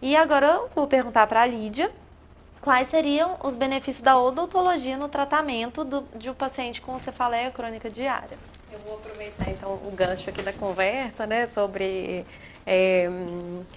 E 0.00 0.16
agora 0.16 0.46
eu 0.46 0.70
vou 0.74 0.86
perguntar 0.86 1.26
para 1.26 1.42
a 1.42 1.46
Lídia 1.46 1.92
quais 2.60 2.88
seriam 2.88 3.36
os 3.42 3.54
benefícios 3.54 4.02
da 4.02 4.18
odontologia 4.18 4.96
no 4.96 5.08
tratamento 5.08 5.84
do, 5.84 6.04
de 6.16 6.30
um 6.30 6.34
paciente 6.34 6.80
com 6.80 6.98
cefaleia 6.98 7.50
crônica 7.50 7.90
diária. 7.90 8.38
Eu 8.72 8.78
vou 8.78 8.94
aproveitar 8.94 9.50
então 9.50 9.74
o 9.74 9.90
gancho 9.94 10.30
aqui 10.30 10.40
da 10.40 10.52
conversa, 10.52 11.26
né, 11.26 11.44
sobre 11.46 12.24
é, 12.66 13.10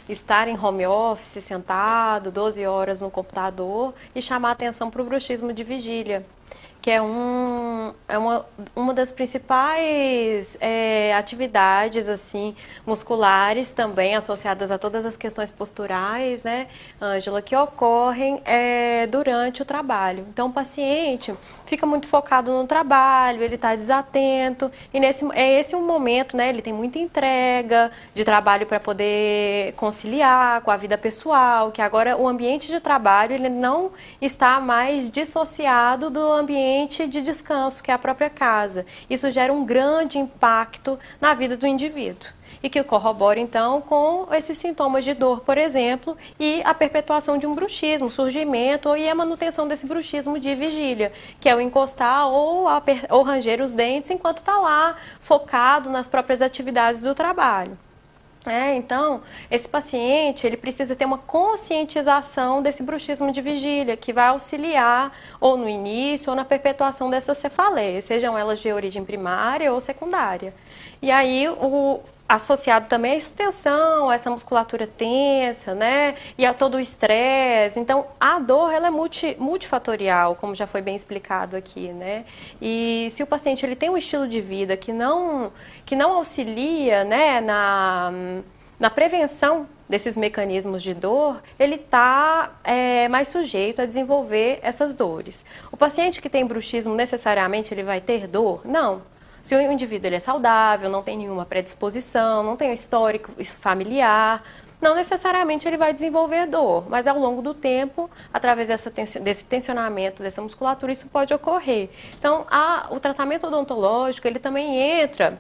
estar 0.08 0.48
em 0.48 0.58
home 0.58 0.86
office, 0.86 1.44
sentado, 1.44 2.32
12 2.32 2.66
horas 2.66 3.02
no 3.02 3.10
computador 3.10 3.94
e 4.16 4.22
chamar 4.22 4.52
atenção 4.52 4.90
para 4.90 5.02
o 5.02 5.06
bruxismo 5.06 5.54
de 5.54 5.64
vigília 5.64 6.26
que 6.86 6.92
é, 6.92 7.02
um, 7.02 7.96
é 8.08 8.16
uma, 8.16 8.46
uma 8.76 8.94
das 8.94 9.12
principais 9.12 10.56
é, 10.62 11.16
atividades 11.16 12.08
assim 12.08 12.56
musculares 12.86 13.72
também 13.72 14.16
associadas 14.16 14.70
a 14.70 14.78
todas 14.78 15.04
as 15.04 15.18
questões 15.18 15.50
posturais, 15.50 16.44
né, 16.44 16.68
Ângela, 17.02 17.42
que 17.42 17.56
ocorrem 17.56 18.40
é, 18.46 19.08
durante 19.08 19.64
o 19.64 19.66
trabalho. 19.66 20.28
Então, 20.30 20.50
o 20.50 20.54
paciente 20.54 21.34
fica 21.66 21.88
muito 21.88 22.08
focado 22.08 22.52
no 22.52 22.68
trabalho, 22.68 23.42
ele 23.42 23.56
está 23.56 23.76
desatento 23.76 24.72
e 24.94 25.00
nesse 25.00 25.26
é 25.34 25.60
esse 25.60 25.76
um 25.76 25.84
momento, 25.84 26.38
né, 26.38 26.50
ele 26.50 26.62
tem 26.62 26.72
muita 26.72 27.00
entrega 27.00 27.92
de 28.14 28.24
trabalho 28.24 28.68
para 28.68 28.80
poder 28.80 29.74
conciliar 29.74 30.62
com 30.62 30.70
a 30.70 30.78
vida 30.78 31.00
pessoal, 31.00 31.72
que 31.72 31.82
agora 31.82 32.16
o 32.16 32.28
ambiente 32.28 32.68
de 32.68 32.80
trabalho 32.80 33.34
ele 33.34 33.50
não 33.50 33.90
está 34.22 34.60
mais 34.60 35.10
dissociado 35.10 36.12
do 36.12 36.32
ambiente 36.32 36.75
ambiente 36.76 37.08
de 37.08 37.22
descanso, 37.22 37.82
que 37.82 37.90
é 37.90 37.94
a 37.94 37.98
própria 37.98 38.30
casa. 38.30 38.86
Isso 39.10 39.32
gera 39.32 39.54
um 39.54 39.66
grande 39.66 40.20
impacto 40.20 41.00
na 41.22 41.34
vida 41.34 41.56
do 41.56 41.66
indivíduo 41.66 42.30
e 42.62 42.70
que 42.70 42.84
corrobora 42.84 43.40
então 43.40 43.82
com 43.82 44.28
esses 44.34 44.58
sintomas 44.58 45.06
de 45.06 45.14
dor, 45.14 45.42
por 45.42 45.58
exemplo, 45.58 46.18
e 46.40 46.62
a 46.64 46.74
perpetuação 46.74 47.38
de 47.38 47.48
um 47.48 47.56
bruxismo, 47.56 48.12
surgimento 48.12 48.96
e 48.96 49.08
a 49.08 49.16
manutenção 49.16 49.68
desse 49.68 49.86
bruxismo 49.86 50.40
de 50.40 50.54
vigília, 50.54 51.12
que 51.40 51.48
é 51.48 51.56
o 51.56 51.62
encostar 51.62 52.28
ou, 52.28 52.66
ou 53.10 53.24
ranger 53.24 53.62
os 53.62 53.72
dentes 53.72 54.12
enquanto 54.12 54.38
está 54.38 54.58
lá 54.58 54.96
focado 55.22 55.90
nas 55.90 56.08
próprias 56.08 56.42
atividades 56.42 57.02
do 57.02 57.16
trabalho. 57.16 57.78
É, 58.48 58.76
então, 58.76 59.24
esse 59.50 59.68
paciente 59.68 60.46
ele 60.46 60.56
precisa 60.56 60.96
ter 60.96 61.06
uma 61.06 61.18
conscientização 61.18 62.62
desse 62.62 62.84
bruxismo 62.84 63.32
de 63.32 63.42
vigília, 63.42 63.98
que 63.98 64.14
vai 64.14 64.28
auxiliar 64.28 65.12
ou 65.40 65.58
no 65.58 65.68
início 65.68 66.30
ou 66.30 66.36
na 66.36 66.46
perpetuação 66.46 67.10
dessas 67.10 67.38
cefaleias, 67.38 68.06
sejam 68.06 68.38
elas 68.38 68.60
de 68.60 68.72
origem 68.72 69.04
primária 69.04 69.74
ou 69.74 69.80
secundária. 69.80 70.54
E 71.02 71.10
aí, 71.10 71.48
o, 71.50 72.02
associado 72.28 72.88
também 72.88 73.14
à 73.14 73.16
extensão, 73.16 74.10
a 74.10 74.16
essa 74.16 74.30
musculatura 74.30 74.88
tensa, 74.88 75.76
né? 75.76 76.16
E 76.38 76.46
a 76.46 76.54
todo 76.54 76.76
o 76.76 76.80
estresse. 76.80 77.80
Então, 77.80 78.08
a 78.20 78.40
dor, 78.40 78.72
ela 78.74 78.88
é 78.88 78.90
multi, 78.90 79.36
multifatorial, 79.40 80.36
como 80.36 80.56
já 80.56 80.66
foi 80.66 80.82
bem 80.82 80.96
explicado 80.96 81.56
aqui, 81.56 81.94
né? 81.94 82.26
E 82.62 83.08
se 83.12 83.22
o 83.22 83.28
paciente 83.28 83.66
ele 83.66 83.76
tem 83.76 83.90
um 83.90 83.98
estilo 83.98 84.28
de 84.28 84.42
vida 84.42 84.76
que 84.76 84.92
não, 84.92 85.52
que 85.86 85.96
não 85.96 86.14
auxilia, 86.14 87.04
né, 87.04 87.42
na, 87.42 88.12
na 88.80 88.90
prevenção 88.90 89.70
desses 89.88 90.18
mecanismos 90.18 90.82
de 90.82 90.96
dor, 90.96 91.44
ele 91.60 91.76
está 91.76 92.56
é, 92.64 93.08
mais 93.08 93.28
sujeito 93.28 93.84
a 93.84 93.86
desenvolver 93.86 94.60
essas 94.64 94.96
dores. 94.96 95.46
O 95.72 95.78
paciente 95.78 96.20
que 96.20 96.30
tem 96.30 96.44
bruxismo, 96.44 96.96
necessariamente, 96.96 97.72
ele 97.72 97.84
vai 97.84 98.02
ter 98.02 98.26
dor? 98.26 98.62
Não 98.66 99.15
se 99.46 99.56
o 99.56 99.72
indivíduo 99.72 100.08
ele 100.08 100.16
é 100.16 100.20
saudável, 100.20 100.90
não 100.90 101.04
tem 101.04 101.16
nenhuma 101.16 101.46
predisposição, 101.46 102.42
não 102.42 102.58
tem 102.58 102.72
um 102.72 102.74
histórico 102.74 103.32
familiar, 103.60 104.42
não 104.82 104.96
necessariamente 104.96 105.68
ele 105.68 105.78
vai 105.78 105.94
desenvolver 105.94 106.48
dor, 106.48 106.90
mas 106.90 107.06
ao 107.06 107.20
longo 107.20 107.44
do 107.44 107.54
tempo, 107.54 108.10
através 108.34 108.70
dessa, 108.70 108.90
desse 108.90 109.46
tensionamento 109.46 110.24
dessa 110.24 110.42
musculatura, 110.42 110.92
isso 110.92 111.08
pode 111.10 111.32
ocorrer. 111.32 111.92
Então, 112.18 112.48
a, 112.50 112.88
o 112.90 113.00
tratamento 113.00 113.46
odontológico, 113.46 114.28
ele 114.28 114.40
também 114.40 114.80
entra 114.80 115.40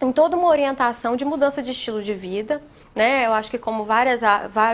em 0.00 0.12
toda 0.12 0.36
uma 0.36 0.48
orientação 0.48 1.14
de 1.14 1.24
mudança 1.24 1.62
de 1.62 1.72
estilo 1.72 2.02
de 2.02 2.14
vida, 2.14 2.62
né? 2.94 3.26
Eu 3.26 3.32
acho 3.34 3.50
que 3.50 3.58
como 3.58 3.84
várias, 3.84 4.22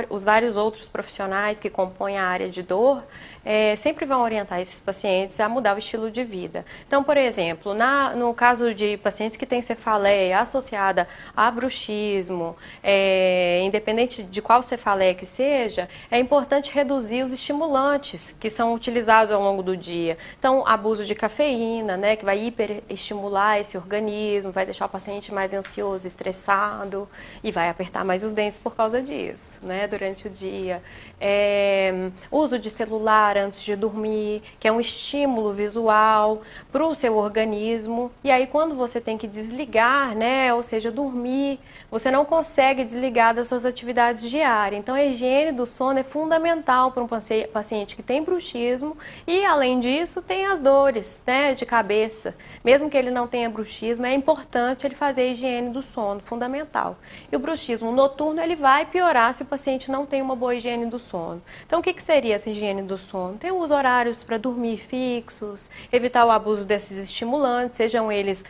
os 0.08 0.22
vários 0.22 0.56
outros 0.56 0.86
profissionais 0.88 1.58
que 1.58 1.68
compõem 1.68 2.16
a 2.16 2.24
área 2.24 2.48
de 2.48 2.62
dor, 2.62 3.02
é, 3.44 3.74
sempre 3.76 4.06
vão 4.06 4.22
orientar 4.22 4.60
esses 4.60 4.78
pacientes 4.78 5.38
a 5.40 5.48
mudar 5.48 5.74
o 5.74 5.78
estilo 5.78 6.10
de 6.10 6.22
vida. 6.22 6.64
Então, 6.86 7.02
por 7.02 7.16
exemplo, 7.16 7.74
na, 7.74 8.14
no 8.14 8.32
caso 8.34 8.72
de 8.72 8.96
pacientes 8.98 9.36
que 9.36 9.44
têm 9.44 9.60
cefaleia 9.60 10.38
associada 10.38 11.08
a 11.36 11.50
bruxismo, 11.50 12.56
é, 12.82 13.60
independente 13.64 14.22
de 14.22 14.40
qual 14.40 14.62
cefaleia 14.62 15.14
que 15.14 15.26
seja, 15.26 15.88
é 16.10 16.18
importante 16.18 16.72
reduzir 16.72 17.24
os 17.24 17.32
estimulantes 17.32 18.32
que 18.32 18.48
são 18.48 18.72
utilizados 18.72 19.32
ao 19.32 19.42
longo 19.42 19.62
do 19.62 19.76
dia. 19.76 20.16
Então, 20.38 20.66
abuso 20.66 21.04
de 21.04 21.14
cafeína, 21.14 21.96
né, 21.96 22.14
que 22.14 22.24
vai 22.24 22.38
hiperestimular 22.38 23.58
esse 23.58 23.76
organismo, 23.76 24.52
vai 24.52 24.64
deixar 24.64 24.86
o 24.86 24.88
paciente 24.88 25.15
mais 25.32 25.54
ansioso, 25.54 26.06
estressado 26.06 27.08
e 27.42 27.50
vai 27.50 27.68
apertar 27.68 28.04
mais 28.04 28.22
os 28.22 28.32
dentes 28.32 28.58
por 28.58 28.76
causa 28.76 29.00
disso, 29.00 29.58
né? 29.62 29.88
Durante 29.88 30.26
o 30.26 30.30
dia. 30.30 30.82
É, 31.20 32.10
uso 32.30 32.58
de 32.58 32.70
celular 32.70 33.36
antes 33.36 33.62
de 33.62 33.74
dormir, 33.74 34.42
que 34.60 34.68
é 34.68 34.72
um 34.72 34.80
estímulo 34.80 35.52
visual 35.52 36.42
para 36.70 36.86
o 36.86 36.94
seu 36.94 37.16
organismo. 37.16 38.12
E 38.22 38.30
aí, 38.30 38.46
quando 38.46 38.74
você 38.74 39.00
tem 39.00 39.16
que 39.16 39.26
desligar, 39.26 40.14
né? 40.14 40.52
Ou 40.52 40.62
seja, 40.62 40.90
dormir, 40.90 41.58
você 41.90 42.10
não 42.10 42.24
consegue 42.24 42.84
desligar 42.84 43.34
das 43.34 43.46
suas 43.48 43.64
atividades 43.64 44.22
diárias. 44.22 44.78
Então, 44.78 44.94
a 44.94 45.04
higiene 45.04 45.52
do 45.52 45.64
sono 45.64 45.98
é 45.98 46.04
fundamental 46.04 46.92
para 46.92 47.02
um 47.02 47.08
paciente 47.52 47.96
que 47.96 48.02
tem 48.02 48.22
bruxismo 48.22 48.96
e, 49.26 49.44
além 49.44 49.80
disso, 49.80 50.20
tem 50.20 50.46
as 50.46 50.60
dores, 50.60 51.22
né? 51.26 51.54
De 51.54 51.64
cabeça. 51.64 52.34
Mesmo 52.62 52.90
que 52.90 52.96
ele 52.96 53.10
não 53.10 53.26
tenha 53.26 53.48
bruxismo, 53.48 54.04
é 54.04 54.12
importante 54.12 54.86
ele 54.86 54.94
fazer 54.94 55.05
a 55.06 55.22
higiene 55.22 55.70
do 55.70 55.82
sono, 55.82 56.20
fundamental. 56.20 56.96
E 57.30 57.36
o 57.36 57.38
bruxismo 57.38 57.92
noturno, 57.92 58.40
ele 58.40 58.56
vai 58.56 58.84
piorar 58.84 59.32
se 59.32 59.42
o 59.42 59.46
paciente 59.46 59.90
não 59.90 60.04
tem 60.04 60.20
uma 60.20 60.34
boa 60.34 60.54
higiene 60.54 60.86
do 60.86 60.98
sono. 60.98 61.40
Então, 61.64 61.80
o 61.80 61.82
que, 61.82 61.92
que 61.92 62.02
seria 62.02 62.34
essa 62.34 62.50
higiene 62.50 62.82
do 62.82 62.98
sono? 62.98 63.38
Tem 63.38 63.52
os 63.52 63.70
horários 63.70 64.24
para 64.24 64.38
dormir 64.38 64.78
fixos, 64.78 65.70
evitar 65.92 66.24
o 66.24 66.30
abuso 66.30 66.66
desses 66.66 66.98
estimulantes, 66.98 67.76
sejam 67.76 68.10
eles 68.10 68.44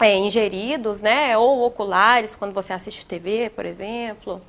é, 0.00 0.16
ingeridos, 0.16 1.00
né, 1.00 1.38
ou 1.38 1.62
oculares, 1.62 2.34
quando 2.34 2.52
você 2.52 2.72
assiste 2.72 3.06
TV, 3.06 3.50
por 3.54 3.64
exemplo. 3.64 4.42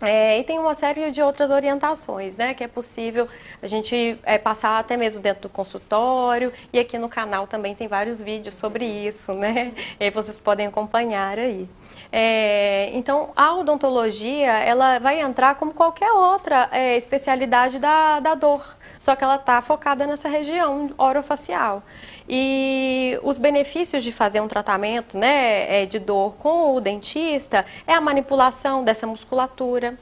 É, 0.00 0.38
e 0.38 0.44
tem 0.44 0.58
uma 0.58 0.74
série 0.74 1.10
de 1.10 1.22
outras 1.22 1.50
orientações, 1.50 2.36
né, 2.36 2.52
que 2.52 2.62
é 2.62 2.68
possível 2.68 3.26
a 3.62 3.66
gente 3.66 4.18
é, 4.24 4.36
passar 4.36 4.78
até 4.78 4.94
mesmo 4.96 5.20
dentro 5.20 5.42
do 5.42 5.48
consultório 5.48 6.52
e 6.70 6.78
aqui 6.78 6.98
no 6.98 7.08
canal 7.08 7.46
também 7.46 7.74
tem 7.74 7.88
vários 7.88 8.20
vídeos 8.20 8.56
sobre 8.56 8.84
isso, 8.84 9.32
né, 9.32 9.72
e 9.98 10.10
vocês 10.10 10.38
podem 10.38 10.66
acompanhar 10.66 11.38
aí. 11.38 11.66
É, 12.12 12.90
então, 12.92 13.30
a 13.34 13.54
odontologia, 13.54 14.52
ela 14.52 14.98
vai 14.98 15.20
entrar 15.20 15.54
como 15.54 15.72
qualquer 15.72 16.12
outra 16.12 16.68
é, 16.72 16.96
especialidade 16.96 17.78
da, 17.78 18.20
da 18.20 18.34
dor, 18.34 18.76
só 19.00 19.16
que 19.16 19.24
ela 19.24 19.36
está 19.36 19.62
focada 19.62 20.06
nessa 20.06 20.28
região 20.28 20.90
orofacial. 20.98 21.82
E 22.28 23.18
os 23.22 23.38
benefícios 23.38 24.02
de 24.02 24.12
fazer 24.12 24.40
um 24.40 24.48
tratamento 24.48 25.16
né, 25.16 25.82
é, 25.82 25.86
de 25.86 25.98
dor 25.98 26.34
com 26.36 26.74
o 26.74 26.80
dentista 26.80 27.64
é 27.86 27.94
a 27.94 28.00
manipulação 28.00 28.82
dessa 28.82 29.06
musculatura, 29.06 29.96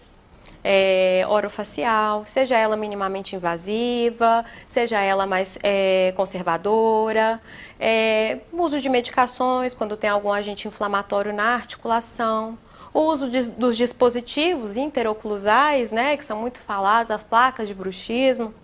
é, 0.65 1.27
orofacial, 1.29 2.25
seja 2.25 2.57
ela 2.57 2.75
minimamente 2.75 3.37
invasiva, 3.37 4.43
seja 4.67 4.99
ela 4.99 5.27
mais 5.27 5.59
é, 5.63 6.15
conservadora, 6.17 7.39
é, 7.79 8.39
uso 8.51 8.81
de 8.81 8.89
medicações 8.89 9.75
quando 9.75 9.95
tem 9.95 10.09
algum 10.09 10.33
agente 10.33 10.67
inflamatório 10.67 11.35
na 11.35 11.55
articulação, 11.55 12.59
o 12.95 13.01
uso 13.01 13.29
de, 13.29 13.51
dos 13.51 13.77
dispositivos 13.77 14.77
interoclusais, 14.79 15.93
né, 15.93 16.17
que 16.17 16.25
são 16.25 16.41
muito 16.41 16.63
falados, 16.63 17.11
as 17.11 17.23
placas 17.23 17.69
de 17.69 17.75
bruxismo, 17.75 18.55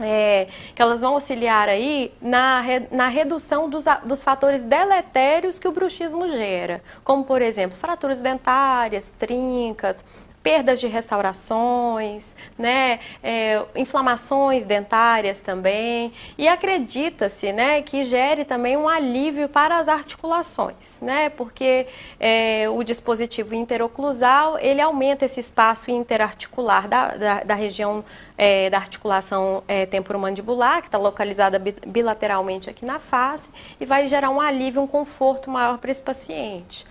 é, 0.00 0.46
que 0.74 0.80
elas 0.80 1.00
vão 1.00 1.14
auxiliar 1.14 1.68
aí 1.68 2.12
na, 2.20 2.62
na 2.90 3.08
redução 3.08 3.68
dos, 3.68 3.84
dos 4.04 4.24
fatores 4.24 4.62
deletérios 4.62 5.58
que 5.58 5.68
o 5.68 5.72
bruxismo 5.72 6.28
gera, 6.28 6.82
como 7.04 7.24
por 7.24 7.42
exemplo 7.42 7.76
fraturas 7.76 8.20
dentárias, 8.20 9.12
trincas, 9.18 10.04
perdas 10.42 10.80
de 10.80 10.86
restaurações, 10.86 12.34
né, 12.58 12.98
é, 13.22 13.62
inflamações 13.76 14.64
dentárias 14.64 15.40
também, 15.40 16.12
e 16.38 16.48
acredita-se, 16.48 17.52
né, 17.52 17.82
que 17.82 18.02
gere 18.02 18.44
também 18.44 18.76
um 18.76 18.88
alívio 18.88 19.48
para 19.48 19.78
as 19.78 19.88
articulações, 19.88 21.00
né, 21.02 21.28
porque 21.28 21.86
é, 22.18 22.66
o 22.68 22.82
dispositivo 22.82 23.54
interoclusal 23.54 24.58
ele 24.58 24.80
aumenta 24.80 25.24
esse 25.24 25.40
espaço 25.40 25.90
interarticular 25.90 26.88
da, 26.88 27.08
da, 27.16 27.40
da 27.44 27.54
região 27.54 28.04
é, 28.38 28.70
da 28.70 28.78
articulação 28.78 29.62
é, 29.68 29.84
temporomandibular, 29.84 30.80
que 30.80 30.88
está 30.88 30.98
localizada 30.98 31.58
bilateralmente 31.86 32.70
aqui 32.70 32.84
na 32.84 32.98
face, 32.98 33.50
e 33.78 33.84
vai 33.84 34.08
gerar 34.08 34.30
um 34.30 34.40
alívio, 34.40 34.80
um 34.80 34.86
conforto 34.86 35.50
maior 35.50 35.78
para 35.78 35.90
esse 35.90 36.00
paciente. 36.00 36.86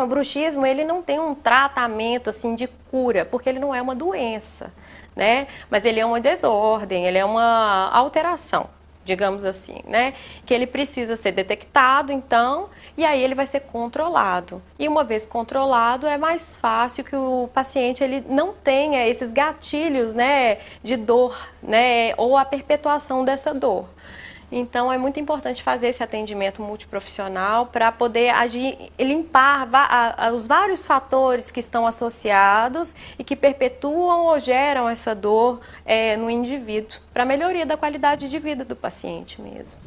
Então, 0.00 0.06
o 0.06 0.14
bruxismo, 0.14 0.64
ele 0.64 0.82
não 0.82 1.02
tem 1.02 1.20
um 1.20 1.34
tratamento 1.34 2.30
assim 2.30 2.54
de 2.54 2.66
cura, 2.90 3.26
porque 3.26 3.50
ele 3.50 3.58
não 3.58 3.74
é 3.74 3.82
uma 3.82 3.94
doença, 3.94 4.72
né? 5.14 5.46
Mas 5.68 5.84
ele 5.84 6.00
é 6.00 6.06
uma 6.06 6.18
desordem, 6.18 7.04
ele 7.04 7.18
é 7.18 7.24
uma 7.24 7.90
alteração, 7.92 8.70
digamos 9.04 9.44
assim, 9.44 9.80
né? 9.86 10.14
Que 10.46 10.54
ele 10.54 10.66
precisa 10.66 11.16
ser 11.16 11.32
detectado, 11.32 12.12
então, 12.12 12.70
e 12.96 13.04
aí 13.04 13.22
ele 13.22 13.34
vai 13.34 13.44
ser 13.44 13.60
controlado. 13.60 14.62
E 14.78 14.88
uma 14.88 15.04
vez 15.04 15.26
controlado, 15.26 16.06
é 16.06 16.16
mais 16.16 16.56
fácil 16.56 17.04
que 17.04 17.14
o 17.14 17.50
paciente 17.52 18.02
ele 18.02 18.24
não 18.26 18.54
tenha 18.54 19.06
esses 19.06 19.30
gatilhos, 19.30 20.14
né, 20.14 20.60
de 20.82 20.96
dor, 20.96 21.36
né, 21.62 22.14
ou 22.16 22.38
a 22.38 22.44
perpetuação 22.46 23.22
dessa 23.22 23.52
dor. 23.52 23.84
Então 24.52 24.92
é 24.92 24.98
muito 24.98 25.20
importante 25.20 25.62
fazer 25.62 25.88
esse 25.88 26.02
atendimento 26.02 26.60
multiprofissional 26.60 27.66
para 27.66 27.92
poder 27.92 28.30
agir, 28.30 28.90
limpar 28.98 29.68
os 30.34 30.46
vários 30.46 30.84
fatores 30.84 31.50
que 31.50 31.60
estão 31.60 31.86
associados 31.86 32.94
e 33.16 33.22
que 33.22 33.36
perpetuam 33.36 34.26
ou 34.26 34.40
geram 34.40 34.88
essa 34.88 35.14
dor 35.14 35.60
é, 35.84 36.16
no 36.16 36.28
indivíduo, 36.28 36.98
para 37.12 37.24
melhoria 37.24 37.64
da 37.64 37.76
qualidade 37.76 38.28
de 38.28 38.38
vida 38.40 38.64
do 38.64 38.74
paciente 38.74 39.40
mesmo. 39.40 39.80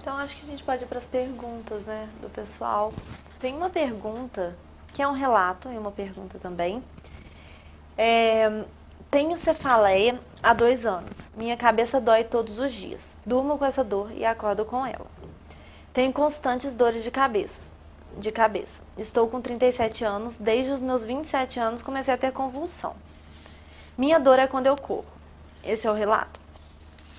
Então 0.00 0.16
acho 0.16 0.36
que 0.36 0.46
a 0.46 0.48
gente 0.48 0.62
pode 0.62 0.84
ir 0.84 0.86
para 0.86 0.98
as 0.98 1.06
perguntas 1.06 1.82
né, 1.82 2.08
do 2.20 2.28
pessoal. 2.28 2.92
Tem 3.38 3.54
uma 3.54 3.70
pergunta 3.70 4.56
que 4.92 5.02
é 5.02 5.06
um 5.06 5.12
relato 5.12 5.70
e 5.70 5.76
uma 5.76 5.92
pergunta 5.92 6.38
também. 6.38 6.82
É, 7.98 8.64
tenho 9.16 9.34
cefaleia 9.34 10.20
há 10.42 10.52
dois 10.52 10.84
anos. 10.84 11.30
Minha 11.34 11.56
cabeça 11.56 11.98
dói 11.98 12.22
todos 12.22 12.58
os 12.58 12.70
dias. 12.70 13.16
Durmo 13.24 13.56
com 13.56 13.64
essa 13.64 13.82
dor 13.82 14.12
e 14.12 14.26
acordo 14.26 14.62
com 14.66 14.84
ela. 14.84 15.06
Tenho 15.90 16.12
constantes 16.12 16.74
dores 16.74 17.02
de 17.02 17.10
cabeça. 17.10 17.70
De 18.18 18.30
cabeça. 18.30 18.82
Estou 18.98 19.26
com 19.26 19.40
37 19.40 20.04
anos. 20.04 20.36
Desde 20.36 20.70
os 20.70 20.82
meus 20.82 21.02
27 21.02 21.58
anos 21.58 21.80
comecei 21.80 22.12
a 22.12 22.18
ter 22.18 22.30
convulsão. 22.30 22.94
Minha 23.96 24.20
dor 24.20 24.38
é 24.38 24.46
quando 24.46 24.66
eu 24.66 24.76
corro. 24.76 25.06
Esse 25.64 25.86
é 25.86 25.90
o 25.90 25.94
relato. 25.94 26.38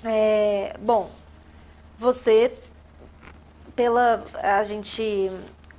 É, 0.06 0.76
bom, 0.80 1.10
você, 1.98 2.56
pela 3.76 4.24
a 4.36 4.64
gente 4.64 5.32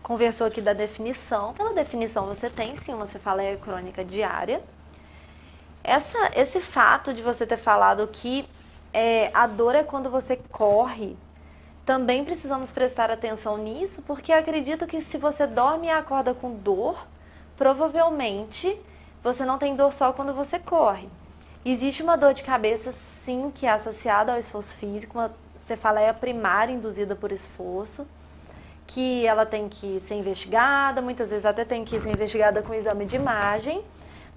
conversou 0.03 0.49
aqui 0.49 0.61
da 0.61 0.73
definição. 0.73 1.55
Pela 1.55 1.73
definição, 1.75 2.27
você 2.27 2.51
tem 2.51 2.75
sim 2.75 2.93
uma 2.93 3.07
cefaleia 3.07 3.57
crônica 3.57 4.05
diária 4.05 4.61
essa, 5.83 6.31
esse 6.35 6.61
fato 6.61 7.13
de 7.13 7.23
você 7.23 7.47
ter 7.47 7.57
falado 7.57 8.07
que 8.09 8.47
é, 8.93 9.31
a 9.33 9.47
dor 9.47 9.75
é 9.75 9.83
quando 9.83 10.11
você 10.11 10.37
corre, 10.51 11.17
também 11.85 12.25
precisamos 12.25 12.71
prestar 12.71 13.11
atenção 13.11 13.57
nisso, 13.57 14.03
porque 14.03 14.33
acredito 14.33 14.87
que 14.87 15.01
se 15.01 15.17
você 15.17 15.47
dorme 15.47 15.87
e 15.87 15.91
acorda 15.91 16.35
com 16.35 16.53
dor, 16.53 17.07
provavelmente 17.57 18.79
você 19.23 19.45
não 19.45 19.59
tem 19.59 19.75
dor 19.75 19.93
só 19.93 20.13
quando 20.13 20.35
você 20.35 20.59
corre. 20.59 21.09
Existe 21.65 22.03
uma 22.03 22.17
dor 22.17 22.35
de 22.35 22.43
cabeça, 22.43 22.93
sim, 22.93 23.51
que 23.55 23.67
é 23.67 23.71
associada 23.71 24.33
ao 24.33 24.39
esforço 24.39 24.77
físico, 24.77 25.19
uma 25.19 25.31
cefaleia 25.59 26.15
primária 26.15 26.73
induzida 26.73 27.17
por 27.17 27.33
esforço, 27.33 28.07
que 28.87 29.27
ela 29.27 29.45
tem 29.45 29.69
que 29.69 30.01
ser 30.01 30.15
investigada, 30.15 31.03
muitas 31.03 31.31
vezes 31.31 31.45
até 31.45 31.65
tem 31.65 31.85
que 31.85 31.99
ser 32.01 32.11
investigada 32.11 32.63
com 32.63 32.73
exame 32.73 33.05
de 33.05 33.17
imagem. 33.17 33.83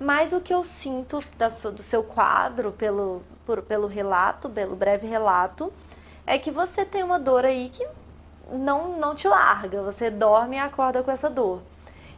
Mas 0.01 0.33
o 0.33 0.41
que 0.41 0.51
eu 0.51 0.63
sinto 0.63 1.19
do 1.71 1.83
seu 1.83 2.03
quadro, 2.03 2.71
pelo, 2.71 3.21
por, 3.45 3.61
pelo 3.61 3.85
relato, 3.85 4.49
pelo 4.49 4.75
breve 4.75 5.05
relato, 5.05 5.71
é 6.25 6.39
que 6.39 6.49
você 6.49 6.83
tem 6.83 7.03
uma 7.03 7.19
dor 7.19 7.45
aí 7.45 7.69
que 7.69 7.87
não, 8.51 8.97
não 8.97 9.13
te 9.13 9.27
larga. 9.27 9.83
Você 9.83 10.09
dorme 10.09 10.55
e 10.55 10.59
acorda 10.59 11.03
com 11.03 11.11
essa 11.11 11.29
dor. 11.29 11.61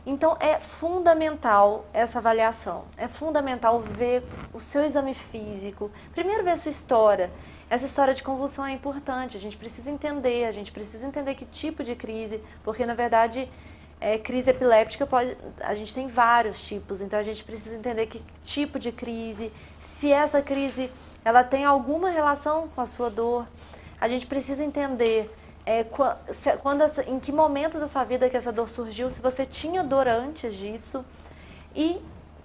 Então 0.06 0.38
é 0.40 0.62
fundamental 0.62 1.86
essa 1.92 2.20
avaliação. 2.20 2.86
É 2.96 3.10
fundamental 3.10 3.82
ver 3.82 4.24
o 4.54 4.62
seu 4.62 4.82
exame 4.82 5.14
físico. 5.14 5.92
Primeiro 6.14 6.42
ver 6.42 6.52
a 6.52 6.58
sua 6.58 6.72
história. 6.72 7.30
Essa 7.70 7.86
história 7.86 8.14
de 8.14 8.24
convulsão 8.24 8.66
é 8.66 8.72
importante. 8.72 9.36
A 9.36 9.40
gente 9.42 9.58
precisa 9.58 9.92
entender, 9.92 10.46
a 10.46 10.54
gente 10.54 10.72
precisa 10.72 11.06
entender 11.06 11.36
que 11.36 11.44
tipo 11.44 11.84
de 11.84 11.96
crise, 11.96 12.42
porque 12.64 12.86
na 12.86 12.94
verdade 12.94 13.50
é, 14.04 14.18
crise 14.18 14.50
epiléptica 14.50 15.08
pode, 15.08 15.38
a 15.62 15.74
gente 15.74 15.94
tem 15.94 16.08
vários 16.08 16.62
tipos, 16.68 17.00
então 17.00 17.18
a 17.18 17.24
gente 17.24 17.42
precisa 17.42 17.78
entender 17.78 18.06
que 18.06 18.22
tipo 18.42 18.78
de 18.78 18.92
crise, 18.92 19.50
se 19.80 20.12
essa 20.12 20.42
crise 20.42 20.92
ela 21.24 21.42
tem 21.42 21.64
alguma 21.64 22.10
relação 22.10 22.68
com 22.76 22.82
a 22.82 22.86
sua 22.86 23.10
dor, 23.10 23.48
a 24.02 24.10
gente 24.10 24.28
precisa 24.28 24.62
entender 24.62 25.34
é, 25.66 25.86
quando, 26.62 26.84
em 27.08 27.18
que 27.18 27.32
momento 27.32 27.80
da 27.80 27.88
sua 27.88 28.04
vida 28.04 28.30
que 28.30 28.36
essa 28.36 28.52
dor 28.52 28.68
surgiu, 28.68 29.10
se 29.10 29.22
você 29.22 29.46
tinha 29.46 29.82
dor 29.82 30.06
antes 30.06 30.54
disso 30.54 31.06
e 31.74 32.02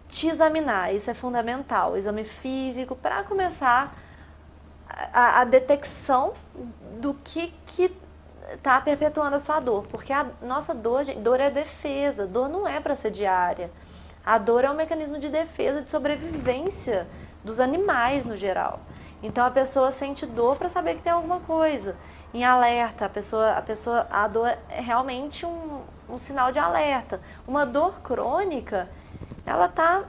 te 0.09 0.28
examinar, 0.28 0.94
isso 0.94 1.11
é 1.11 1.14
fundamental, 1.14 1.96
exame 1.96 2.22
físico 2.22 2.94
para 2.94 3.24
começar 3.24 3.98
a, 5.12 5.40
a 5.40 5.44
detecção 5.44 6.34
do 7.00 7.14
que, 7.14 7.52
que 7.66 7.92
tá 8.62 8.80
perpetuando 8.80 9.36
a 9.36 9.38
sua 9.38 9.61
dor, 9.61 9.86
porque 9.88 10.12
a 10.12 10.26
nossa 10.42 10.74
dor, 10.74 11.05
dor 11.16 11.40
é 11.40 11.51
defesa, 11.51 12.26
dor 12.26 12.49
não 12.49 12.66
é 12.66 12.80
para 12.80 12.96
ser 12.96 13.11
diária. 13.11 13.70
A 14.24 14.36
dor 14.38 14.64
é 14.64 14.70
um 14.70 14.74
mecanismo 14.74 15.18
de 15.18 15.28
defesa, 15.28 15.82
de 15.82 15.90
sobrevivência 15.90 17.07
dos 17.42 17.61
animais 17.61 18.24
no 18.24 18.36
geral. 18.36 18.80
Então 19.22 19.44
a 19.44 19.51
pessoa 19.51 19.90
sente 19.90 20.26
dor 20.26 20.57
para 20.57 20.68
saber 20.68 20.94
que 20.94 21.03
tem 21.03 21.12
alguma 21.12 21.40
coisa. 21.40 21.96
Em 22.32 22.44
alerta, 22.44 23.07
a 23.07 23.09
pessoa, 23.09 23.53
a 23.53 23.62
pessoa, 23.62 24.07
a 24.11 24.28
dor 24.28 24.46
é 24.68 24.80
realmente 24.80 25.46
um, 25.46 25.80
um 26.09 26.18
sinal 26.18 26.53
de 26.53 26.59
alerta. 26.59 27.20
Uma 27.46 27.64
dor 27.64 28.01
crônica, 28.01 28.88
ela 29.46 29.68
tá 29.68 30.05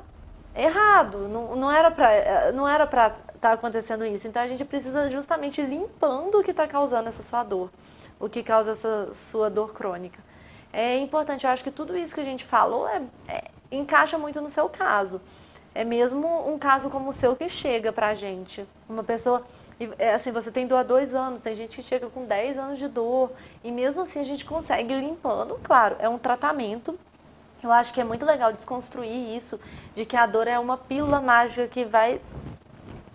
errado. 0.56 1.28
Não, 1.28 1.56
não 1.56 1.72
era 1.72 1.90
para 1.90 2.52
não 2.52 2.68
era 2.68 2.86
para 2.86 3.08
estar 3.08 3.40
tá 3.40 3.52
acontecendo 3.54 4.06
isso. 4.06 4.28
Então 4.28 4.42
a 4.42 4.48
gente 4.48 4.66
precisa 4.66 5.10
justamente 5.10 5.62
limpando 5.62 6.40
o 6.40 6.44
que 6.44 6.52
está 6.52 6.68
causando 6.68 7.10
essa 7.10 7.24
sua 7.24 7.44
dor, 7.44 7.70
o 8.20 8.28
que 8.28 8.44
causa 8.44 8.72
essa 8.72 9.14
sua 9.14 9.50
dor 9.50 9.74
crônica. 9.74 10.20
É 10.72 10.98
importante, 10.98 11.46
eu 11.46 11.52
acho 11.52 11.64
que 11.64 11.72
tudo 11.72 11.98
isso 11.98 12.14
que 12.14 12.22
a 12.22 12.26
gente 12.26 12.46
falou 12.46 12.88
é, 12.88 13.02
é 13.28 13.44
encaixa 13.72 14.18
muito 14.18 14.40
no 14.42 14.50
seu 14.50 14.70
caso 14.70 15.22
é 15.74 15.84
mesmo 15.84 16.52
um 16.52 16.58
caso 16.58 16.90
como 16.90 17.10
o 17.10 17.14
seu 17.14 17.36
que 17.36 17.48
chega 17.48 17.92
pra 17.92 18.14
gente. 18.14 18.68
Uma 18.88 19.04
pessoa, 19.04 19.44
é 19.98 20.14
assim, 20.14 20.32
você 20.32 20.52
tem 20.52 20.66
dor 20.66 20.78
há 20.78 20.84
dois 20.84 21.14
anos, 21.14 21.42
tem 21.42 21.54
gente 21.54 21.76
que 21.76 21.84
chega 21.84 22.10
com 22.10 22.26
10 22.26 22.58
anos 22.58 22.80
de 22.80 22.88
dor, 22.88 23.32
e 23.64 23.72
mesmo 23.72 24.02
assim 24.02 24.20
a 24.20 24.24
gente 24.24 24.46
consegue 24.46 24.94
limpando. 24.96 25.60
Claro, 25.64 25.96
é 26.00 26.10
um 26.10 26.18
tratamento. 26.18 26.98
Eu 27.62 27.72
acho 27.72 27.94
que 27.94 28.02
é 28.02 28.04
muito 28.04 28.26
legal 28.26 28.52
desconstruir 28.52 29.36
isso, 29.36 29.60
de 29.94 30.06
que 30.06 30.16
a 30.16 30.26
dor 30.26 30.48
é 30.48 30.58
uma 30.58 30.78
pílula 30.78 31.22
mágica 31.22 31.68
que 31.68 31.86
vai 31.86 32.20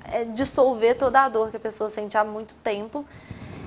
é, 0.05 0.25
dissolver 0.25 0.97
toda 0.97 1.23
a 1.23 1.29
dor 1.29 1.51
que 1.51 1.57
a 1.57 1.61
pessoa 1.61 1.91
sente 1.91 2.17
há 2.17 2.25
muito 2.25 2.55
tempo 2.57 3.05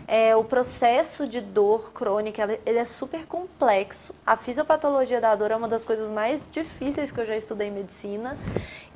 é, 0.08 0.34
o 0.36 0.44
processo 0.44 1.28
de 1.28 1.42
dor 1.42 1.92
crônica 1.92 2.60
ele 2.66 2.80
é 2.80 2.86
super 2.86 3.26
complexo. 3.26 4.16
A 4.26 4.38
fisiopatologia 4.38 5.20
da 5.20 5.36
dor 5.36 5.52
é 5.52 5.56
uma 5.56 5.68
das 5.68 5.84
coisas 5.84 6.10
mais 6.10 6.48
difíceis 6.50 7.12
que 7.12 7.20
eu 7.20 7.26
já 7.26 7.36
estudei 7.36 7.68
em 7.68 7.72
medicina. 7.72 8.38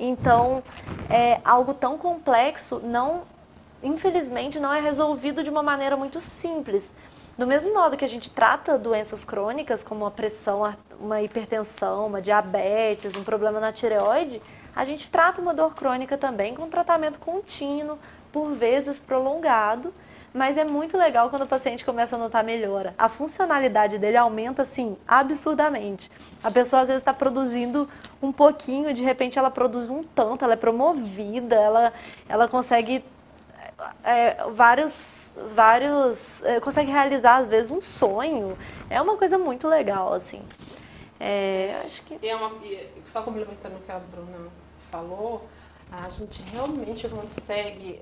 Então, 0.00 0.62
é, 1.10 1.38
algo 1.44 1.74
tão 1.74 1.98
complexo 1.98 2.80
não, 2.82 3.22
infelizmente, 3.82 4.58
não 4.58 4.72
é 4.72 4.80
resolvido 4.80 5.44
de 5.44 5.50
uma 5.50 5.62
maneira 5.62 5.98
muito 5.98 6.18
simples. 6.18 6.90
Do 7.36 7.46
mesmo 7.46 7.74
modo 7.74 7.96
que 7.96 8.04
a 8.04 8.08
gente 8.08 8.30
trata 8.30 8.78
doenças 8.78 9.24
crônicas, 9.24 9.82
como 9.82 10.06
a 10.06 10.10
pressão, 10.10 10.62
uma 10.98 11.20
hipertensão, 11.20 12.06
uma 12.06 12.22
diabetes, 12.22 13.16
um 13.16 13.24
problema 13.24 13.60
na 13.60 13.72
tireoide, 13.72 14.40
a 14.74 14.84
gente 14.84 15.10
trata 15.10 15.40
uma 15.40 15.52
dor 15.52 15.74
crônica 15.74 16.16
também 16.16 16.54
com 16.54 16.68
tratamento 16.68 17.18
contínuo, 17.18 17.98
por 18.30 18.52
vezes 18.52 18.98
prolongado, 18.98 19.92
mas 20.34 20.56
é 20.56 20.64
muito 20.64 20.96
legal 20.96 21.28
quando 21.28 21.42
o 21.42 21.46
paciente 21.46 21.84
começa 21.84 22.16
a 22.16 22.18
notar 22.18 22.42
melhora. 22.42 22.94
A 22.96 23.08
funcionalidade 23.08 23.98
dele 23.98 24.16
aumenta, 24.16 24.62
assim, 24.62 24.96
absurdamente. 25.06 26.10
A 26.42 26.50
pessoa 26.50 26.82
às 26.82 26.88
vezes 26.88 27.02
está 27.02 27.12
produzindo 27.12 27.88
um 28.22 28.32
pouquinho, 28.32 28.92
de 28.94 29.02
repente 29.02 29.38
ela 29.38 29.50
produz 29.50 29.90
um 29.90 30.02
tanto, 30.02 30.44
ela 30.44 30.54
é 30.54 30.56
promovida, 30.56 31.56
ela, 31.56 31.92
ela 32.28 32.48
consegue 32.48 33.04
é, 34.04 34.44
vários, 34.50 35.32
vários, 35.54 36.42
é, 36.44 36.60
consegue 36.60 36.90
realizar 36.90 37.36
às 37.36 37.50
vezes 37.50 37.70
um 37.70 37.82
sonho. 37.82 38.56
É 38.88 39.00
uma 39.00 39.16
coisa 39.16 39.36
muito 39.36 39.68
legal, 39.68 40.12
assim. 40.12 40.42
É, 41.20 41.82
acho 41.84 42.02
que... 42.02 42.26
É 42.26 42.34
uma, 42.34 42.52
só 43.04 43.22
complementando 43.22 43.76
o 43.76 43.80
que 43.80 43.92
a 43.92 43.98
Bruna 43.98 44.48
falou, 44.90 45.46
a 45.90 46.08
gente 46.08 46.42
realmente 46.50 47.06
consegue 47.08 48.00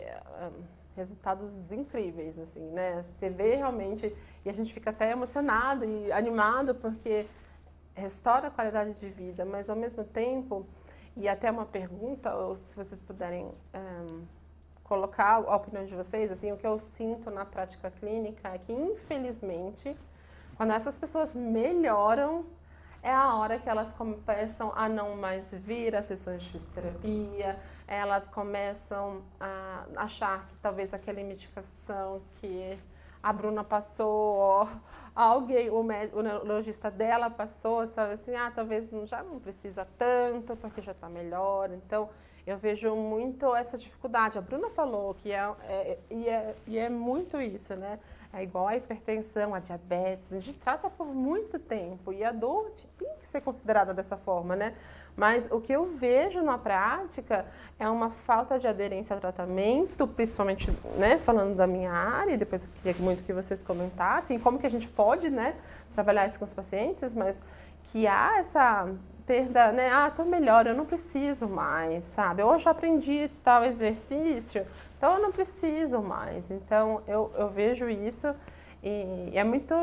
resultados 1.00 1.50
incríveis, 1.72 2.38
assim, 2.38 2.60
né? 2.70 3.02
Você 3.02 3.30
vê 3.30 3.56
realmente 3.56 4.14
e 4.44 4.50
a 4.50 4.52
gente 4.52 4.72
fica 4.72 4.90
até 4.90 5.10
emocionado 5.10 5.84
e 5.84 6.12
animado 6.12 6.74
porque 6.74 7.26
restaura 7.94 8.48
a 8.48 8.50
qualidade 8.50 9.00
de 9.00 9.08
vida, 9.08 9.44
mas 9.44 9.70
ao 9.70 9.76
mesmo 9.76 10.04
tempo 10.04 10.66
e 11.16 11.28
até 11.28 11.50
uma 11.50 11.66
pergunta, 11.66 12.34
ou 12.34 12.56
se 12.56 12.76
vocês 12.76 13.02
puderem 13.02 13.46
um, 13.74 14.24
colocar 14.84 15.34
a 15.34 15.56
opinião 15.56 15.84
de 15.84 15.94
vocês, 15.94 16.30
assim, 16.30 16.52
o 16.52 16.56
que 16.56 16.66
eu 16.66 16.78
sinto 16.78 17.30
na 17.30 17.44
prática 17.44 17.90
clínica 17.90 18.48
é 18.48 18.58
que 18.58 18.72
infelizmente 18.72 19.96
quando 20.56 20.72
essas 20.72 20.98
pessoas 20.98 21.34
melhoram 21.34 22.44
é 23.02 23.12
a 23.12 23.34
hora 23.34 23.58
que 23.58 23.68
elas 23.68 23.92
começam 23.94 24.72
a 24.76 24.88
não 24.88 25.16
mais 25.16 25.50
vir 25.52 25.96
às 25.96 26.04
sessões 26.06 26.42
de 26.42 26.50
fisioterapia, 26.50 27.58
elas 27.90 28.28
começam 28.28 29.20
a 29.40 29.84
achar 29.96 30.46
que 30.46 30.56
talvez 30.58 30.94
aquela 30.94 31.20
medicação 31.24 32.22
que 32.36 32.78
a 33.20 33.32
Bruna 33.32 33.64
passou, 33.64 34.68
alguém, 35.12 35.68
o, 35.68 35.80
o 35.80 36.22
neurologista 36.22 36.88
dela 36.88 37.28
passou, 37.28 37.84
sabe 37.86 38.12
assim, 38.12 38.32
ah, 38.34 38.52
talvez 38.54 38.88
já 39.06 39.24
não 39.24 39.40
precisa 39.40 39.86
tanto, 39.98 40.54
porque 40.56 40.80
já 40.80 40.92
está 40.92 41.08
melhor. 41.08 41.70
Então, 41.72 42.08
eu 42.46 42.56
vejo 42.56 42.94
muito 42.94 43.54
essa 43.56 43.76
dificuldade. 43.76 44.38
A 44.38 44.40
Bruna 44.40 44.70
falou 44.70 45.12
que 45.14 45.32
é, 45.32 45.52
é, 45.64 45.98
e, 46.08 46.28
é, 46.28 46.54
e 46.68 46.78
é 46.78 46.88
muito 46.88 47.40
isso, 47.40 47.74
né? 47.74 47.98
É 48.32 48.44
igual 48.44 48.68
a 48.68 48.76
hipertensão, 48.76 49.52
a 49.52 49.58
diabetes, 49.58 50.32
a 50.32 50.38
gente 50.38 50.58
trata 50.60 50.88
por 50.88 51.08
muito 51.08 51.58
tempo 51.58 52.12
e 52.12 52.22
a 52.22 52.30
dor 52.30 52.70
tem 52.96 53.12
que 53.18 53.26
ser 53.26 53.40
considerada 53.40 53.92
dessa 53.92 54.16
forma, 54.16 54.54
né? 54.54 54.76
Mas 55.16 55.48
o 55.50 55.60
que 55.60 55.72
eu 55.72 55.86
vejo 55.86 56.42
na 56.42 56.56
prática 56.56 57.46
é 57.78 57.88
uma 57.88 58.10
falta 58.10 58.58
de 58.58 58.66
aderência 58.66 59.14
ao 59.14 59.20
tratamento, 59.20 60.06
principalmente 60.06 60.70
né, 60.96 61.18
falando 61.18 61.56
da 61.56 61.66
minha 61.66 61.92
área, 61.92 62.32
e 62.32 62.36
depois 62.36 62.64
eu 62.64 62.70
queria 62.76 62.94
muito 63.02 63.22
que 63.22 63.32
vocês 63.32 63.62
comentassem 63.62 64.38
como 64.38 64.58
que 64.58 64.66
a 64.66 64.70
gente 64.70 64.88
pode 64.88 65.30
né, 65.30 65.54
trabalhar 65.94 66.26
isso 66.26 66.38
com 66.38 66.44
os 66.44 66.54
pacientes, 66.54 67.14
mas 67.14 67.40
que 67.84 68.06
há 68.06 68.38
essa 68.38 68.88
perda, 69.26 69.70
né? 69.70 69.90
Ah, 69.92 70.10
tô 70.10 70.24
melhor, 70.24 70.66
eu 70.66 70.74
não 70.74 70.84
preciso 70.84 71.48
mais, 71.48 72.02
sabe? 72.04 72.42
Eu 72.42 72.58
já 72.58 72.70
aprendi 72.70 73.30
tal 73.44 73.64
exercício, 73.64 74.66
então 74.96 75.14
eu 75.14 75.22
não 75.22 75.30
preciso 75.30 76.00
mais. 76.00 76.50
Então 76.50 77.00
eu, 77.06 77.30
eu 77.36 77.48
vejo 77.48 77.88
isso 77.88 78.34
e, 78.82 79.30
é 79.34 79.44
muito. 79.44 79.74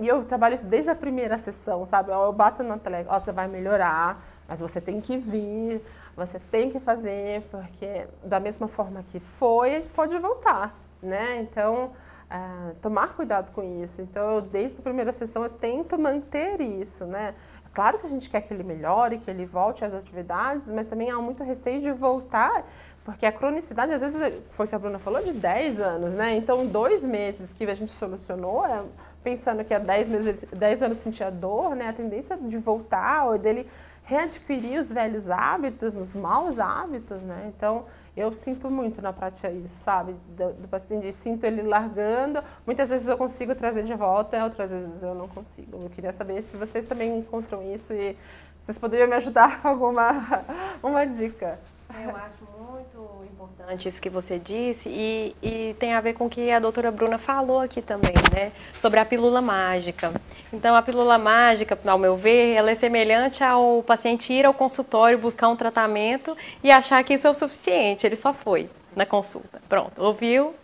E 0.00 0.08
eu 0.08 0.24
trabalho 0.24 0.54
isso 0.54 0.66
desde 0.66 0.90
a 0.90 0.94
primeira 0.94 1.38
sessão, 1.38 1.84
sabe? 1.86 2.10
Eu 2.10 2.32
bato 2.32 2.62
na 2.62 2.78
tele, 2.78 3.04
ó, 3.08 3.18
você 3.18 3.30
vai 3.30 3.46
melhorar, 3.46 4.20
mas 4.52 4.60
você 4.60 4.82
tem 4.82 5.00
que 5.00 5.16
vir, 5.16 5.80
você 6.14 6.38
tem 6.38 6.70
que 6.70 6.78
fazer, 6.78 7.40
porque 7.50 8.06
da 8.22 8.38
mesma 8.38 8.68
forma 8.68 9.02
que 9.02 9.18
foi, 9.18 9.80
pode 9.94 10.18
voltar, 10.18 10.78
né? 11.02 11.40
Então, 11.40 11.92
uh, 12.30 12.74
tomar 12.82 13.16
cuidado 13.16 13.50
com 13.52 13.82
isso. 13.82 14.02
Então, 14.02 14.34
eu, 14.34 14.40
desde 14.42 14.78
a 14.78 14.82
primeira 14.82 15.10
sessão, 15.10 15.42
eu 15.42 15.48
tento 15.48 15.98
manter 15.98 16.60
isso, 16.60 17.06
né? 17.06 17.34
Claro 17.72 17.98
que 17.98 18.06
a 18.06 18.10
gente 18.10 18.28
quer 18.28 18.42
que 18.42 18.52
ele 18.52 18.62
melhore, 18.62 19.16
que 19.16 19.30
ele 19.30 19.46
volte 19.46 19.86
às 19.86 19.94
atividades, 19.94 20.70
mas 20.70 20.86
também 20.86 21.10
há 21.10 21.16
muito 21.16 21.42
receio 21.42 21.80
de 21.80 21.90
voltar 21.90 22.62
porque 23.04 23.26
a 23.26 23.32
cronicidade, 23.32 23.92
às 23.92 24.00
vezes, 24.00 24.38
foi 24.50 24.66
o 24.66 24.68
que 24.68 24.74
a 24.74 24.78
Bruna 24.78 24.98
falou, 24.98 25.22
de 25.22 25.32
10 25.32 25.80
anos, 25.80 26.12
né? 26.12 26.36
Então, 26.36 26.66
dois 26.66 27.04
meses 27.04 27.52
que 27.52 27.64
a 27.64 27.74
gente 27.74 27.90
solucionou, 27.90 28.64
é, 28.64 28.80
pensando 29.24 29.64
que 29.64 29.74
há 29.74 29.78
10, 29.78 30.08
meses, 30.08 30.44
10 30.52 30.82
anos 30.84 30.98
sentia 30.98 31.28
dor, 31.28 31.74
né? 31.74 31.88
A 31.88 31.92
tendência 31.92 32.36
de 32.36 32.58
voltar 32.58 33.26
ou 33.26 33.38
dele 33.38 33.68
readquirir 34.04 34.78
os 34.78 34.90
velhos 34.90 35.30
hábitos, 35.30 35.94
os 35.94 36.12
maus 36.12 36.58
hábitos, 36.58 37.22
né? 37.22 37.52
Então, 37.56 37.84
eu 38.16 38.32
sinto 38.32 38.70
muito 38.70 39.00
na 39.00 39.12
prática 39.12 39.50
isso, 39.50 39.82
sabe? 39.82 40.14
Do, 40.36 40.52
do 40.52 40.68
paciente, 40.68 41.10
sinto 41.12 41.44
ele 41.44 41.62
largando. 41.62 42.42
Muitas 42.66 42.90
vezes 42.90 43.08
eu 43.08 43.16
consigo 43.16 43.54
trazer 43.54 43.84
de 43.84 43.94
volta, 43.94 44.42
outras 44.44 44.70
vezes 44.70 45.02
eu 45.02 45.14
não 45.14 45.28
consigo. 45.28 45.78
Eu 45.82 45.90
queria 45.90 46.12
saber 46.12 46.42
se 46.42 46.56
vocês 46.56 46.84
também 46.84 47.18
encontram 47.18 47.62
isso 47.74 47.92
e 47.94 48.16
vocês 48.60 48.78
poderiam 48.78 49.08
me 49.08 49.14
ajudar 49.16 49.60
com 49.62 49.68
alguma 49.68 50.44
uma 50.82 51.06
dica. 51.06 51.58
Eu 52.00 52.16
acho 52.16 52.44
muito 52.58 53.24
importante 53.30 53.88
isso 53.88 54.00
que 54.00 54.08
você 54.08 54.38
disse 54.38 54.88
e, 54.88 55.36
e, 55.42 55.74
tem 55.74 55.94
a 55.94 56.00
ver 56.00 56.14
com 56.14 56.26
o 56.26 56.30
que 56.30 56.50
a 56.50 56.58
doutora 56.58 56.90
Bruna 56.90 57.18
falou 57.18 57.60
aqui 57.60 57.82
também, 57.82 58.14
né? 58.32 58.50
Sobre 58.76 58.98
a 58.98 59.04
pílula 59.04 59.40
mágica. 59.40 60.12
Então, 60.52 60.74
a 60.74 60.82
pílula 60.82 61.18
mágica, 61.18 61.78
ao 61.84 61.98
meu 61.98 62.16
ver, 62.16 62.54
ela 62.54 62.70
é 62.70 62.74
semelhante 62.74 63.44
ao 63.44 63.82
paciente 63.82 64.32
ir 64.32 64.46
ao 64.46 64.54
consultório 64.54 65.18
buscar 65.18 65.48
um 65.48 65.56
tratamento 65.56 66.36
e 66.62 66.70
achar 66.70 67.02
que 67.04 67.14
isso 67.14 67.26
é 67.26 67.30
o 67.30 67.34
suficiente. 67.34 68.06
Ele 68.06 68.16
só 68.16 68.32
foi 68.32 68.68
na 68.96 69.06
consulta. 69.06 69.60
Pronto, 69.68 70.02
ouviu, 70.02 70.54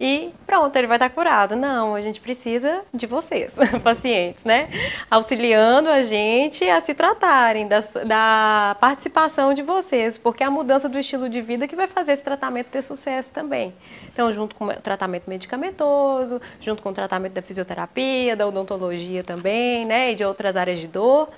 e 0.00 0.32
pronto, 0.46 0.74
ele 0.76 0.86
vai 0.86 0.96
estar 0.96 1.10
curado. 1.10 1.56
Não, 1.56 1.94
a 1.94 2.00
gente 2.00 2.20
precisa 2.20 2.82
de 2.94 3.06
vocês, 3.06 3.54
pacientes, 3.82 4.44
né? 4.44 4.68
Auxiliando 5.10 5.88
a 5.88 6.02
gente 6.02 6.68
a 6.68 6.80
se 6.80 6.94
tratarem, 6.94 7.66
da, 7.66 7.80
da 8.06 8.76
participação 8.80 9.52
de 9.52 9.62
vocês, 9.62 10.16
porque 10.16 10.42
é 10.42 10.46
a 10.46 10.50
mudança 10.50 10.88
do 10.88 10.98
estilo 10.98 11.28
de 11.28 11.40
vida 11.40 11.66
que 11.66 11.74
vai 11.74 11.86
fazer 11.86 12.12
esse 12.12 12.22
tratamento 12.22 12.68
ter 12.68 12.82
sucesso 12.82 13.32
também. 13.32 13.74
Então, 14.12 14.32
junto 14.32 14.54
com 14.54 14.66
o 14.66 14.74
tratamento 14.74 15.28
medicamentoso, 15.28 16.40
junto 16.60 16.82
com 16.82 16.90
o 16.90 16.94
tratamento 16.94 17.32
da 17.32 17.42
fisioterapia, 17.42 18.36
da 18.36 18.46
odontologia 18.46 19.24
também, 19.24 19.84
né? 19.84 20.12
E 20.12 20.14
de 20.14 20.24
outras 20.24 20.56
áreas 20.56 20.78
de 20.78 20.86
dor. 20.86 21.28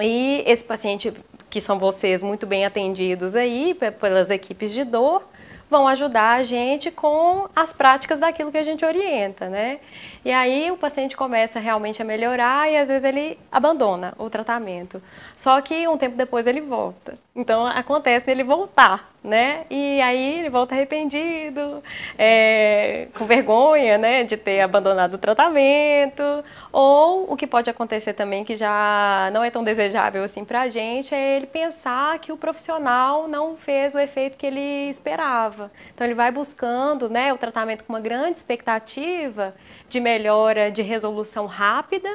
E 0.00 0.44
esse 0.46 0.64
paciente, 0.64 1.12
que 1.50 1.60
são 1.60 1.78
vocês 1.78 2.22
muito 2.22 2.46
bem 2.46 2.64
atendidos 2.64 3.34
aí 3.34 3.76
pelas 4.00 4.30
equipes 4.30 4.72
de 4.72 4.84
dor, 4.84 5.26
vão 5.70 5.86
ajudar 5.88 6.36
a 6.36 6.42
gente 6.42 6.90
com 6.90 7.48
as 7.54 7.72
práticas 7.72 8.18
daquilo 8.18 8.50
que 8.50 8.58
a 8.58 8.62
gente 8.62 8.84
orienta, 8.84 9.48
né? 9.48 9.78
E 10.24 10.32
aí 10.32 10.70
o 10.70 10.76
paciente 10.76 11.16
começa 11.16 11.58
realmente 11.58 12.00
a 12.00 12.04
melhorar 12.04 12.70
e 12.70 12.76
às 12.76 12.88
vezes 12.88 13.04
ele 13.04 13.38
abandona 13.52 14.14
o 14.18 14.30
tratamento. 14.30 15.02
Só 15.36 15.60
que 15.60 15.86
um 15.86 15.96
tempo 15.96 16.16
depois 16.16 16.46
ele 16.46 16.60
volta. 16.60 17.18
Então 17.38 17.64
acontece 17.68 18.28
ele 18.32 18.42
voltar, 18.42 19.12
né? 19.22 19.64
E 19.70 20.00
aí 20.02 20.40
ele 20.40 20.50
volta 20.50 20.74
arrependido, 20.74 21.80
é, 22.18 23.06
com 23.16 23.26
vergonha, 23.26 23.96
né, 23.96 24.24
de 24.24 24.36
ter 24.36 24.60
abandonado 24.60 25.14
o 25.14 25.18
tratamento. 25.18 26.22
Ou 26.72 27.32
o 27.32 27.36
que 27.36 27.46
pode 27.46 27.70
acontecer 27.70 28.12
também, 28.14 28.44
que 28.44 28.56
já 28.56 29.30
não 29.32 29.44
é 29.44 29.50
tão 29.52 29.62
desejável 29.62 30.24
assim 30.24 30.44
pra 30.44 30.68
gente, 30.68 31.14
é 31.14 31.36
ele 31.36 31.46
pensar 31.46 32.18
que 32.18 32.32
o 32.32 32.36
profissional 32.36 33.28
não 33.28 33.56
fez 33.56 33.94
o 33.94 34.00
efeito 34.00 34.36
que 34.36 34.46
ele 34.46 34.88
esperava. 34.90 35.70
Então 35.94 36.04
ele 36.04 36.14
vai 36.14 36.32
buscando, 36.32 37.08
né, 37.08 37.32
o 37.32 37.38
tratamento 37.38 37.84
com 37.84 37.92
uma 37.92 38.00
grande 38.00 38.38
expectativa 38.38 39.54
de 39.88 40.00
melhora, 40.00 40.72
de 40.72 40.82
resolução 40.82 41.46
rápida, 41.46 42.10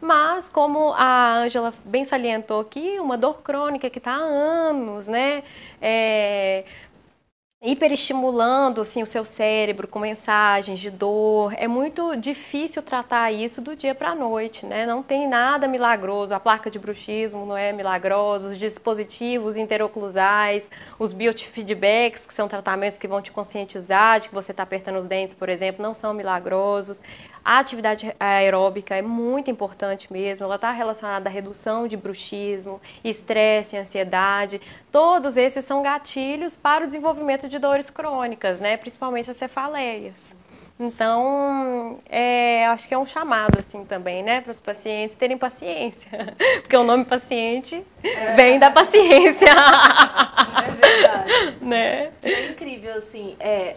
mas, 0.00 0.48
como 0.48 0.92
a 0.94 1.38
Ângela 1.38 1.72
bem 1.84 2.04
salientou 2.04 2.60
aqui, 2.60 2.98
uma 3.00 3.16
dor 3.16 3.42
crônica 3.42 3.90
que 3.90 3.98
está 3.98 4.12
há 4.12 4.18
anos, 4.18 5.06
né? 5.08 5.42
É, 5.80 6.64
hiperestimulando 7.60 8.80
assim, 8.80 9.02
o 9.02 9.06
seu 9.06 9.24
cérebro 9.24 9.88
com 9.88 9.98
mensagens 9.98 10.78
de 10.78 10.90
dor. 10.90 11.52
É 11.56 11.66
muito 11.66 12.14
difícil 12.14 12.80
tratar 12.82 13.32
isso 13.32 13.60
do 13.60 13.74
dia 13.74 13.94
para 13.96 14.10
a 14.10 14.14
noite, 14.14 14.64
né? 14.64 14.86
Não 14.86 15.02
tem 15.02 15.28
nada 15.28 15.66
milagroso. 15.66 16.32
A 16.32 16.38
placa 16.38 16.70
de 16.70 16.78
bruxismo 16.78 17.44
não 17.44 17.56
é 17.56 17.72
milagrosa, 17.72 18.50
os 18.50 18.58
dispositivos 18.58 19.56
interoclusais, 19.56 20.70
os 21.00 21.12
biofeedbacks, 21.12 22.26
que 22.26 22.34
são 22.34 22.46
tratamentos 22.46 22.96
que 22.96 23.08
vão 23.08 23.20
te 23.20 23.32
conscientizar 23.32 24.20
de 24.20 24.28
que 24.28 24.34
você 24.34 24.52
está 24.52 24.62
apertando 24.62 24.96
os 24.96 25.06
dentes, 25.06 25.34
por 25.34 25.48
exemplo, 25.48 25.82
não 25.82 25.94
são 25.94 26.14
milagrosos. 26.14 27.02
A 27.48 27.60
atividade 27.60 28.14
aeróbica 28.20 28.94
é 28.94 29.00
muito 29.00 29.50
importante 29.50 30.12
mesmo, 30.12 30.44
ela 30.44 30.56
está 30.56 30.70
relacionada 30.70 31.30
à 31.30 31.32
redução 31.32 31.88
de 31.88 31.96
bruxismo, 31.96 32.78
estresse, 33.02 33.74
ansiedade. 33.74 34.60
Todos 34.92 35.34
esses 35.38 35.64
são 35.64 35.82
gatilhos 35.82 36.54
para 36.54 36.84
o 36.84 36.86
desenvolvimento 36.86 37.48
de 37.48 37.58
dores 37.58 37.88
crônicas, 37.88 38.60
né? 38.60 38.76
principalmente 38.76 39.30
as 39.30 39.38
cefaleias. 39.38 40.36
Então, 40.78 41.98
é, 42.10 42.66
acho 42.66 42.86
que 42.86 42.92
é 42.92 42.98
um 42.98 43.06
chamado 43.06 43.58
assim 43.58 43.82
também, 43.82 44.22
né, 44.22 44.42
para 44.42 44.50
os 44.50 44.60
pacientes 44.60 45.16
terem 45.16 45.38
paciência, 45.38 46.36
porque 46.60 46.76
o 46.76 46.84
nome 46.84 47.06
paciente 47.06 47.82
é. 48.04 48.34
vem 48.34 48.58
da 48.58 48.70
paciência. 48.70 49.48
É 50.58 50.70
verdade. 50.70 51.56
né? 51.62 52.10
É 52.22 52.50
incrível 52.50 52.94
assim, 52.94 53.36
é, 53.40 53.76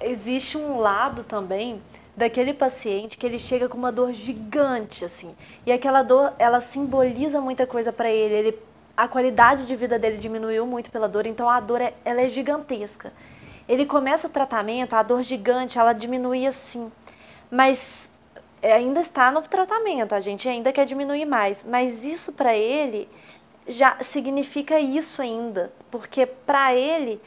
existe 0.00 0.56
um 0.56 0.78
lado 0.78 1.22
também 1.22 1.80
daquele 2.16 2.54
paciente 2.54 3.18
que 3.18 3.26
ele 3.26 3.38
chega 3.38 3.68
com 3.68 3.76
uma 3.76 3.90
dor 3.90 4.12
gigante 4.12 5.04
assim. 5.04 5.34
E 5.66 5.72
aquela 5.72 6.02
dor, 6.02 6.32
ela 6.38 6.60
simboliza 6.60 7.40
muita 7.40 7.66
coisa 7.66 7.92
para 7.92 8.10
ele. 8.10 8.34
Ele 8.34 8.58
a 8.96 9.08
qualidade 9.08 9.66
de 9.66 9.74
vida 9.74 9.98
dele 9.98 10.16
diminuiu 10.16 10.66
muito 10.66 10.90
pela 10.90 11.08
dor, 11.08 11.26
então 11.26 11.48
a 11.48 11.58
dor 11.58 11.80
é, 11.80 11.94
ela 12.04 12.20
é 12.20 12.28
gigantesca. 12.28 13.12
Ele 13.68 13.84
começa 13.86 14.26
o 14.26 14.30
tratamento, 14.30 14.94
a 14.94 15.02
dor 15.02 15.22
gigante, 15.22 15.78
ela 15.78 15.92
diminui 15.92 16.46
assim. 16.46 16.92
Mas 17.50 18.10
ainda 18.62 19.00
está 19.00 19.30
no 19.32 19.42
tratamento, 19.42 20.14
a 20.14 20.20
gente 20.20 20.48
ainda 20.48 20.72
quer 20.72 20.86
diminuir 20.86 21.24
mais, 21.24 21.64
mas 21.68 22.04
isso 22.04 22.32
para 22.32 22.56
ele 22.56 23.08
já 23.66 23.96
significa 24.00 24.78
isso 24.78 25.20
ainda, 25.20 25.72
porque 25.90 26.26
para 26.26 26.74
ele, 26.74 27.20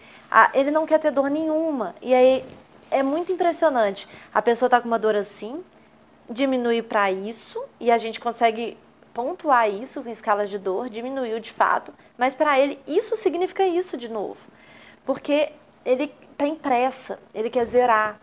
ele 0.53 0.71
não 0.71 0.85
quer 0.85 0.99
ter 0.99 1.11
dor 1.11 1.29
nenhuma. 1.29 1.95
E 2.01 2.13
aí 2.13 2.43
é 2.89 3.03
muito 3.03 3.31
impressionante. 3.31 4.07
A 4.33 4.41
pessoa 4.41 4.67
está 4.67 4.79
com 4.79 4.87
uma 4.87 4.99
dor 4.99 5.15
assim, 5.15 5.63
diminui 6.29 6.81
para 6.81 7.11
isso 7.11 7.61
e 7.79 7.91
a 7.91 7.97
gente 7.97 8.19
consegue 8.19 8.77
pontuar 9.13 9.69
isso 9.69 10.03
com 10.03 10.09
escalas 10.09 10.49
de 10.49 10.59
dor, 10.59 10.89
diminuiu 10.89 11.39
de 11.39 11.51
fato, 11.51 11.91
mas 12.17 12.35
para 12.35 12.59
ele 12.59 12.79
isso 12.87 13.15
significa 13.15 13.65
isso 13.65 13.97
de 13.97 14.11
novo. 14.11 14.47
Porque 15.05 15.51
ele 15.83 16.13
tem 16.37 16.53
pressa, 16.53 17.17
ele 17.33 17.49
quer 17.49 17.65
zerar. 17.65 18.19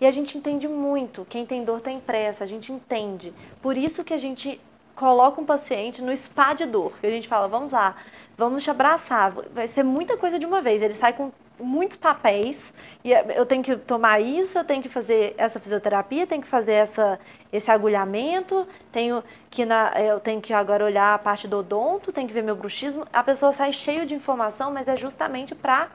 E 0.00 0.06
a 0.06 0.10
gente 0.10 0.38
entende 0.38 0.66
muito, 0.66 1.26
quem 1.28 1.44
tem 1.44 1.64
dor 1.64 1.80
tem 1.80 2.00
pressa, 2.00 2.44
a 2.44 2.46
gente 2.46 2.72
entende. 2.72 3.32
Por 3.60 3.76
isso 3.76 4.02
que 4.02 4.14
a 4.14 4.18
gente 4.18 4.60
coloca 4.96 5.40
um 5.40 5.44
paciente 5.44 6.00
no 6.00 6.16
spa 6.16 6.54
de 6.54 6.64
dor, 6.64 6.92
que 7.00 7.06
a 7.06 7.10
gente 7.10 7.28
fala, 7.28 7.46
vamos 7.46 7.72
lá, 7.72 7.94
vamos 8.36 8.64
te 8.64 8.70
abraçar, 8.70 9.30
vai 9.30 9.66
ser 9.66 9.82
muita 9.82 10.16
coisa 10.16 10.38
de 10.38 10.46
uma 10.46 10.60
vez. 10.60 10.82
Ele 10.82 10.94
sai 10.94 11.12
com 11.12 11.30
muitos 11.62 11.96
papéis 11.96 12.74
e 13.04 13.14
é, 13.14 13.38
eu 13.38 13.46
tenho 13.46 13.62
que 13.62 13.76
tomar 13.76 14.20
isso, 14.20 14.58
eu 14.58 14.64
tenho 14.64 14.82
que 14.82 14.88
fazer 14.88 15.34
essa 15.38 15.60
fisioterapia, 15.60 16.26
tenho 16.26 16.42
que 16.42 16.48
fazer 16.48 16.72
essa, 16.72 17.18
esse 17.52 17.70
agulhamento, 17.70 18.66
tenho 18.90 19.22
que 19.50 19.64
na, 19.64 19.92
eu 20.00 20.20
tenho 20.20 20.40
que 20.40 20.52
agora 20.52 20.84
olhar 20.84 21.14
a 21.14 21.18
parte 21.18 21.46
do 21.46 21.58
odonto, 21.58 22.12
tenho 22.12 22.26
que 22.26 22.34
ver 22.34 22.42
meu 22.42 22.56
bruxismo. 22.56 23.06
A 23.12 23.22
pessoa 23.22 23.52
sai 23.52 23.72
cheio 23.72 24.04
de 24.04 24.14
informação, 24.14 24.72
mas 24.72 24.88
é 24.88 24.96
justamente 24.96 25.54
para 25.54 25.88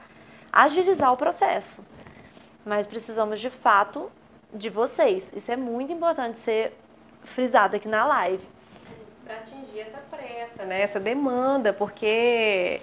agilizar 0.52 1.12
o 1.12 1.16
processo. 1.16 1.84
Mas 2.64 2.86
precisamos 2.86 3.40
de 3.40 3.50
fato 3.50 4.10
de 4.52 4.70
vocês. 4.70 5.30
Isso 5.34 5.50
é 5.52 5.56
muito 5.56 5.92
importante 5.92 6.38
ser 6.38 6.72
frisado 7.24 7.76
aqui 7.76 7.88
na 7.88 8.04
live. 8.04 8.44
Para 9.24 9.36
atingir 9.36 9.80
essa 9.80 9.98
pressa, 10.10 10.64
né? 10.64 10.80
essa 10.80 10.98
demanda, 10.98 11.72
porque 11.72 12.80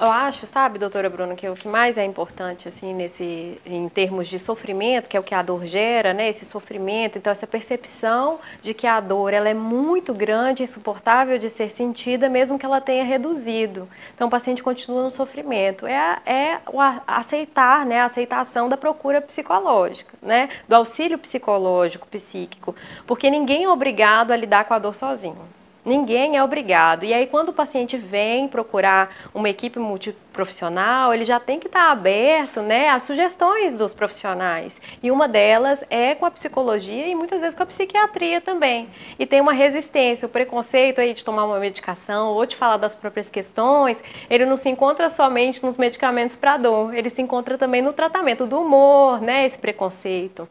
eu 0.00 0.10
acho, 0.10 0.46
sabe, 0.46 0.78
doutora 0.78 1.10
Bruna, 1.10 1.34
que 1.34 1.48
o 1.48 1.54
que 1.54 1.66
mais 1.66 1.98
é 1.98 2.04
importante, 2.04 2.68
assim, 2.68 2.94
nesse, 2.94 3.60
em 3.66 3.88
termos 3.88 4.28
de 4.28 4.38
sofrimento, 4.38 5.08
que 5.08 5.16
é 5.16 5.20
o 5.20 5.22
que 5.22 5.34
a 5.34 5.42
dor 5.42 5.66
gera, 5.66 6.14
né, 6.14 6.28
esse 6.28 6.44
sofrimento, 6.44 7.18
então 7.18 7.30
essa 7.30 7.46
percepção 7.46 8.38
de 8.62 8.72
que 8.74 8.86
a 8.86 9.00
dor, 9.00 9.32
ela 9.32 9.48
é 9.48 9.54
muito 9.54 10.14
grande, 10.14 10.62
insuportável 10.62 11.36
de 11.36 11.50
ser 11.50 11.68
sentida, 11.70 12.28
mesmo 12.28 12.58
que 12.58 12.64
ela 12.64 12.80
tenha 12.80 13.04
reduzido. 13.04 13.88
Então 14.14 14.28
o 14.28 14.30
paciente 14.30 14.62
continua 14.62 15.02
no 15.02 15.10
sofrimento. 15.10 15.86
É, 15.86 16.18
é 16.24 16.58
o 16.72 16.80
aceitar, 17.06 17.84
né, 17.84 18.00
a 18.00 18.04
aceitação 18.04 18.68
da 18.68 18.76
procura 18.76 19.20
psicológica, 19.20 20.14
né, 20.22 20.48
do 20.68 20.74
auxílio 20.76 21.18
psicológico, 21.18 22.06
psíquico, 22.06 22.74
porque 23.06 23.28
ninguém 23.30 23.64
é 23.64 23.68
obrigado 23.68 24.30
a 24.30 24.36
lidar 24.36 24.64
com 24.64 24.74
a 24.74 24.78
dor 24.78 24.94
sozinho. 24.94 25.57
Ninguém 25.88 26.36
é 26.36 26.44
obrigado. 26.44 27.04
E 27.04 27.14
aí, 27.14 27.26
quando 27.26 27.48
o 27.48 27.52
paciente 27.54 27.96
vem 27.96 28.46
procurar 28.46 29.08
uma 29.32 29.48
equipe 29.48 29.78
multiprofissional, 29.78 31.14
ele 31.14 31.24
já 31.24 31.40
tem 31.40 31.58
que 31.58 31.66
estar 31.66 31.90
aberto 31.90 32.60
né, 32.60 32.90
às 32.90 33.04
sugestões 33.04 33.74
dos 33.74 33.94
profissionais. 33.94 34.82
E 35.02 35.10
uma 35.10 35.26
delas 35.26 35.82
é 35.88 36.14
com 36.14 36.26
a 36.26 36.30
psicologia 36.30 37.06
e 37.06 37.14
muitas 37.14 37.40
vezes 37.40 37.56
com 37.56 37.62
a 37.62 37.66
psiquiatria 37.66 38.38
também. 38.38 38.90
E 39.18 39.24
tem 39.24 39.40
uma 39.40 39.54
resistência, 39.54 40.26
o 40.26 40.28
preconceito 40.28 41.00
aí 41.00 41.14
de 41.14 41.24
tomar 41.24 41.46
uma 41.46 41.58
medicação 41.58 42.34
ou 42.34 42.44
de 42.44 42.54
falar 42.54 42.76
das 42.76 42.94
próprias 42.94 43.30
questões, 43.30 44.04
ele 44.28 44.44
não 44.44 44.58
se 44.58 44.68
encontra 44.68 45.08
somente 45.08 45.64
nos 45.64 45.78
medicamentos 45.78 46.36
para 46.36 46.58
dor, 46.58 46.94
ele 46.94 47.08
se 47.08 47.22
encontra 47.22 47.56
também 47.56 47.80
no 47.80 47.94
tratamento 47.94 48.44
do 48.46 48.60
humor, 48.60 49.22
né, 49.22 49.46
esse 49.46 49.58
preconceito. 49.58 50.46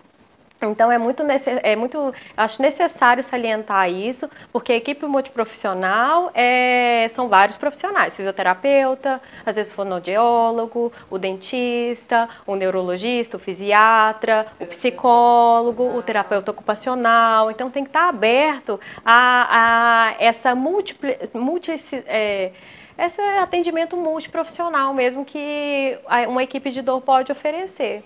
Então 0.61 0.91
é 0.91 0.97
muito, 0.97 1.23
é 1.63 1.75
muito 1.75 2.13
acho 2.35 2.61
necessário 2.61 3.23
salientar 3.23 3.91
isso, 3.91 4.29
porque 4.51 4.73
a 4.73 4.75
equipe 4.75 5.05
multiprofissional 5.05 6.31
é, 6.33 7.07
são 7.09 7.29
vários 7.29 7.57
profissionais, 7.57 8.15
fisioterapeuta, 8.15 9.21
às 9.45 9.55
vezes 9.55 9.71
fonoaudiólogo, 9.71 10.91
o 11.11 11.19
dentista, 11.19 12.27
o 12.45 12.55
neurologista, 12.55 13.37
o 13.37 13.39
fisiatra, 13.39 14.47
o 14.59 14.65
psicólogo, 14.65 15.95
o 15.95 16.01
terapeuta 16.01 16.49
ocupacional. 16.49 17.51
Então 17.51 17.69
tem 17.69 17.83
que 17.83 17.89
estar 17.89 18.09
aberto 18.09 18.79
a, 19.05 20.09
a 20.09 20.15
essa 20.19 20.55
múltiple, 20.55 21.17
multi, 21.35 21.71
é, 22.07 22.51
esse 22.97 23.21
atendimento 23.21 23.95
multiprofissional 23.95 24.91
mesmo 24.91 25.23
que 25.23 25.99
uma 26.27 26.41
equipe 26.41 26.71
de 26.71 26.81
dor 26.81 26.99
pode 27.01 27.31
oferecer. 27.31 28.03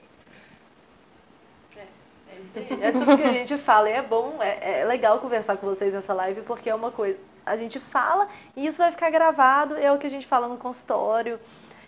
É 2.55 2.91
tudo 2.91 3.17
que 3.17 3.23
a 3.23 3.31
gente 3.31 3.57
fala 3.57 3.89
e 3.89 3.93
é 3.93 4.01
bom, 4.01 4.37
é, 4.41 4.81
é 4.81 4.85
legal 4.85 5.19
conversar 5.19 5.57
com 5.57 5.67
vocês 5.67 5.93
nessa 5.93 6.13
live 6.13 6.41
porque 6.41 6.69
é 6.69 6.75
uma 6.75 6.91
coisa. 6.91 7.17
A 7.45 7.57
gente 7.57 7.79
fala 7.79 8.27
e 8.55 8.67
isso 8.67 8.77
vai 8.77 8.91
ficar 8.91 9.09
gravado, 9.09 9.75
é 9.75 9.91
o 9.91 9.97
que 9.97 10.07
a 10.07 10.09
gente 10.09 10.27
fala 10.27 10.47
no 10.47 10.57
consultório, 10.57 11.39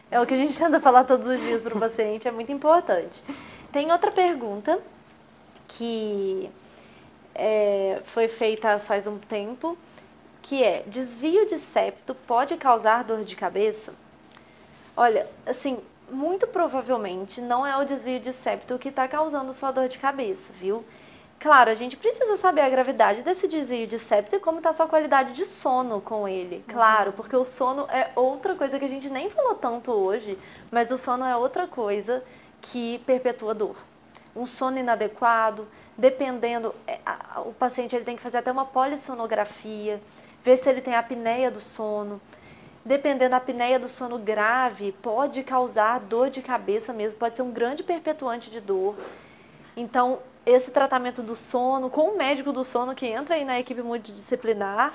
é 0.10 0.20
o 0.20 0.26
que 0.26 0.34
a 0.34 0.38
gente 0.38 0.58
tenta 0.58 0.80
falar 0.80 1.04
todos 1.04 1.28
os 1.28 1.40
dias 1.42 1.64
para 1.64 1.76
o 1.76 1.80
paciente, 1.80 2.28
é 2.28 2.32
muito 2.32 2.52
importante. 2.52 3.24
Tem 3.72 3.92
outra 3.92 4.12
pergunta 4.12 4.80
que 5.68 6.50
é, 7.36 8.02
foi 8.06 8.28
feita 8.28 8.80
faz 8.80 9.08
um 9.08 9.18
tempo, 9.18 9.78
que 10.42 10.64
é: 10.64 10.84
desvio 10.88 11.46
de 11.46 11.58
septo 11.58 12.14
pode 12.14 12.56
causar 12.58 13.04
dor 13.04 13.24
de 13.24 13.36
cabeça? 13.36 13.94
Olha, 14.96 15.28
assim, 15.46 15.80
muito 16.14 16.48
provavelmente 16.48 17.42
não 17.42 17.66
é 17.66 17.76
o 17.78 17.86
desvio 17.86 18.20
de 18.20 18.32
septo 18.32 18.78
que 18.78 18.90
está 18.90 19.08
causando 19.08 19.52
sua 19.52 19.72
dor 19.72 19.88
de 19.88 19.98
cabeça, 19.98 20.54
viu? 20.54 20.84
Claro, 21.40 21.70
a 21.70 21.76
gente 21.76 21.98
precisa 21.98 22.38
saber 22.38 22.62
a 22.62 22.70
gravidade 22.70 23.22
desse 23.22 23.50
desvio 23.50 23.86
de 23.86 24.00
septo 24.00 24.36
e 24.36 24.40
como 24.40 24.60
está 24.60 24.72
sua 24.72 24.88
qualidade 24.88 25.34
de 25.34 25.46
sono 25.46 26.00
com 26.00 26.26
ele. 26.26 26.64
Claro, 26.70 27.12
porque 27.12 27.36
o 27.36 27.44
sono 27.44 27.86
é 27.90 28.12
outra 28.16 28.56
coisa 28.56 28.80
que 28.80 28.86
a 28.86 28.88
gente 28.88 29.10
nem 29.10 29.30
falou 29.30 29.54
tanto 29.54 29.92
hoje, 29.92 30.40
mas 30.72 30.90
o 30.90 30.98
sono 30.98 31.26
é 31.26 31.36
outra 31.36 31.68
coisa 31.68 32.24
que 32.62 33.00
perpetua 33.00 33.54
dor. 33.54 33.76
Um 34.34 34.46
sono 34.46 34.80
inadequado, 34.80 35.68
dependendo, 35.98 36.74
é, 36.88 36.98
o 37.46 37.52
paciente 37.52 37.94
ele 37.94 38.06
tem 38.06 38.16
que 38.16 38.22
fazer 38.22 38.38
até 38.38 38.50
uma 38.50 38.66
polissonografia, 38.66 40.02
ver 40.42 40.56
se 40.56 40.70
ele 40.70 40.80
tem 40.80 40.96
apneia 40.96 41.52
do 41.52 41.60
sono. 41.60 42.22
Dependendo 42.86 43.32
da 43.32 43.38
apneia 43.38 43.80
do 43.80 43.88
sono 43.88 44.18
grave, 44.18 44.92
pode 45.02 45.42
causar 45.44 46.00
dor 46.02 46.30
de 46.30 46.42
cabeça 46.42 46.92
mesmo, 46.92 47.18
pode 47.18 47.38
ser 47.38 47.42
um 47.42 47.52
grande 47.52 47.82
perpetuante 47.82 48.52
de 48.52 48.60
dor. 48.60 48.96
Então, 49.76 50.20
esse 50.46 50.70
tratamento 50.70 51.22
do 51.22 51.36
sono, 51.36 51.90
com 51.90 52.10
o 52.10 52.18
médico 52.18 52.52
do 52.52 52.64
sono 52.64 52.94
que 52.94 53.06
entra 53.08 53.36
aí 53.36 53.46
na 53.46 53.58
equipe 53.58 53.82
multidisciplinar, 53.82 54.94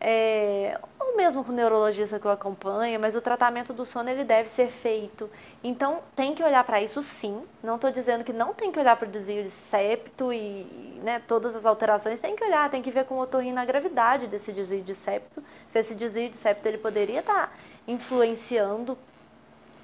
é, 0.00 0.80
ou 0.98 1.14
mesmo 1.16 1.44
com 1.44 1.52
o 1.52 1.54
neurologista 1.54 2.18
que 2.18 2.26
o 2.26 2.30
acompanha, 2.30 2.98
mas 2.98 3.14
o 3.14 3.20
tratamento 3.20 3.74
do 3.74 3.84
sono 3.84 4.08
ele 4.08 4.24
deve 4.24 4.48
ser 4.48 4.68
feito. 4.68 5.28
Então 5.62 6.02
tem 6.16 6.34
que 6.34 6.42
olhar 6.42 6.64
para 6.64 6.80
isso 6.80 7.02
sim. 7.02 7.42
Não 7.62 7.74
estou 7.74 7.90
dizendo 7.90 8.24
que 8.24 8.32
não 8.32 8.54
tem 8.54 8.72
que 8.72 8.78
olhar 8.78 8.96
para 8.96 9.06
o 9.06 9.10
desvio 9.10 9.42
de 9.42 9.50
septo 9.50 10.32
e 10.32 10.98
né, 11.02 11.20
todas 11.28 11.54
as 11.54 11.66
alterações, 11.66 12.18
tem 12.18 12.34
que 12.34 12.42
olhar, 12.42 12.70
tem 12.70 12.80
que 12.80 12.90
ver 12.90 13.04
com 13.04 13.16
o 13.16 13.20
otorrino 13.20 13.60
a 13.60 13.64
gravidade 13.64 14.26
desse 14.26 14.52
desvio 14.52 14.82
de 14.82 14.94
septo. 14.94 15.42
Se 15.68 15.78
esse 15.78 15.94
desvio 15.94 16.30
de 16.30 16.36
septo 16.36 16.66
ele 16.66 16.78
poderia 16.78 17.20
estar 17.20 17.48
tá 17.48 17.52
influenciando 17.86 18.96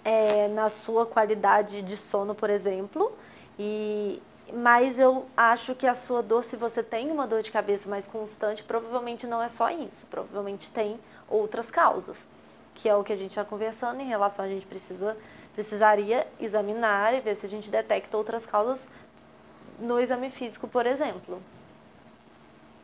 é, 0.02 0.48
na 0.48 0.70
sua 0.70 1.04
qualidade 1.04 1.82
de 1.82 1.96
sono, 1.96 2.34
por 2.34 2.48
exemplo. 2.48 3.12
E, 3.58 4.22
mas 4.52 4.98
eu 4.98 5.26
acho 5.36 5.74
que 5.74 5.86
a 5.86 5.94
sua 5.94 6.22
dor, 6.22 6.44
se 6.44 6.56
você 6.56 6.82
tem 6.82 7.10
uma 7.10 7.26
dor 7.26 7.42
de 7.42 7.50
cabeça 7.50 7.88
mais 7.88 8.06
constante, 8.06 8.62
provavelmente 8.62 9.26
não 9.26 9.42
é 9.42 9.48
só 9.48 9.70
isso, 9.70 10.06
provavelmente 10.06 10.70
tem 10.70 10.98
outras 11.28 11.70
causas, 11.70 12.26
que 12.74 12.88
é 12.88 12.94
o 12.94 13.02
que 13.02 13.12
a 13.12 13.16
gente 13.16 13.30
está 13.30 13.44
conversando 13.44 14.00
em 14.00 14.06
relação 14.06 14.44
a 14.44 14.48
gente 14.48 14.66
precisa 14.66 15.16
precisaria 15.52 16.26
examinar 16.38 17.14
e 17.14 17.20
ver 17.20 17.34
se 17.34 17.46
a 17.46 17.48
gente 17.48 17.70
detecta 17.70 18.14
outras 18.14 18.44
causas 18.44 18.86
no 19.78 19.98
exame 19.98 20.30
físico, 20.30 20.68
por 20.68 20.84
exemplo. 20.84 21.42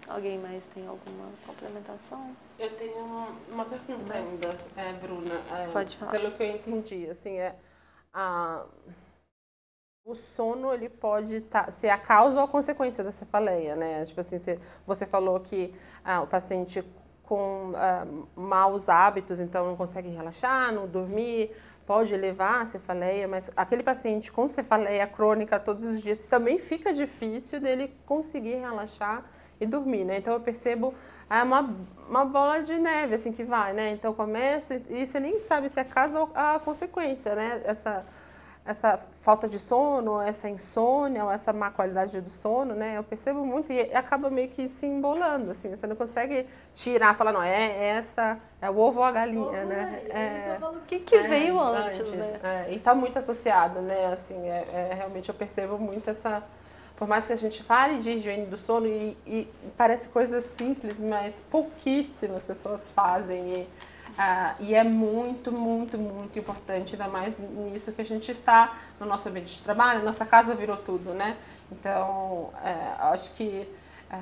Alguém 0.08 0.38
mais 0.38 0.64
tem 0.74 0.86
alguma 0.86 1.28
complementação? 1.46 2.34
Eu 2.58 2.74
tenho 2.76 3.28
uma 3.50 3.64
pergunta 3.66 4.04
Mas... 4.08 4.42
ainda, 4.42 4.56
é, 4.76 4.92
Bruna. 4.94 5.34
É, 5.50 5.66
Pode 5.68 5.96
falar. 5.96 6.12
Pelo 6.12 6.32
que 6.32 6.42
eu 6.42 6.48
entendi, 6.48 7.10
assim, 7.10 7.38
é 7.38 7.54
a 8.12 8.64
o 10.04 10.14
sono 10.14 10.72
ele 10.72 10.88
pode 10.88 11.40
tá, 11.42 11.70
ser 11.70 11.88
a 11.88 11.96
causa 11.96 12.38
ou 12.38 12.44
a 12.44 12.48
consequência 12.48 13.04
da 13.04 13.10
cefaleia, 13.12 13.76
né? 13.76 14.04
Tipo 14.04 14.20
assim, 14.20 14.36
você 14.86 15.06
falou 15.06 15.38
que 15.38 15.72
ah, 16.04 16.22
o 16.22 16.26
paciente 16.26 16.84
com 17.22 17.72
ah, 17.76 18.04
maus 18.34 18.88
hábitos, 18.88 19.38
então 19.38 19.64
não 19.66 19.76
consegue 19.76 20.08
relaxar, 20.08 20.72
não 20.72 20.88
dormir, 20.88 21.54
pode 21.86 22.16
levar 22.16 22.62
a 22.62 22.64
cefaleia, 22.64 23.28
mas 23.28 23.50
aquele 23.56 23.82
paciente 23.82 24.32
com 24.32 24.48
cefaleia 24.48 25.06
crônica 25.06 25.58
todos 25.60 25.84
os 25.84 26.02
dias 26.02 26.26
também 26.26 26.58
fica 26.58 26.92
difícil 26.92 27.60
dele 27.60 27.94
conseguir 28.04 28.56
relaxar 28.56 29.24
e 29.60 29.66
dormir, 29.66 30.04
né? 30.04 30.18
Então 30.18 30.34
eu 30.34 30.40
percebo 30.40 30.92
é 31.30 31.40
uma, 31.44 31.76
uma 32.08 32.24
bola 32.24 32.60
de 32.60 32.76
neve 32.76 33.14
assim 33.14 33.30
que 33.30 33.44
vai, 33.44 33.72
né? 33.72 33.92
Então 33.92 34.12
começa 34.12 34.82
e 34.90 35.06
você 35.06 35.20
nem 35.20 35.38
sabe 35.38 35.68
se 35.68 35.78
é 35.78 35.82
a 35.82 35.84
causa 35.84 36.20
ou 36.20 36.30
a 36.34 36.58
consequência, 36.58 37.36
né? 37.36 37.62
Essa 37.64 38.04
essa 38.64 38.98
falta 39.22 39.48
de 39.48 39.58
sono, 39.58 40.20
essa 40.20 40.48
insônia, 40.48 41.24
ou 41.24 41.30
essa 41.32 41.52
má 41.52 41.70
qualidade 41.70 42.20
do 42.20 42.30
sono, 42.30 42.74
né? 42.74 42.96
Eu 42.96 43.02
percebo 43.02 43.44
muito 43.44 43.72
e 43.72 43.80
acaba 43.94 44.30
meio 44.30 44.48
que 44.48 44.68
se 44.68 44.86
embolando, 44.86 45.50
assim. 45.50 45.74
Você 45.74 45.86
não 45.86 45.96
consegue 45.96 46.46
tirar, 46.72 47.16
falar, 47.16 47.32
não, 47.32 47.42
é 47.42 47.88
essa, 47.88 48.38
é 48.60 48.70
o 48.70 48.78
ovo 48.78 49.00
ou 49.00 49.04
a 49.04 49.10
galinha, 49.10 49.64
né? 49.64 50.02
É, 50.08 50.58
o 50.64 50.80
que, 50.86 51.00
que 51.00 51.16
é, 51.16 51.22
veio 51.22 51.60
antes, 51.60 52.00
antes 52.00 52.12
né? 52.12 52.40
É, 52.42 52.72
e 52.72 52.76
está 52.76 52.94
muito 52.94 53.18
associado, 53.18 53.80
né? 53.80 54.06
Assim, 54.06 54.48
é, 54.48 54.90
é, 54.90 54.94
realmente 54.94 55.28
eu 55.28 55.34
percebo 55.34 55.76
muito 55.78 56.08
essa... 56.08 56.42
Por 56.96 57.08
mais 57.08 57.26
que 57.26 57.32
a 57.32 57.36
gente 57.36 57.64
fale 57.64 57.98
de 57.98 58.10
higiene 58.10 58.46
do 58.46 58.56
sono 58.56 58.86
e, 58.86 59.16
e 59.26 59.48
parece 59.76 60.08
coisas 60.08 60.44
simples, 60.44 61.00
mas 61.00 61.44
pouquíssimas 61.50 62.46
pessoas 62.46 62.88
fazem 62.90 63.62
e 63.62 63.68
ah, 64.18 64.54
e 64.60 64.74
é 64.74 64.84
muito, 64.84 65.50
muito, 65.50 65.96
muito 65.96 66.38
importante, 66.38 66.94
ainda 66.94 67.08
mais 67.08 67.38
nisso 67.38 67.92
que 67.92 68.02
a 68.02 68.04
gente 68.04 68.30
está 68.30 68.76
no 69.00 69.06
nosso 69.06 69.28
ambiente 69.28 69.56
de 69.56 69.62
trabalho, 69.62 70.04
nossa 70.04 70.26
casa 70.26 70.54
virou 70.54 70.76
tudo, 70.76 71.14
né? 71.14 71.36
Então, 71.70 72.50
é, 72.62 72.94
acho 73.12 73.34
que 73.34 73.66
é, 74.10 74.18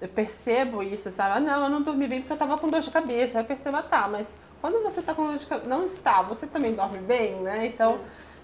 eu 0.00 0.08
percebo 0.08 0.82
isso, 0.82 1.10
sabe? 1.10 1.38
Ah, 1.38 1.40
não, 1.40 1.64
eu 1.64 1.70
não 1.70 1.82
dormi 1.82 2.06
bem 2.06 2.20
porque 2.20 2.32
eu 2.32 2.36
estava 2.36 2.58
com 2.58 2.68
dor 2.68 2.80
de 2.80 2.90
cabeça. 2.90 3.38
Aí 3.38 3.44
eu 3.44 3.46
percebo, 3.46 3.76
ah, 3.78 3.82
tá, 3.82 4.06
mas 4.08 4.36
quando 4.60 4.82
você 4.82 5.00
está 5.00 5.14
com 5.14 5.26
dor 5.26 5.38
de 5.38 5.46
cabeça, 5.46 5.68
não 5.68 5.84
está, 5.84 6.22
você 6.22 6.46
também 6.46 6.74
dorme 6.74 6.98
bem, 6.98 7.36
né? 7.36 7.66
Então, 7.66 7.98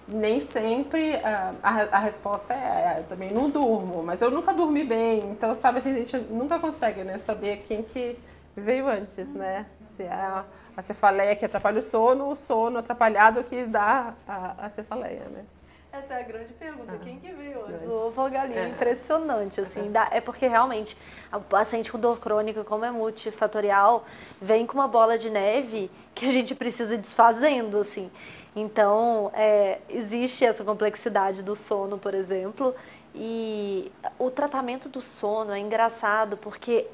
nem 0.07 0.39
sempre 0.39 1.15
uh, 1.15 1.55
a, 1.61 1.69
a, 1.91 1.99
resposta 1.99 2.53
é, 2.53 2.57
é, 2.57 2.99
eu 2.99 3.03
também 3.03 3.31
não 3.31 3.49
durmo, 3.49 4.03
mas 4.03 4.21
eu 4.21 4.31
nunca 4.31 4.53
dormi 4.53 4.83
bem. 4.83 5.19
Então, 5.31 5.53
sabe 5.55 5.79
assim, 5.79 5.91
a 5.91 5.95
gente 5.95 6.17
nunca 6.17 6.59
consegue 6.59 7.03
né, 7.03 7.17
saber 7.17 7.63
quem 7.67 7.83
que 7.83 8.17
veio 8.61 8.87
antes, 8.87 9.33
né? 9.33 9.65
Se 9.81 10.03
é 10.03 10.11
a, 10.11 10.45
a 10.75 10.81
cefaleia 10.81 11.35
que 11.35 11.45
atrapalha 11.45 11.79
o 11.79 11.81
sono, 11.81 12.29
o 12.29 12.35
sono 12.35 12.79
atrapalhado 12.79 13.43
que 13.43 13.65
dá 13.65 14.13
a, 14.27 14.65
a 14.65 14.69
cefaleia, 14.69 15.25
né? 15.29 15.45
Essa 15.93 16.15
é 16.15 16.21
a 16.21 16.23
grande 16.23 16.51
pergunta. 16.53 16.91
Ah, 16.91 16.97
Quem 17.03 17.19
que 17.19 17.31
veio 17.31 17.65
antes? 17.67 17.85
O 17.85 17.91
ovo 18.07 18.27
galinha? 18.27 18.61
É. 18.61 18.69
Impressionante, 18.69 19.61
assim. 19.61 19.91
Dá, 19.91 20.09
é 20.11 20.19
porque 20.19 20.47
realmente 20.47 20.97
o 21.31 21.39
paciente 21.39 21.91
com 21.91 21.99
dor 21.99 22.19
crônica, 22.19 22.63
como 22.63 22.83
é 22.83 22.89
multifatorial, 22.89 24.03
vem 24.41 24.65
com 24.65 24.73
uma 24.73 24.87
bola 24.87 25.19
de 25.19 25.29
neve 25.29 25.91
que 26.15 26.25
a 26.25 26.29
gente 26.29 26.55
precisa 26.55 26.97
desfazendo, 26.97 27.77
assim. 27.77 28.09
Então, 28.55 29.29
é, 29.35 29.81
existe 29.87 30.43
essa 30.43 30.63
complexidade 30.63 31.43
do 31.43 31.55
sono, 31.55 31.99
por 31.99 32.15
exemplo, 32.15 32.73
e 33.13 33.91
o 34.17 34.31
tratamento 34.31 34.89
do 34.89 34.99
sono 34.99 35.51
é 35.51 35.59
engraçado 35.59 36.37
porque 36.37 36.87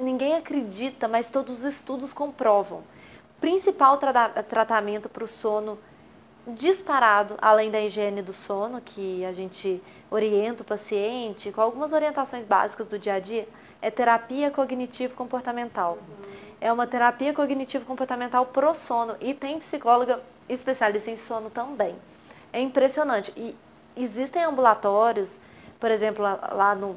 ninguém 0.00 0.34
acredita, 0.34 1.08
mas 1.08 1.30
todos 1.30 1.58
os 1.58 1.64
estudos 1.64 2.12
comprovam. 2.12 2.82
Principal 3.40 3.98
tra 3.98 4.28
tratamento 4.28 5.08
para 5.08 5.24
o 5.24 5.28
sono 5.28 5.78
disparado, 6.46 7.36
além 7.40 7.70
da 7.70 7.80
higiene 7.80 8.22
do 8.22 8.32
sono, 8.32 8.80
que 8.80 9.24
a 9.24 9.32
gente 9.32 9.82
orienta 10.10 10.62
o 10.62 10.66
paciente, 10.66 11.52
com 11.52 11.60
algumas 11.60 11.92
orientações 11.92 12.44
básicas 12.44 12.86
do 12.86 12.98
dia 12.98 13.14
a 13.14 13.18
dia, 13.18 13.48
é 13.80 13.90
terapia 13.90 14.50
cognitivo-comportamental. 14.50 15.98
É 16.60 16.72
uma 16.72 16.86
terapia 16.86 17.32
cognitivo-comportamental 17.32 18.46
pro 18.46 18.74
sono 18.74 19.16
e 19.20 19.34
tem 19.34 19.58
psicóloga 19.58 20.20
especialista 20.48 21.10
em 21.10 21.16
sono 21.16 21.50
também. 21.50 21.96
É 22.52 22.60
impressionante. 22.60 23.32
E 23.36 23.56
existem 23.96 24.42
ambulatórios, 24.42 25.40
por 25.80 25.90
exemplo, 25.90 26.22
lá 26.22 26.74
no 26.74 26.96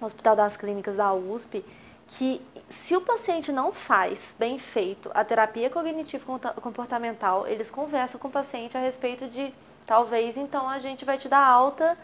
Hospital 0.00 0.36
das 0.36 0.56
Clínicas 0.56 0.96
da 0.96 1.12
USP, 1.12 1.64
que 2.08 2.40
se 2.68 2.96
o 2.96 3.00
paciente 3.00 3.52
não 3.52 3.72
faz 3.72 4.34
bem 4.38 4.58
feito 4.58 5.10
a 5.14 5.24
terapia 5.24 5.70
cognitivo 5.70 6.38
comportamental, 6.60 7.46
eles 7.46 7.70
conversam 7.70 8.18
com 8.18 8.28
o 8.28 8.30
paciente 8.30 8.76
a 8.76 8.80
respeito 8.80 9.28
de 9.28 9.52
talvez 9.84 10.36
então 10.36 10.68
a 10.68 10.78
gente 10.78 11.04
vai 11.04 11.16
te 11.16 11.28
dar 11.28 11.44
alta 11.44 11.96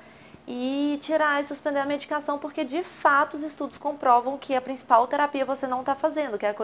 e 0.47 0.99
tirar 1.01 1.41
e 1.41 1.45
suspender 1.45 1.79
a 1.79 1.87
medicação, 1.87 2.39
porque 2.39 2.65
de 2.65 2.83
fato 2.83 3.35
os 3.35 3.43
estudos 3.43 3.79
comprovam 3.79 4.37
que 4.37 4.55
a 4.55 4.61
principal 4.61 5.07
terapia 5.07 5.45
você 5.45 5.67
não 5.67 5.81
está 5.81 5.95
fazendo, 5.95 6.37
que 6.37 6.45
é 6.45 6.51
a 6.51 6.55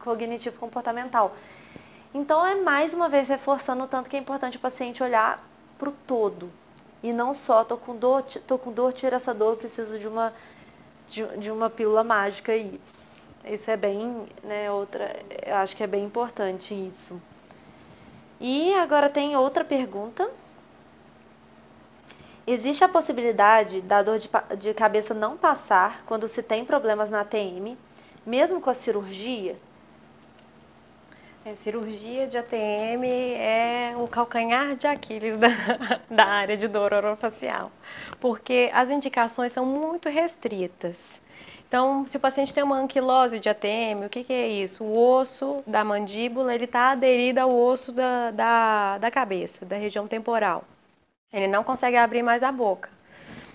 cognitivo 0.00 0.58
comportamental. 0.58 1.34
Então 2.12 2.44
é 2.44 2.56
mais 2.56 2.92
uma 2.92 3.08
vez 3.08 3.28
reforçando 3.28 3.84
o 3.84 3.86
tanto 3.86 4.10
que 4.10 4.16
é 4.16 4.18
importante 4.18 4.56
o 4.56 4.60
paciente 4.60 5.02
olhar 5.02 5.44
para 5.78 5.88
o 5.88 5.92
todo 5.92 6.50
e 7.02 7.12
não 7.12 7.32
só 7.32 7.64
tô 7.64 7.76
com 7.76 7.96
dor, 7.96 8.22
tô 8.46 8.58
com 8.58 8.72
dor, 8.72 8.92
tira 8.92 9.16
essa 9.16 9.32
dor, 9.32 9.56
preciso 9.56 9.98
de 9.98 10.08
uma 10.08 10.32
de, 11.10 11.26
de 11.38 11.50
uma 11.50 11.68
pílula 11.68 12.04
mágica 12.04 12.52
aí. 12.52 12.80
Isso 13.44 13.70
é 13.70 13.76
bem, 13.76 14.26
né, 14.42 14.70
outra, 14.70 15.16
eu 15.44 15.56
acho 15.56 15.76
que 15.76 15.82
é 15.82 15.86
bem 15.86 16.04
importante 16.04 16.74
isso. 16.74 17.20
E 18.40 18.74
agora 18.74 19.08
tem 19.08 19.36
outra 19.36 19.64
pergunta. 19.64 20.30
Existe 22.46 22.82
a 22.84 22.88
possibilidade 22.88 23.80
da 23.82 24.02
dor 24.02 24.18
de, 24.18 24.28
de 24.58 24.74
cabeça 24.74 25.14
não 25.14 25.36
passar 25.36 26.02
quando 26.06 26.26
se 26.26 26.42
tem 26.42 26.64
problemas 26.64 27.10
na 27.10 27.24
TM, 27.24 27.76
mesmo 28.26 28.60
com 28.60 28.70
a 28.70 28.74
cirurgia? 28.74 29.56
É, 31.42 31.56
cirurgia 31.56 32.26
de 32.26 32.36
ATM 32.36 33.02
é 33.34 33.94
o 33.96 34.06
calcanhar 34.06 34.76
de 34.76 34.86
Aquiles 34.86 35.38
da, 35.38 35.48
da 36.10 36.24
área 36.26 36.54
de 36.54 36.68
dor 36.68 36.92
orofacial, 36.92 37.72
porque 38.20 38.70
as 38.74 38.90
indicações 38.90 39.50
são 39.50 39.64
muito 39.64 40.10
restritas. 40.10 41.18
Então, 41.66 42.06
se 42.06 42.18
o 42.18 42.20
paciente 42.20 42.52
tem 42.52 42.62
uma 42.62 42.76
anquilose 42.76 43.40
de 43.40 43.48
ATM, 43.48 44.04
o 44.04 44.10
que, 44.10 44.22
que 44.22 44.32
é 44.34 44.48
isso? 44.48 44.84
O 44.84 44.98
osso 44.98 45.62
da 45.66 45.82
mandíbula 45.82 46.54
ele 46.54 46.64
está 46.64 46.90
aderido 46.90 47.40
ao 47.40 47.56
osso 47.56 47.90
da, 47.90 48.30
da, 48.32 48.98
da 48.98 49.10
cabeça, 49.10 49.64
da 49.64 49.76
região 49.76 50.06
temporal. 50.06 50.64
Ele 51.32 51.46
não 51.46 51.64
consegue 51.64 51.96
abrir 51.96 52.22
mais 52.22 52.42
a 52.42 52.52
boca. 52.52 52.90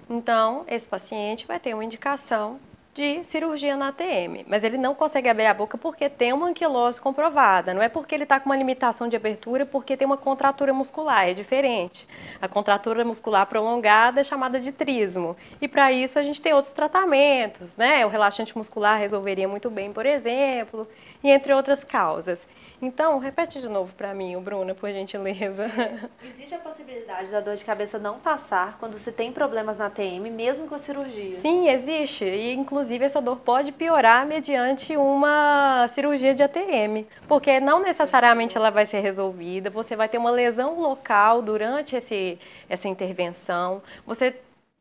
Então, 0.09 0.65
esse 0.67 0.87
paciente 0.87 1.45
vai 1.45 1.59
ter 1.59 1.75
uma 1.75 1.83
indicação 1.83 2.59
de 2.95 3.25
cirurgia 3.25 3.75
na 3.75 3.89
ATM, 3.89 4.45
mas 4.47 4.63
ele 4.63 4.77
não 4.77 4.95
consegue 4.95 5.27
abrir 5.27 5.47
a 5.47 5.53
boca 5.53 5.77
porque 5.77 6.09
tem 6.09 6.31
uma 6.31 6.47
anquilose 6.47 6.99
comprovada, 6.99 7.73
não 7.73 7.81
é 7.81 7.89
porque 7.89 8.15
ele 8.15 8.23
está 8.23 8.39
com 8.39 8.45
uma 8.45 8.55
limitação 8.55 9.09
de 9.09 9.17
abertura, 9.17 9.63
é 9.63 9.65
porque 9.65 9.97
tem 9.97 10.05
uma 10.05 10.15
contratura 10.15 10.73
muscular, 10.73 11.27
é 11.27 11.33
diferente. 11.33 12.07
A 12.41 12.47
contratura 12.47 13.03
muscular 13.03 13.45
prolongada 13.47 14.21
é 14.21 14.23
chamada 14.23 14.61
de 14.61 14.71
trismo, 14.71 15.35
e 15.59 15.67
para 15.67 15.91
isso 15.91 16.17
a 16.17 16.23
gente 16.23 16.41
tem 16.41 16.53
outros 16.53 16.71
tratamentos, 16.71 17.75
né? 17.75 18.05
O 18.05 18.09
relaxante 18.09 18.57
muscular 18.57 18.97
resolveria 18.97 19.45
muito 19.47 19.69
bem, 19.69 19.91
por 19.91 20.05
exemplo, 20.05 20.87
e 21.21 21.29
entre 21.29 21.53
outras 21.53 21.83
causas. 21.83 22.47
Então, 22.85 23.17
repete 23.17 23.59
de 23.59 23.67
novo 23.67 23.91
para 23.93 24.13
mim, 24.13 24.39
Bruna, 24.39 24.75
por 24.75 24.91
gentileza. 24.91 25.65
Existe 26.23 26.53
a 26.53 26.59
possibilidade 26.59 27.31
da 27.31 27.39
dor 27.39 27.55
de 27.55 27.65
cabeça 27.65 27.97
não 27.97 28.19
passar 28.19 28.77
quando 28.79 28.93
se 28.93 29.11
tem 29.11 29.31
problemas 29.31 29.75
na 29.75 29.89
TM, 29.89 30.29
mesmo 30.29 30.67
com 30.67 30.75
a 30.75 30.79
cirurgia? 30.79 31.33
Sim, 31.33 31.67
existe. 31.67 32.25
E, 32.25 32.53
inclusive, 32.53 33.03
essa 33.03 33.19
dor 33.19 33.37
pode 33.37 33.71
piorar 33.71 34.27
mediante 34.27 34.95
uma 34.95 35.87
cirurgia 35.89 36.35
de 36.35 36.43
ATM, 36.43 37.07
porque 37.27 37.59
não 37.59 37.81
necessariamente 37.81 38.55
ela 38.55 38.69
vai 38.69 38.85
ser 38.85 38.99
resolvida, 38.99 39.71
você 39.71 39.95
vai 39.95 40.07
ter 40.07 40.19
uma 40.19 40.29
lesão 40.29 40.79
local 40.79 41.41
durante 41.41 41.95
esse, 41.95 42.37
essa 42.69 42.87
intervenção, 42.87 43.81
você 44.05 44.35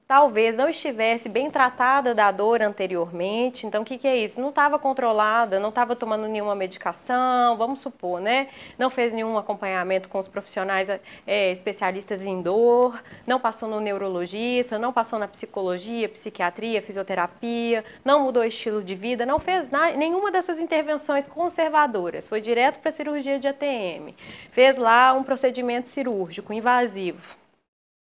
talvez 0.07 0.57
não 0.57 0.69
estivesse 0.69 1.29
bem 1.29 1.51
tratada 1.51 2.15
da 2.15 2.31
dor 2.31 2.61
anteriormente. 2.61 3.67
Então, 3.67 3.83
o 3.83 3.85
que, 3.85 3.97
que 3.97 4.07
é 4.07 4.17
isso? 4.17 4.41
Não 4.41 4.51
estava 4.51 4.79
controlada, 4.79 5.59
não 5.59 5.71
estava 5.71 5.97
tomando 5.97 6.29
nenhuma 6.29 6.55
medicação, 6.55 7.57
vamos 7.57 7.81
supor, 7.81 8.21
né? 8.21 8.49
Não 8.79 8.91
fez 8.91 9.15
nenhum 9.15 9.39
acompanhamento 9.39 10.09
com 10.09 10.19
os 10.19 10.29
profissionais 10.29 10.89
é, 11.27 11.51
especialistas 11.51 12.27
em 12.27 12.43
dor, 12.43 13.03
não 13.27 13.41
passou 13.41 13.69
no 13.69 13.81
neurologista, 13.81 14.79
não 14.79 14.93
passou 14.93 15.19
na 15.19 15.27
psicologia, 15.27 16.09
psiquiatria, 16.09 16.83
fisioterapia, 16.83 17.85
não 18.05 18.25
mudou 18.25 18.45
estilo 18.45 18.83
de 18.83 18.95
vida, 18.95 19.25
não 19.25 19.39
fez 19.39 19.71
nada, 19.71 19.97
nenhuma 19.97 20.31
dessas 20.31 20.59
intervenções 20.61 21.27
conservadoras. 21.27 22.29
Foi 22.29 22.41
direto 22.41 22.79
para 22.81 22.91
a 22.91 22.93
cirurgia 22.93 23.39
de 23.39 23.49
ATM. 23.49 24.15
Fez 24.51 24.77
lá 24.77 25.15
um 25.15 25.25
procedimento 25.25 25.89
cirúrgico 25.89 26.53
invasivo, 26.53 27.37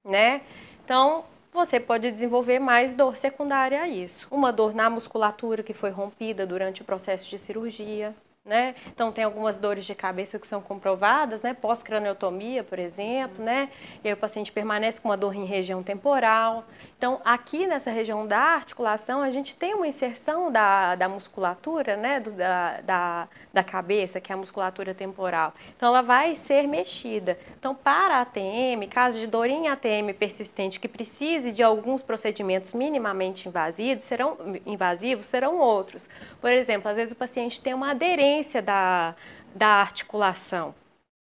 né? 0.06 0.42
Então, 0.86 1.26
você 1.52 1.80
pode 1.80 2.12
desenvolver 2.12 2.60
mais 2.60 2.96
dor 2.96 3.16
secundária 3.16 3.82
a 3.82 3.88
isso. 3.88 4.28
Uma 4.30 4.52
dor 4.52 4.74
na 4.74 4.90
musculatura 4.90 5.64
que 5.64 5.74
foi 5.74 5.90
rompida 5.90 6.46
durante 6.46 6.82
o 6.82 6.86
processo 6.86 7.30
de 7.30 7.38
cirurgia, 7.38 8.16
né? 8.50 8.74
Então 8.88 9.12
tem 9.12 9.24
algumas 9.24 9.60
dores 9.60 9.86
de 9.86 9.94
cabeça 9.94 10.40
que 10.40 10.48
são 10.48 10.60
comprovadas, 10.60 11.44
né? 11.44 11.54
Pós-craniotomia, 11.54 12.64
por 12.64 12.80
exemplo, 12.80 13.46
né? 13.46 13.70
E 14.04 14.08
aí 14.08 14.14
o 14.14 14.18
paciente 14.18 14.52
permanece 14.52 15.00
com 15.00 15.10
uma 15.10 15.16
dor 15.16 15.36
em 15.36 15.46
região 15.46 15.84
temporal. 15.84 16.66
Então 16.98 17.22
aqui 17.24 17.68
nessa 17.68 17.92
região 17.92 18.26
da 18.26 18.40
articulação 18.40 19.22
a 19.22 19.30
gente 19.30 19.56
tem 19.56 19.76
uma 19.76 19.88
inserção 19.88 20.52
da, 20.52 20.96
da 20.96 21.08
musculatura, 21.08 21.96
né? 21.96 22.20
Do, 22.20 22.32
da, 22.32 22.82
da, 22.82 23.28
da 23.54 23.64
cabeça, 23.64 24.20
que 24.20 24.32
é 24.32 24.36
a 24.36 24.38
musculatura 24.38 24.96
temporal. 24.96 25.54
Então 25.78 25.90
ela 25.90 26.02
vai 26.02 26.36
ser 26.36 26.68
mexida. 26.68 27.38
Então 27.60 27.76
para 27.76 28.16
a 28.16 28.22
ATM, 28.22 28.88
caso 28.90 29.20
de 29.20 29.28
dor 29.28 29.46
em 29.46 29.68
ATM 29.68 30.12
persistente 30.18 30.80
que 30.80 30.88
precise 30.88 31.52
de 31.54 31.62
alguns 31.62 32.02
procedimentos 32.02 32.74
minimamente 32.74 33.48
invasivos, 33.48 34.06
serão 34.06 34.36
invasivos, 34.66 35.28
serão 35.28 35.60
outros. 35.60 36.10
Por 36.42 36.52
exemplo, 36.52 36.90
às 36.90 36.98
vezes 36.98 37.12
o 37.12 37.16
paciente 37.16 37.62
tem 37.62 37.76
uma 37.76 37.92
aderência 37.92 38.39
da, 38.62 39.16
da 39.56 39.68
articulação 39.68 40.74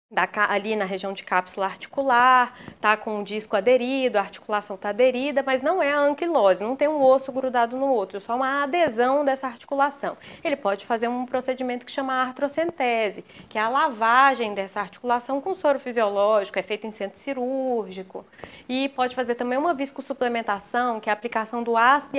da, 0.09 0.29
ali 0.49 0.77
na 0.77 0.85
região 0.85 1.13
de 1.13 1.25
cápsula 1.25 1.67
articular, 1.67 2.55
tá 2.81 2.97
com 2.97 3.19
o 3.21 3.25
disco 3.25 3.57
aderido, 3.57 4.19
a 4.19 4.21
articulação 4.21 4.77
está 4.77 4.91
aderida, 4.91 5.43
mas 5.45 5.63
não 5.63 5.83
é 5.83 5.91
a 5.91 5.99
anquilose, 5.99 6.63
não 6.63 6.77
tem 6.77 6.87
um 6.87 7.03
osso 7.03 7.33
grudado 7.33 7.77
no 7.77 7.89
outro, 7.89 8.19
é 8.19 8.21
só 8.21 8.37
uma 8.37 8.63
adesão 8.63 9.25
dessa 9.25 9.49
articulação. 9.49 10.17
Ele 10.45 10.55
pode 10.55 10.87
fazer 10.87 11.09
um 11.09 11.27
procedimento 11.27 11.85
que 11.85 11.91
chama 11.91 12.13
artrocentese, 12.13 13.25
que 13.49 13.59
é 13.59 13.61
a 13.61 13.69
lavagem 13.69 14.55
dessa 14.55 14.81
articulação 14.81 15.41
com 15.41 15.53
soro 15.55 15.81
fisiológico, 15.81 16.57
é 16.57 16.63
feito 16.63 16.87
em 16.87 16.93
centro 16.93 17.19
cirúrgico, 17.19 18.25
e 18.69 18.89
pode 18.91 19.17
fazer 19.17 19.35
também 19.35 19.59
uma 19.59 19.75
viscosuplementação, 19.75 21.01
que 21.01 21.11
é 21.11 21.13
a 21.13 21.15
aplicação 21.15 21.65
do 21.65 21.77
ácido 21.77 22.17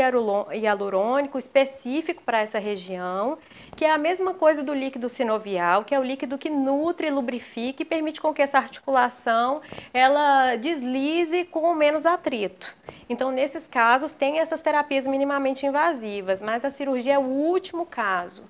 hialurônico 0.52 1.38
específico 1.38 2.22
para 2.22 2.42
essa 2.42 2.60
região, 2.60 3.38
que 3.78 3.86
é 3.86 3.92
a 3.92 3.98
mesma 3.98 4.34
coisa 4.34 4.62
do 4.62 4.74
líquido 4.74 5.08
sinovial, 5.08 5.86
que 5.86 5.96
é 5.96 6.00
o 6.00 6.04
líquido 6.04 6.38
que 6.38 6.50
nutre 6.50 7.08
e 7.08 7.12
lubrifica 7.12 7.77
que 7.78 7.86
permite 7.86 8.20
com 8.20 8.34
que 8.34 8.42
essa 8.42 8.58
articulação 8.58 9.62
ela 9.94 10.56
deslize 10.56 11.46
com 11.46 11.74
menos 11.76 12.06
atrito. 12.06 12.76
Então, 13.08 13.32
nesses 13.32 13.68
casos, 13.68 14.14
tem 14.14 14.40
essas 14.40 14.62
terapias 14.62 15.06
minimamente 15.06 15.66
invasivas, 15.66 16.42
mas 16.42 16.66
a 16.66 16.72
cirurgia 16.72 17.14
é 17.14 17.20
o 17.20 17.22
último 17.22 17.86
caso. 17.86 18.44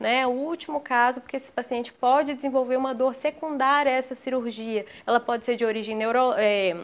Né, 0.00 0.26
o 0.26 0.30
último 0.30 0.80
caso, 0.80 1.20
porque 1.20 1.36
esse 1.36 1.52
paciente 1.52 1.92
pode 1.92 2.32
desenvolver 2.32 2.78
uma 2.78 2.94
dor 2.94 3.14
secundária 3.14 3.92
a 3.92 3.96
essa 3.96 4.14
cirurgia. 4.14 4.86
Ela 5.06 5.20
pode 5.20 5.44
ser 5.44 5.56
de 5.56 5.64
origem 5.66 5.94
neuro, 5.94 6.32
é, 6.38 6.74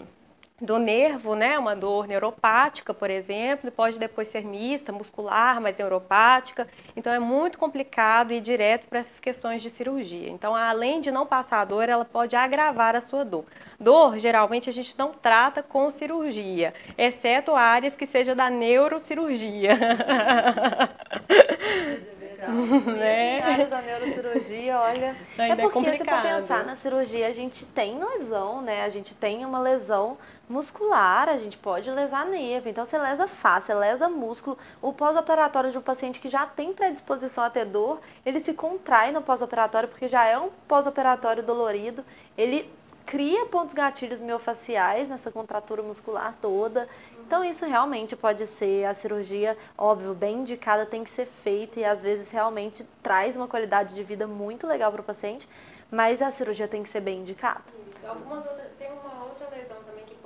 do 0.61 0.79
nervo, 0.79 1.35
né, 1.35 1.59
uma 1.59 1.77
dor 1.77 2.07
neuropática, 2.07 2.95
por 2.95 3.11
exemplo, 3.11 3.71
pode 3.71 3.99
depois 3.99 4.29
ser 4.29 4.43
mista, 4.43 4.91
muscular, 4.91 5.61
mas 5.61 5.77
neuropática. 5.77 6.67
Então 6.97 7.13
é 7.13 7.19
muito 7.19 7.59
complicado 7.59 8.33
ir 8.33 8.41
direto 8.41 8.87
para 8.87 9.01
essas 9.01 9.21
questões 9.21 9.61
de 9.61 9.69
cirurgia. 9.69 10.31
Então, 10.31 10.55
além 10.55 11.01
de 11.01 11.11
não 11.11 11.27
passar 11.27 11.61
a 11.61 11.65
dor, 11.65 11.89
ela 11.89 12.07
pode 12.07 12.35
agravar 12.35 12.97
a 12.97 13.01
sua 13.01 13.25
dor. 13.25 13.45
Dor, 13.79 14.19
geralmente 14.19 14.71
a 14.71 14.73
gente 14.73 14.99
não 14.99 15.13
trata 15.13 15.63
com 15.63 15.91
cirurgia, 15.91 16.73
exceto 16.97 17.55
áreas 17.55 17.95
que 17.95 18.07
seja 18.07 18.35
da 18.35 18.49
neurocirurgia. 18.49 19.77
né? 22.97 23.67
da 23.67 23.81
neurocirurgia, 23.83 24.79
olha. 24.79 25.17
Ainda 25.39 25.63
é 25.63 25.69
porque 25.69 25.89
é 25.89 25.97
se 25.97 26.05
for 26.05 26.23
pensar 26.23 26.65
na 26.65 26.77
cirurgia, 26.77 27.29
a 27.29 27.33
gente 27.33 27.65
tem 27.67 27.99
lesão, 27.99 28.63
né? 28.63 28.85
A 28.85 28.89
gente 28.89 29.15
tem 29.15 29.45
uma 29.45 29.59
lesão 29.59 30.19
muscular, 30.49 31.29
a 31.29 31.37
gente 31.37 31.57
pode 31.57 31.91
lesar 31.91 32.27
nervo. 32.27 32.69
Então, 32.69 32.85
você 32.85 32.99
lesa 32.99 33.27
face, 33.27 33.73
lesa 33.73 34.09
músculo. 34.09 34.57
O 34.81 34.93
pós-operatório 34.93 35.71
de 35.71 35.79
um 35.79 35.83
paciente 35.83 36.21
que 36.21 36.29
já 36.29 36.47
tem 36.47 36.73
predisposição 36.73 37.45
a 37.45 37.51
ter 37.51 37.65
dor, 37.65 38.01
ele 38.25 38.41
se 38.41 38.55
contrai 38.55 39.13
no 39.13 39.23
pós-operatório 39.23 39.89
porque 39.89 40.09
já 40.09 40.25
é 40.25 40.39
um 40.39 40.51
pós-operatório 40.69 41.43
dolorido. 41.43 42.05
Ele 42.37 42.71
cria 43.07 43.47
pontos 43.47 43.73
gatilhos 43.73 44.19
miofaciais 44.19 45.09
nessa 45.09 45.31
contratura 45.31 45.81
muscular 45.81 46.35
toda. 46.41 46.89
Então 47.27 47.45
isso 47.45 47.67
realmente 47.67 48.15
pode 48.15 48.47
ser 48.47 48.85
a 48.85 48.95
cirurgia, 48.95 49.59
óbvio, 49.77 50.15
bem 50.15 50.37
indicada, 50.37 50.87
tem 50.87 51.03
que 51.03 51.11
ser 51.11 51.27
feita 51.27 51.81
e 51.81 51.85
às 51.85 52.01
vezes 52.01 52.31
realmente 52.31 52.87
traz 53.03 53.37
uma 53.37 53.49
qualidade 53.49 53.97
de 53.97 54.05
vida 54.05 54.29
muito 54.29 54.65
legal 54.65 54.93
para 54.93 55.01
o 55.01 55.05
paciente, 55.05 55.49
mas 55.91 56.23
a 56.23 56.31
cirurgia 56.31 56.69
tem 56.69 56.85
que 56.85 56.89
ser 56.89 57.01
bem 57.01 57.19
indicada. 57.23 57.65
Isso. 57.93 58.07
Algumas 58.07 58.47
outras, 58.47 58.69
tem 58.79 58.93
uma 58.93 59.25
outra 59.25 59.36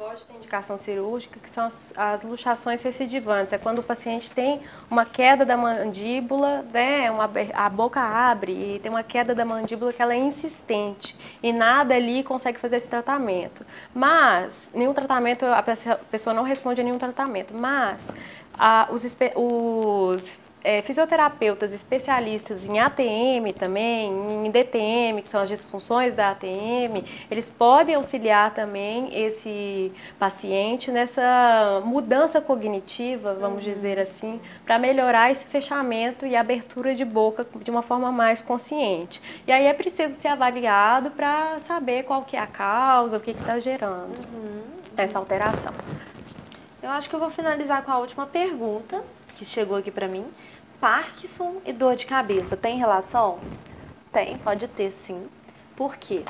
pode 0.01 0.25
ter 0.25 0.35
indicação 0.35 0.79
cirúrgica, 0.79 1.39
que 1.39 1.51
são 1.51 1.67
as, 1.67 1.93
as 1.95 2.23
luxações 2.25 2.83
recidivantes. 2.83 3.53
É 3.53 3.59
quando 3.59 3.81
o 3.81 3.83
paciente 3.83 4.31
tem 4.31 4.59
uma 4.91 5.05
queda 5.05 5.45
da 5.45 5.59
mandíbula, 5.59 6.65
né, 6.73 7.11
uma, 7.11 7.31
a 7.53 7.69
boca 7.69 8.01
abre 8.01 8.53
e 8.53 8.79
tem 8.79 8.91
uma 8.91 9.03
queda 9.03 9.35
da 9.35 9.45
mandíbula 9.45 9.93
que 9.93 10.01
ela 10.01 10.15
é 10.15 10.17
insistente 10.17 11.15
e 11.43 11.53
nada 11.53 11.95
ali 11.95 12.23
consegue 12.23 12.59
fazer 12.59 12.77
esse 12.77 12.89
tratamento. 12.89 13.67
Mas, 13.95 14.71
nenhum 14.73 14.95
tratamento, 14.95 15.45
a 15.45 15.63
pessoa 15.63 16.33
não 16.33 16.45
responde 16.45 16.81
a 16.81 16.85
nenhum 16.85 16.99
tratamento, 16.99 17.53
mas 17.53 18.15
ah, 18.55 18.89
os, 18.91 19.05
os 19.37 20.39
é, 20.63 20.83
fisioterapeutas 20.83 21.73
especialistas 21.73 22.67
em 22.67 22.79
ATM 22.79 23.53
também, 23.59 24.11
em 24.47 24.51
DTM, 24.51 25.23
que 25.23 25.29
são 25.29 25.41
as 25.41 25.49
disfunções 25.49 26.15
da 26.15 26.31
ATM, 26.31 27.05
eles 27.31 27.49
podem 27.51 27.95
auxiliar 27.95 28.53
também 28.53 29.09
esse 29.19 29.93
paciente 30.19 30.91
nessa 30.91 31.81
mudança 31.85 32.41
cognitiva, 32.41 33.35
vamos 33.35 33.65
uhum. 33.65 33.73
dizer 33.73 33.99
assim, 33.99 34.41
para 34.65 34.79
melhorar 34.79 35.31
esse 35.31 35.47
fechamento 35.47 36.27
e 36.27 36.37
abertura 36.37 36.95
de 36.95 37.05
boca 37.05 37.47
de 37.63 37.71
uma 37.71 37.83
forma 37.83 38.13
mais 38.13 38.43
consciente. 38.43 39.23
E 39.47 39.53
aí 39.53 39.67
é 39.67 39.73
preciso 39.73 40.15
ser 40.15 40.29
avaliado 40.29 41.11
para 41.11 41.59
saber 41.59 42.05
qual 42.05 42.23
que 42.23 42.37
é 42.37 42.41
a 42.41 42.47
causa, 42.47 43.17
o 43.17 43.21
que 43.21 43.31
está 43.31 43.59
gerando 43.59 44.17
uhum. 44.33 44.63
essa 44.97 45.19
alteração. 45.19 45.73
Eu 46.83 46.91
acho 46.91 47.09
que 47.11 47.15
eu 47.15 47.21
vou 47.21 47.31
finalizar 47.31 47.83
com 47.83 47.91
a 47.91 47.99
última 47.99 48.27
pergunta 48.27 49.03
que 49.41 49.45
chegou 49.47 49.79
aqui 49.79 49.91
para 49.91 50.07
mim. 50.07 50.27
Parkinson 50.79 51.63
e 51.65 51.73
dor 51.73 51.97
de 51.97 52.05
cabeça 52.05 52.59
tem 52.59 52.77
relação? 52.77 53.39
Tem, 54.13 54.37
pode 54.37 54.69
ter 54.69 54.91
sim. 54.91 55.29
Por 55.75 55.97
quê? 55.97 56.23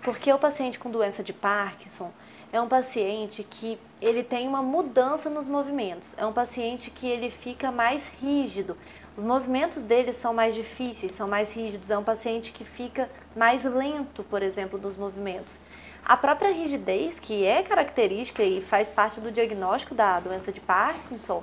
Porque 0.00 0.32
o 0.32 0.38
paciente 0.38 0.78
com 0.78 0.88
doença 0.88 1.24
de 1.24 1.32
Parkinson 1.32 2.12
é 2.52 2.60
um 2.60 2.68
paciente 2.68 3.42
que 3.42 3.80
ele 4.00 4.22
tem 4.22 4.46
uma 4.46 4.62
mudança 4.62 5.28
nos 5.28 5.48
movimentos. 5.48 6.14
É 6.16 6.24
um 6.24 6.32
paciente 6.32 6.88
que 6.92 7.08
ele 7.08 7.30
fica 7.30 7.72
mais 7.72 8.08
rígido. 8.20 8.76
Os 9.16 9.24
movimentos 9.24 9.82
dele 9.82 10.12
são 10.12 10.32
mais 10.32 10.54
difíceis, 10.54 11.10
são 11.12 11.26
mais 11.26 11.52
rígidos. 11.52 11.90
É 11.90 11.98
um 11.98 12.04
paciente 12.04 12.52
que 12.52 12.64
fica 12.64 13.10
mais 13.34 13.64
lento, 13.64 14.22
por 14.22 14.40
exemplo, 14.40 14.78
nos 14.78 14.96
movimentos. 14.96 15.58
A 16.04 16.16
própria 16.16 16.52
rigidez, 16.52 17.18
que 17.18 17.44
é 17.44 17.62
característica 17.64 18.44
e 18.44 18.60
faz 18.60 18.88
parte 18.88 19.20
do 19.20 19.32
diagnóstico 19.32 19.96
da 19.96 20.20
doença 20.20 20.52
de 20.52 20.60
Parkinson, 20.60 21.42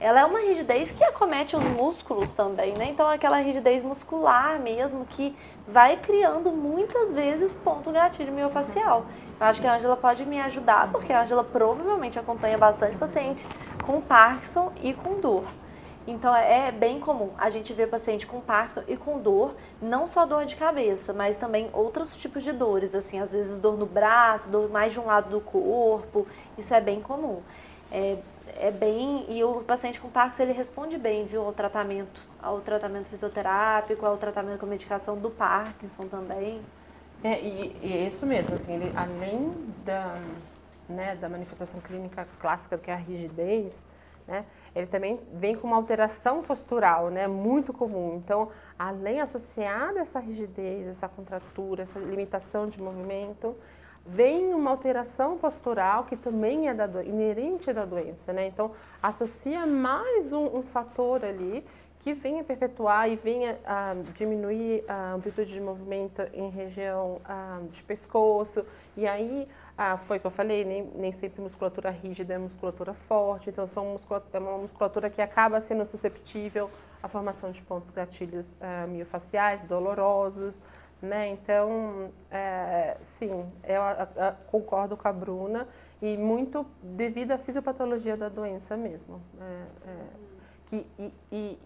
ela 0.00 0.20
é 0.20 0.24
uma 0.24 0.40
rigidez 0.40 0.90
que 0.90 1.04
acomete 1.04 1.54
os 1.54 1.64
músculos 1.64 2.32
também, 2.32 2.72
né? 2.72 2.86
Então, 2.86 3.06
aquela 3.06 3.36
rigidez 3.36 3.82
muscular 3.82 4.58
mesmo 4.58 5.04
que 5.04 5.36
vai 5.68 5.98
criando 5.98 6.50
muitas 6.50 7.12
vezes 7.12 7.54
ponto 7.54 7.92
gatilho 7.92 8.32
miofacial. 8.32 9.04
Eu 9.38 9.46
acho 9.46 9.60
que 9.60 9.66
a 9.66 9.74
Ângela 9.74 9.96
pode 9.96 10.24
me 10.24 10.40
ajudar, 10.40 10.90
porque 10.90 11.12
a 11.12 11.20
Ângela 11.20 11.44
provavelmente 11.44 12.18
acompanha 12.18 12.58
bastante 12.58 12.96
paciente 12.96 13.46
com 13.86 14.00
Parkinson 14.00 14.72
e 14.82 14.94
com 14.94 15.20
dor. 15.20 15.44
Então 16.06 16.34
é 16.34 16.72
bem 16.72 16.98
comum 16.98 17.30
a 17.38 17.50
gente 17.50 17.72
ver 17.72 17.86
paciente 17.88 18.26
com 18.26 18.40
Parkinson 18.40 18.82
e 18.88 18.96
com 18.96 19.18
dor, 19.18 19.54
não 19.80 20.06
só 20.06 20.24
dor 20.24 20.44
de 20.44 20.56
cabeça, 20.56 21.12
mas 21.12 21.36
também 21.36 21.68
outros 21.72 22.16
tipos 22.16 22.42
de 22.42 22.52
dores, 22.52 22.94
assim, 22.94 23.20
às 23.20 23.32
vezes 23.32 23.58
dor 23.58 23.76
no 23.76 23.86
braço, 23.86 24.48
dor 24.48 24.68
mais 24.70 24.92
de 24.92 24.98
um 24.98 25.06
lado 25.06 25.28
do 25.28 25.40
corpo, 25.40 26.26
isso 26.56 26.74
é 26.74 26.80
bem 26.80 27.00
comum. 27.00 27.40
É, 27.92 28.16
é 28.60 28.70
bem 28.70 29.26
e 29.28 29.42
o 29.42 29.62
paciente 29.62 30.00
com 30.00 30.08
Parkinson 30.08 30.42
ele 30.42 30.52
responde 30.52 30.98
bem, 30.98 31.24
viu, 31.24 31.42
ao 31.42 31.52
tratamento, 31.52 32.22
ao 32.40 32.60
tratamento 32.60 33.08
fisioterápico, 33.08 34.04
ao 34.04 34.16
tratamento 34.16 34.60
com 34.60 34.66
medicação 34.66 35.16
do 35.16 35.30
Parkinson 35.30 36.06
também. 36.06 36.60
É, 37.24 37.40
e, 37.40 37.76
e 37.82 37.92
é 37.92 38.06
isso 38.06 38.26
mesmo, 38.26 38.54
assim, 38.54 38.74
ele, 38.74 38.92
além 38.94 39.52
da, 39.84 40.14
né, 40.88 41.16
da 41.16 41.28
manifestação 41.28 41.80
clínica 41.80 42.26
clássica 42.40 42.78
que 42.78 42.90
é 42.90 42.94
a 42.94 42.96
rigidez, 42.96 43.84
né? 44.26 44.44
Ele 44.76 44.86
também 44.86 45.18
vem 45.32 45.56
com 45.56 45.66
uma 45.66 45.76
alteração 45.76 46.42
postural, 46.42 47.10
né? 47.10 47.26
Muito 47.26 47.72
comum. 47.72 48.16
Então, 48.16 48.50
além 48.78 49.20
associada 49.20 49.98
a 49.98 50.02
essa 50.02 50.20
rigidez, 50.20 50.86
essa 50.86 51.08
contratura, 51.08 51.82
essa 51.82 51.98
limitação 51.98 52.68
de 52.68 52.80
movimento, 52.80 53.56
vem 54.06 54.54
uma 54.54 54.70
alteração 54.70 55.38
postural 55.38 56.04
que 56.04 56.16
também 56.16 56.68
é 56.68 56.74
da 56.74 57.04
inerente 57.04 57.72
da 57.72 57.84
doença, 57.84 58.32
né? 58.32 58.46
Então, 58.46 58.72
associa 59.02 59.66
mais 59.66 60.32
um, 60.32 60.58
um 60.58 60.62
fator 60.62 61.24
ali 61.24 61.64
que 62.00 62.14
venha 62.14 62.42
perpetuar 62.42 63.10
e 63.10 63.16
venha 63.16 63.58
a 63.64 63.94
diminuir 64.14 64.82
a 64.88 65.12
amplitude 65.12 65.52
de 65.52 65.60
movimento 65.60 66.22
em 66.32 66.48
região 66.48 67.20
de 67.70 67.82
pescoço. 67.82 68.64
E 68.96 69.06
aí, 69.06 69.46
ah, 69.76 69.98
foi 69.98 70.16
o 70.16 70.20
que 70.20 70.26
eu 70.26 70.30
falei, 70.30 70.64
nem, 70.64 70.84
nem 70.94 71.12
sempre 71.12 71.42
musculatura 71.42 71.90
rígida 71.90 72.34
é 72.34 72.38
musculatura 72.38 72.94
forte, 72.94 73.50
então 73.50 73.66
são 73.66 73.84
musculatura, 73.86 74.30
é 74.32 74.40
uma 74.40 74.58
musculatura 74.58 75.10
que 75.10 75.20
acaba 75.20 75.60
sendo 75.60 75.84
susceptível 75.84 76.70
à 77.02 77.08
formação 77.08 77.50
de 77.50 77.62
pontos 77.62 77.90
gatilhos 77.90 78.56
ah, 78.60 78.86
miofaciais, 78.86 79.62
dolorosos, 79.62 80.62
né? 81.02 81.28
Então, 81.28 82.10
é, 82.30 82.96
sim, 83.00 83.46
eu 83.64 83.82
a, 83.82 84.08
a, 84.16 84.32
concordo 84.50 84.96
com 84.96 85.08
a 85.08 85.12
Bruna 85.12 85.66
e 86.00 86.16
muito 86.16 86.66
devido 86.82 87.32
à 87.32 87.38
fisiopatologia 87.38 88.16
da 88.16 88.28
doença 88.28 88.76
mesmo. 88.76 89.20
É, 89.40 89.90
é, 89.90 89.96
que, 90.66 90.86
e, 90.98 91.12
e, 91.32 91.58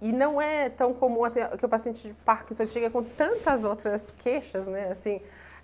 e 0.00 0.12
não 0.12 0.40
é 0.40 0.68
tão 0.68 0.92
comum 0.94 1.24
assim, 1.24 1.40
que 1.58 1.64
o 1.64 1.68
paciente 1.68 2.08
de 2.08 2.14
Parkinson 2.14 2.66
chega 2.66 2.90
com 2.90 3.02
tantas 3.02 3.64
outras 3.64 4.10
queixas, 4.12 4.66
né? 4.66 4.90
Assim, 4.90 5.16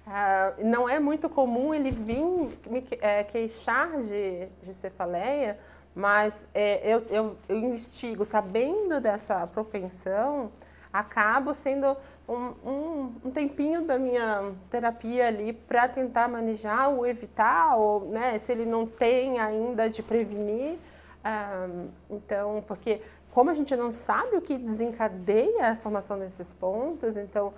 uh, 0.06 0.64
não 0.64 0.88
é 0.88 0.98
muito 0.98 1.28
comum 1.28 1.74
ele 1.74 1.90
vir 1.90 2.24
me 2.66 2.86
é, 3.00 3.24
queixar 3.24 4.00
de, 4.00 4.46
de 4.62 4.74
cefaleia, 4.74 5.58
mas 5.94 6.48
é, 6.54 6.94
eu, 6.94 7.02
eu, 7.10 7.36
eu 7.48 7.58
investigo 7.58 8.24
sabendo 8.24 9.00
dessa 9.00 9.46
propensão, 9.46 10.50
acabo 10.92 11.52
sendo 11.54 11.96
um, 12.28 12.34
um, 12.64 13.12
um, 13.24 13.30
tempinho 13.30 13.82
da 13.82 13.98
minha 13.98 14.52
terapia 14.70 15.28
ali 15.28 15.52
para 15.52 15.88
tentar 15.88 16.28
manejar 16.28 16.88
ou 16.88 17.06
evitar, 17.06 17.76
ou 17.76 18.06
né, 18.06 18.38
se 18.38 18.52
ele 18.52 18.64
não 18.64 18.86
tem 18.86 19.38
ainda 19.38 19.88
de 19.88 20.02
prevenir. 20.02 20.78
Ah, 21.24 21.68
então, 22.10 22.64
porque 22.66 23.00
como 23.32 23.50
a 23.50 23.54
gente 23.54 23.74
não 23.76 23.90
sabe 23.90 24.36
o 24.36 24.40
que 24.40 24.58
desencadeia 24.58 25.70
a 25.70 25.76
formação 25.76 26.18
desses 26.18 26.52
pontos, 26.52 27.16
então 27.16 27.52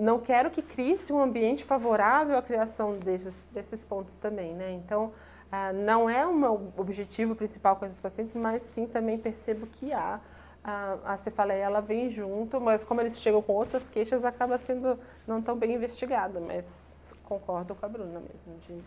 não 0.00 0.18
quero 0.18 0.50
que 0.50 0.60
crie-se 0.60 1.12
um 1.12 1.20
ambiente 1.20 1.64
favorável 1.64 2.36
à 2.36 2.42
criação 2.42 2.98
desses, 2.98 3.42
desses 3.52 3.84
pontos 3.84 4.16
também, 4.16 4.52
né? 4.52 4.72
Então, 4.72 5.12
ah, 5.50 5.72
não 5.72 6.10
é 6.10 6.26
o 6.26 6.34
meu 6.34 6.72
objetivo 6.76 7.36
principal 7.36 7.76
com 7.76 7.86
esses 7.86 8.00
pacientes, 8.00 8.34
mas 8.34 8.62
sim 8.64 8.86
também 8.86 9.16
percebo 9.16 9.66
que 9.66 9.92
há 9.92 10.18
a, 10.64 10.96
a 11.04 11.16
cefaleia, 11.18 11.64
ela 11.64 11.80
vem 11.80 12.08
junto, 12.08 12.58
mas 12.58 12.82
como 12.82 13.02
eles 13.02 13.20
chegam 13.20 13.42
com 13.42 13.52
outras 13.52 13.88
queixas, 13.88 14.24
acaba 14.24 14.56
sendo 14.56 14.98
não 15.26 15.42
tão 15.42 15.56
bem 15.56 15.74
investigada, 15.74 16.40
mas 16.40 17.12
concordo 17.24 17.74
com 17.74 17.84
a 17.84 17.88
Bruna 17.88 18.20
mesmo, 18.20 18.56
de, 18.60 18.82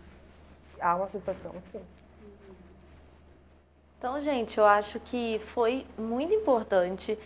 há 0.82 0.95
uma 0.95 1.05
associação, 1.05 1.53
sim. 1.61 1.82
Então, 3.99 4.19
gente, 4.19 4.57
eu 4.57 4.65
acho 4.65 4.99
que 4.99 5.39
foi 5.39 5.86
muito 5.97 6.34
importante 6.34 7.17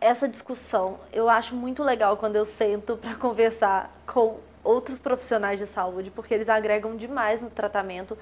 essa 0.00 0.28
discussão. 0.28 0.98
Eu 1.12 1.28
acho 1.28 1.54
muito 1.54 1.82
legal 1.82 2.16
quando 2.16 2.36
eu 2.36 2.44
sento 2.44 2.96
para 2.96 3.14
conversar 3.16 3.94
com 4.06 4.38
outros 4.64 4.98
profissionais 4.98 5.58
de 5.58 5.66
saúde, 5.66 6.10
porque 6.10 6.34
eles 6.34 6.48
agregam 6.48 6.96
demais 6.96 7.42
no 7.42 7.50
tratamento. 7.50 8.16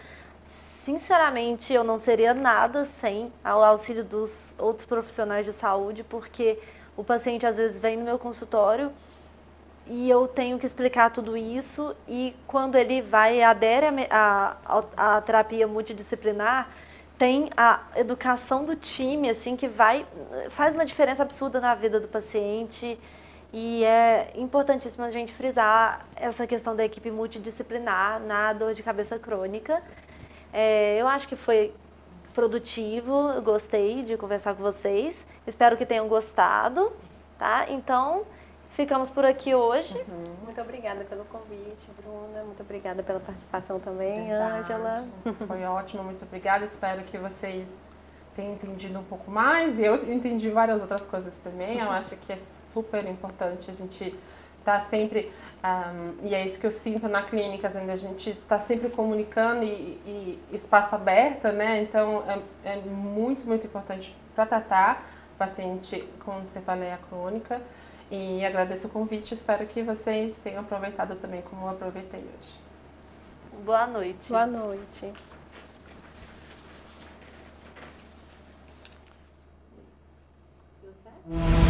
Sinceramente, 0.84 1.72
eu 1.72 1.82
não 1.82 1.96
seria 1.96 2.34
nada 2.34 2.84
sem 2.84 3.32
o 3.42 3.48
auxílio 3.48 4.04
dos 4.04 4.54
outros 4.58 4.84
profissionais 4.84 5.46
de 5.46 5.52
saúde, 5.54 6.04
porque 6.04 6.58
o 6.94 7.02
paciente 7.02 7.46
às 7.46 7.56
vezes 7.56 7.80
vem 7.80 7.96
no 7.96 8.04
meu 8.04 8.18
consultório 8.18 8.92
e 9.86 10.10
eu 10.10 10.28
tenho 10.28 10.58
que 10.58 10.66
explicar 10.66 11.08
tudo 11.08 11.38
isso 11.38 11.96
e 12.06 12.36
quando 12.46 12.76
ele 12.76 13.00
vai 13.00 13.42
adere 13.42 13.86
a, 14.10 14.58
a, 14.66 15.16
a 15.16 15.20
terapia 15.22 15.66
multidisciplinar, 15.66 16.68
tem 17.16 17.48
a 17.56 17.80
educação 17.96 18.62
do 18.62 18.76
time, 18.76 19.30
assim, 19.30 19.56
que 19.56 19.66
vai 19.66 20.04
faz 20.50 20.74
uma 20.74 20.84
diferença 20.84 21.22
absurda 21.22 21.60
na 21.60 21.74
vida 21.74 21.98
do 21.98 22.08
paciente. 22.08 23.00
E 23.54 23.84
é 23.84 24.32
importantíssimo 24.34 25.02
a 25.02 25.08
gente 25.08 25.32
frisar 25.32 26.06
essa 26.14 26.46
questão 26.46 26.76
da 26.76 26.84
equipe 26.84 27.10
multidisciplinar 27.10 28.20
na 28.20 28.52
dor 28.52 28.74
de 28.74 28.82
cabeça 28.82 29.18
crônica. 29.18 29.82
É, 30.54 30.96
eu 30.98 31.06
acho 31.08 31.28
que 31.28 31.36
foi 31.36 31.74
produtivo, 32.32 33.30
eu 33.32 33.42
gostei 33.42 34.02
de 34.02 34.16
conversar 34.16 34.54
com 34.54 34.62
vocês. 34.62 35.26
Espero 35.46 35.76
que 35.76 35.84
tenham 35.84 36.08
gostado, 36.08 36.92
tá? 37.38 37.66
Então, 37.68 38.24
Ficamos 38.74 39.08
por 39.08 39.24
aqui 39.24 39.54
hoje. 39.54 39.96
Uhum. 40.08 40.34
Muito 40.46 40.60
obrigada 40.60 41.04
pelo 41.04 41.24
convite, 41.26 41.88
Bruna. 41.96 42.42
Muito 42.42 42.60
obrigada 42.60 43.04
pela 43.04 43.20
participação 43.20 43.78
também, 43.78 44.32
Ângela. 44.32 45.06
Foi 45.46 45.64
ótimo, 45.64 46.02
muito 46.02 46.24
obrigada. 46.24 46.64
Espero 46.64 47.04
que 47.04 47.16
vocês 47.16 47.92
tenham 48.34 48.52
entendido 48.54 48.98
um 48.98 49.04
pouco 49.04 49.30
mais. 49.30 49.78
Eu 49.78 50.12
entendi 50.12 50.50
várias 50.50 50.82
outras 50.82 51.06
coisas 51.06 51.36
também. 51.36 51.78
Eu 51.78 51.88
acho 51.92 52.16
que 52.16 52.32
é 52.32 52.36
super 52.36 53.06
importante 53.06 53.70
a 53.70 53.74
gente 53.74 54.12
estar 54.64 54.80
tá 54.80 54.80
sempre. 54.80 55.30
Um, 55.62 56.26
e 56.26 56.34
é 56.34 56.44
isso 56.44 56.58
que 56.58 56.66
eu 56.66 56.70
sinto 56.70 57.08
na 57.08 57.22
clínica, 57.22 57.68
assim, 57.68 57.90
a 57.90 57.96
gente 57.96 58.30
está 58.30 58.58
sempre 58.58 58.90
comunicando 58.90 59.62
e, 59.62 59.98
e, 60.04 60.40
espaço 60.52 60.94
aberto, 60.94 61.48
né? 61.48 61.82
Então 61.82 62.22
é, 62.64 62.74
é 62.74 62.76
muito, 62.76 63.46
muito 63.46 63.66
importante 63.66 64.14
para 64.34 64.44
tratar 64.44 65.06
paciente 65.38 66.06
com 66.24 66.44
cefaleia 66.44 66.98
crônica. 67.08 67.60
E 68.10 68.44
agradeço 68.44 68.88
o 68.88 68.90
convite, 68.90 69.32
espero 69.32 69.66
que 69.66 69.82
vocês 69.82 70.38
tenham 70.38 70.60
aproveitado 70.60 71.16
também 71.16 71.40
como 71.42 71.66
eu 71.66 71.70
aproveitei 71.70 72.20
hoje. 72.20 72.54
Boa 73.64 73.86
noite. 73.86 74.28
Boa 74.28 74.46
noite. 74.46 75.12
Deu 80.82 80.92
certo? 81.02 81.63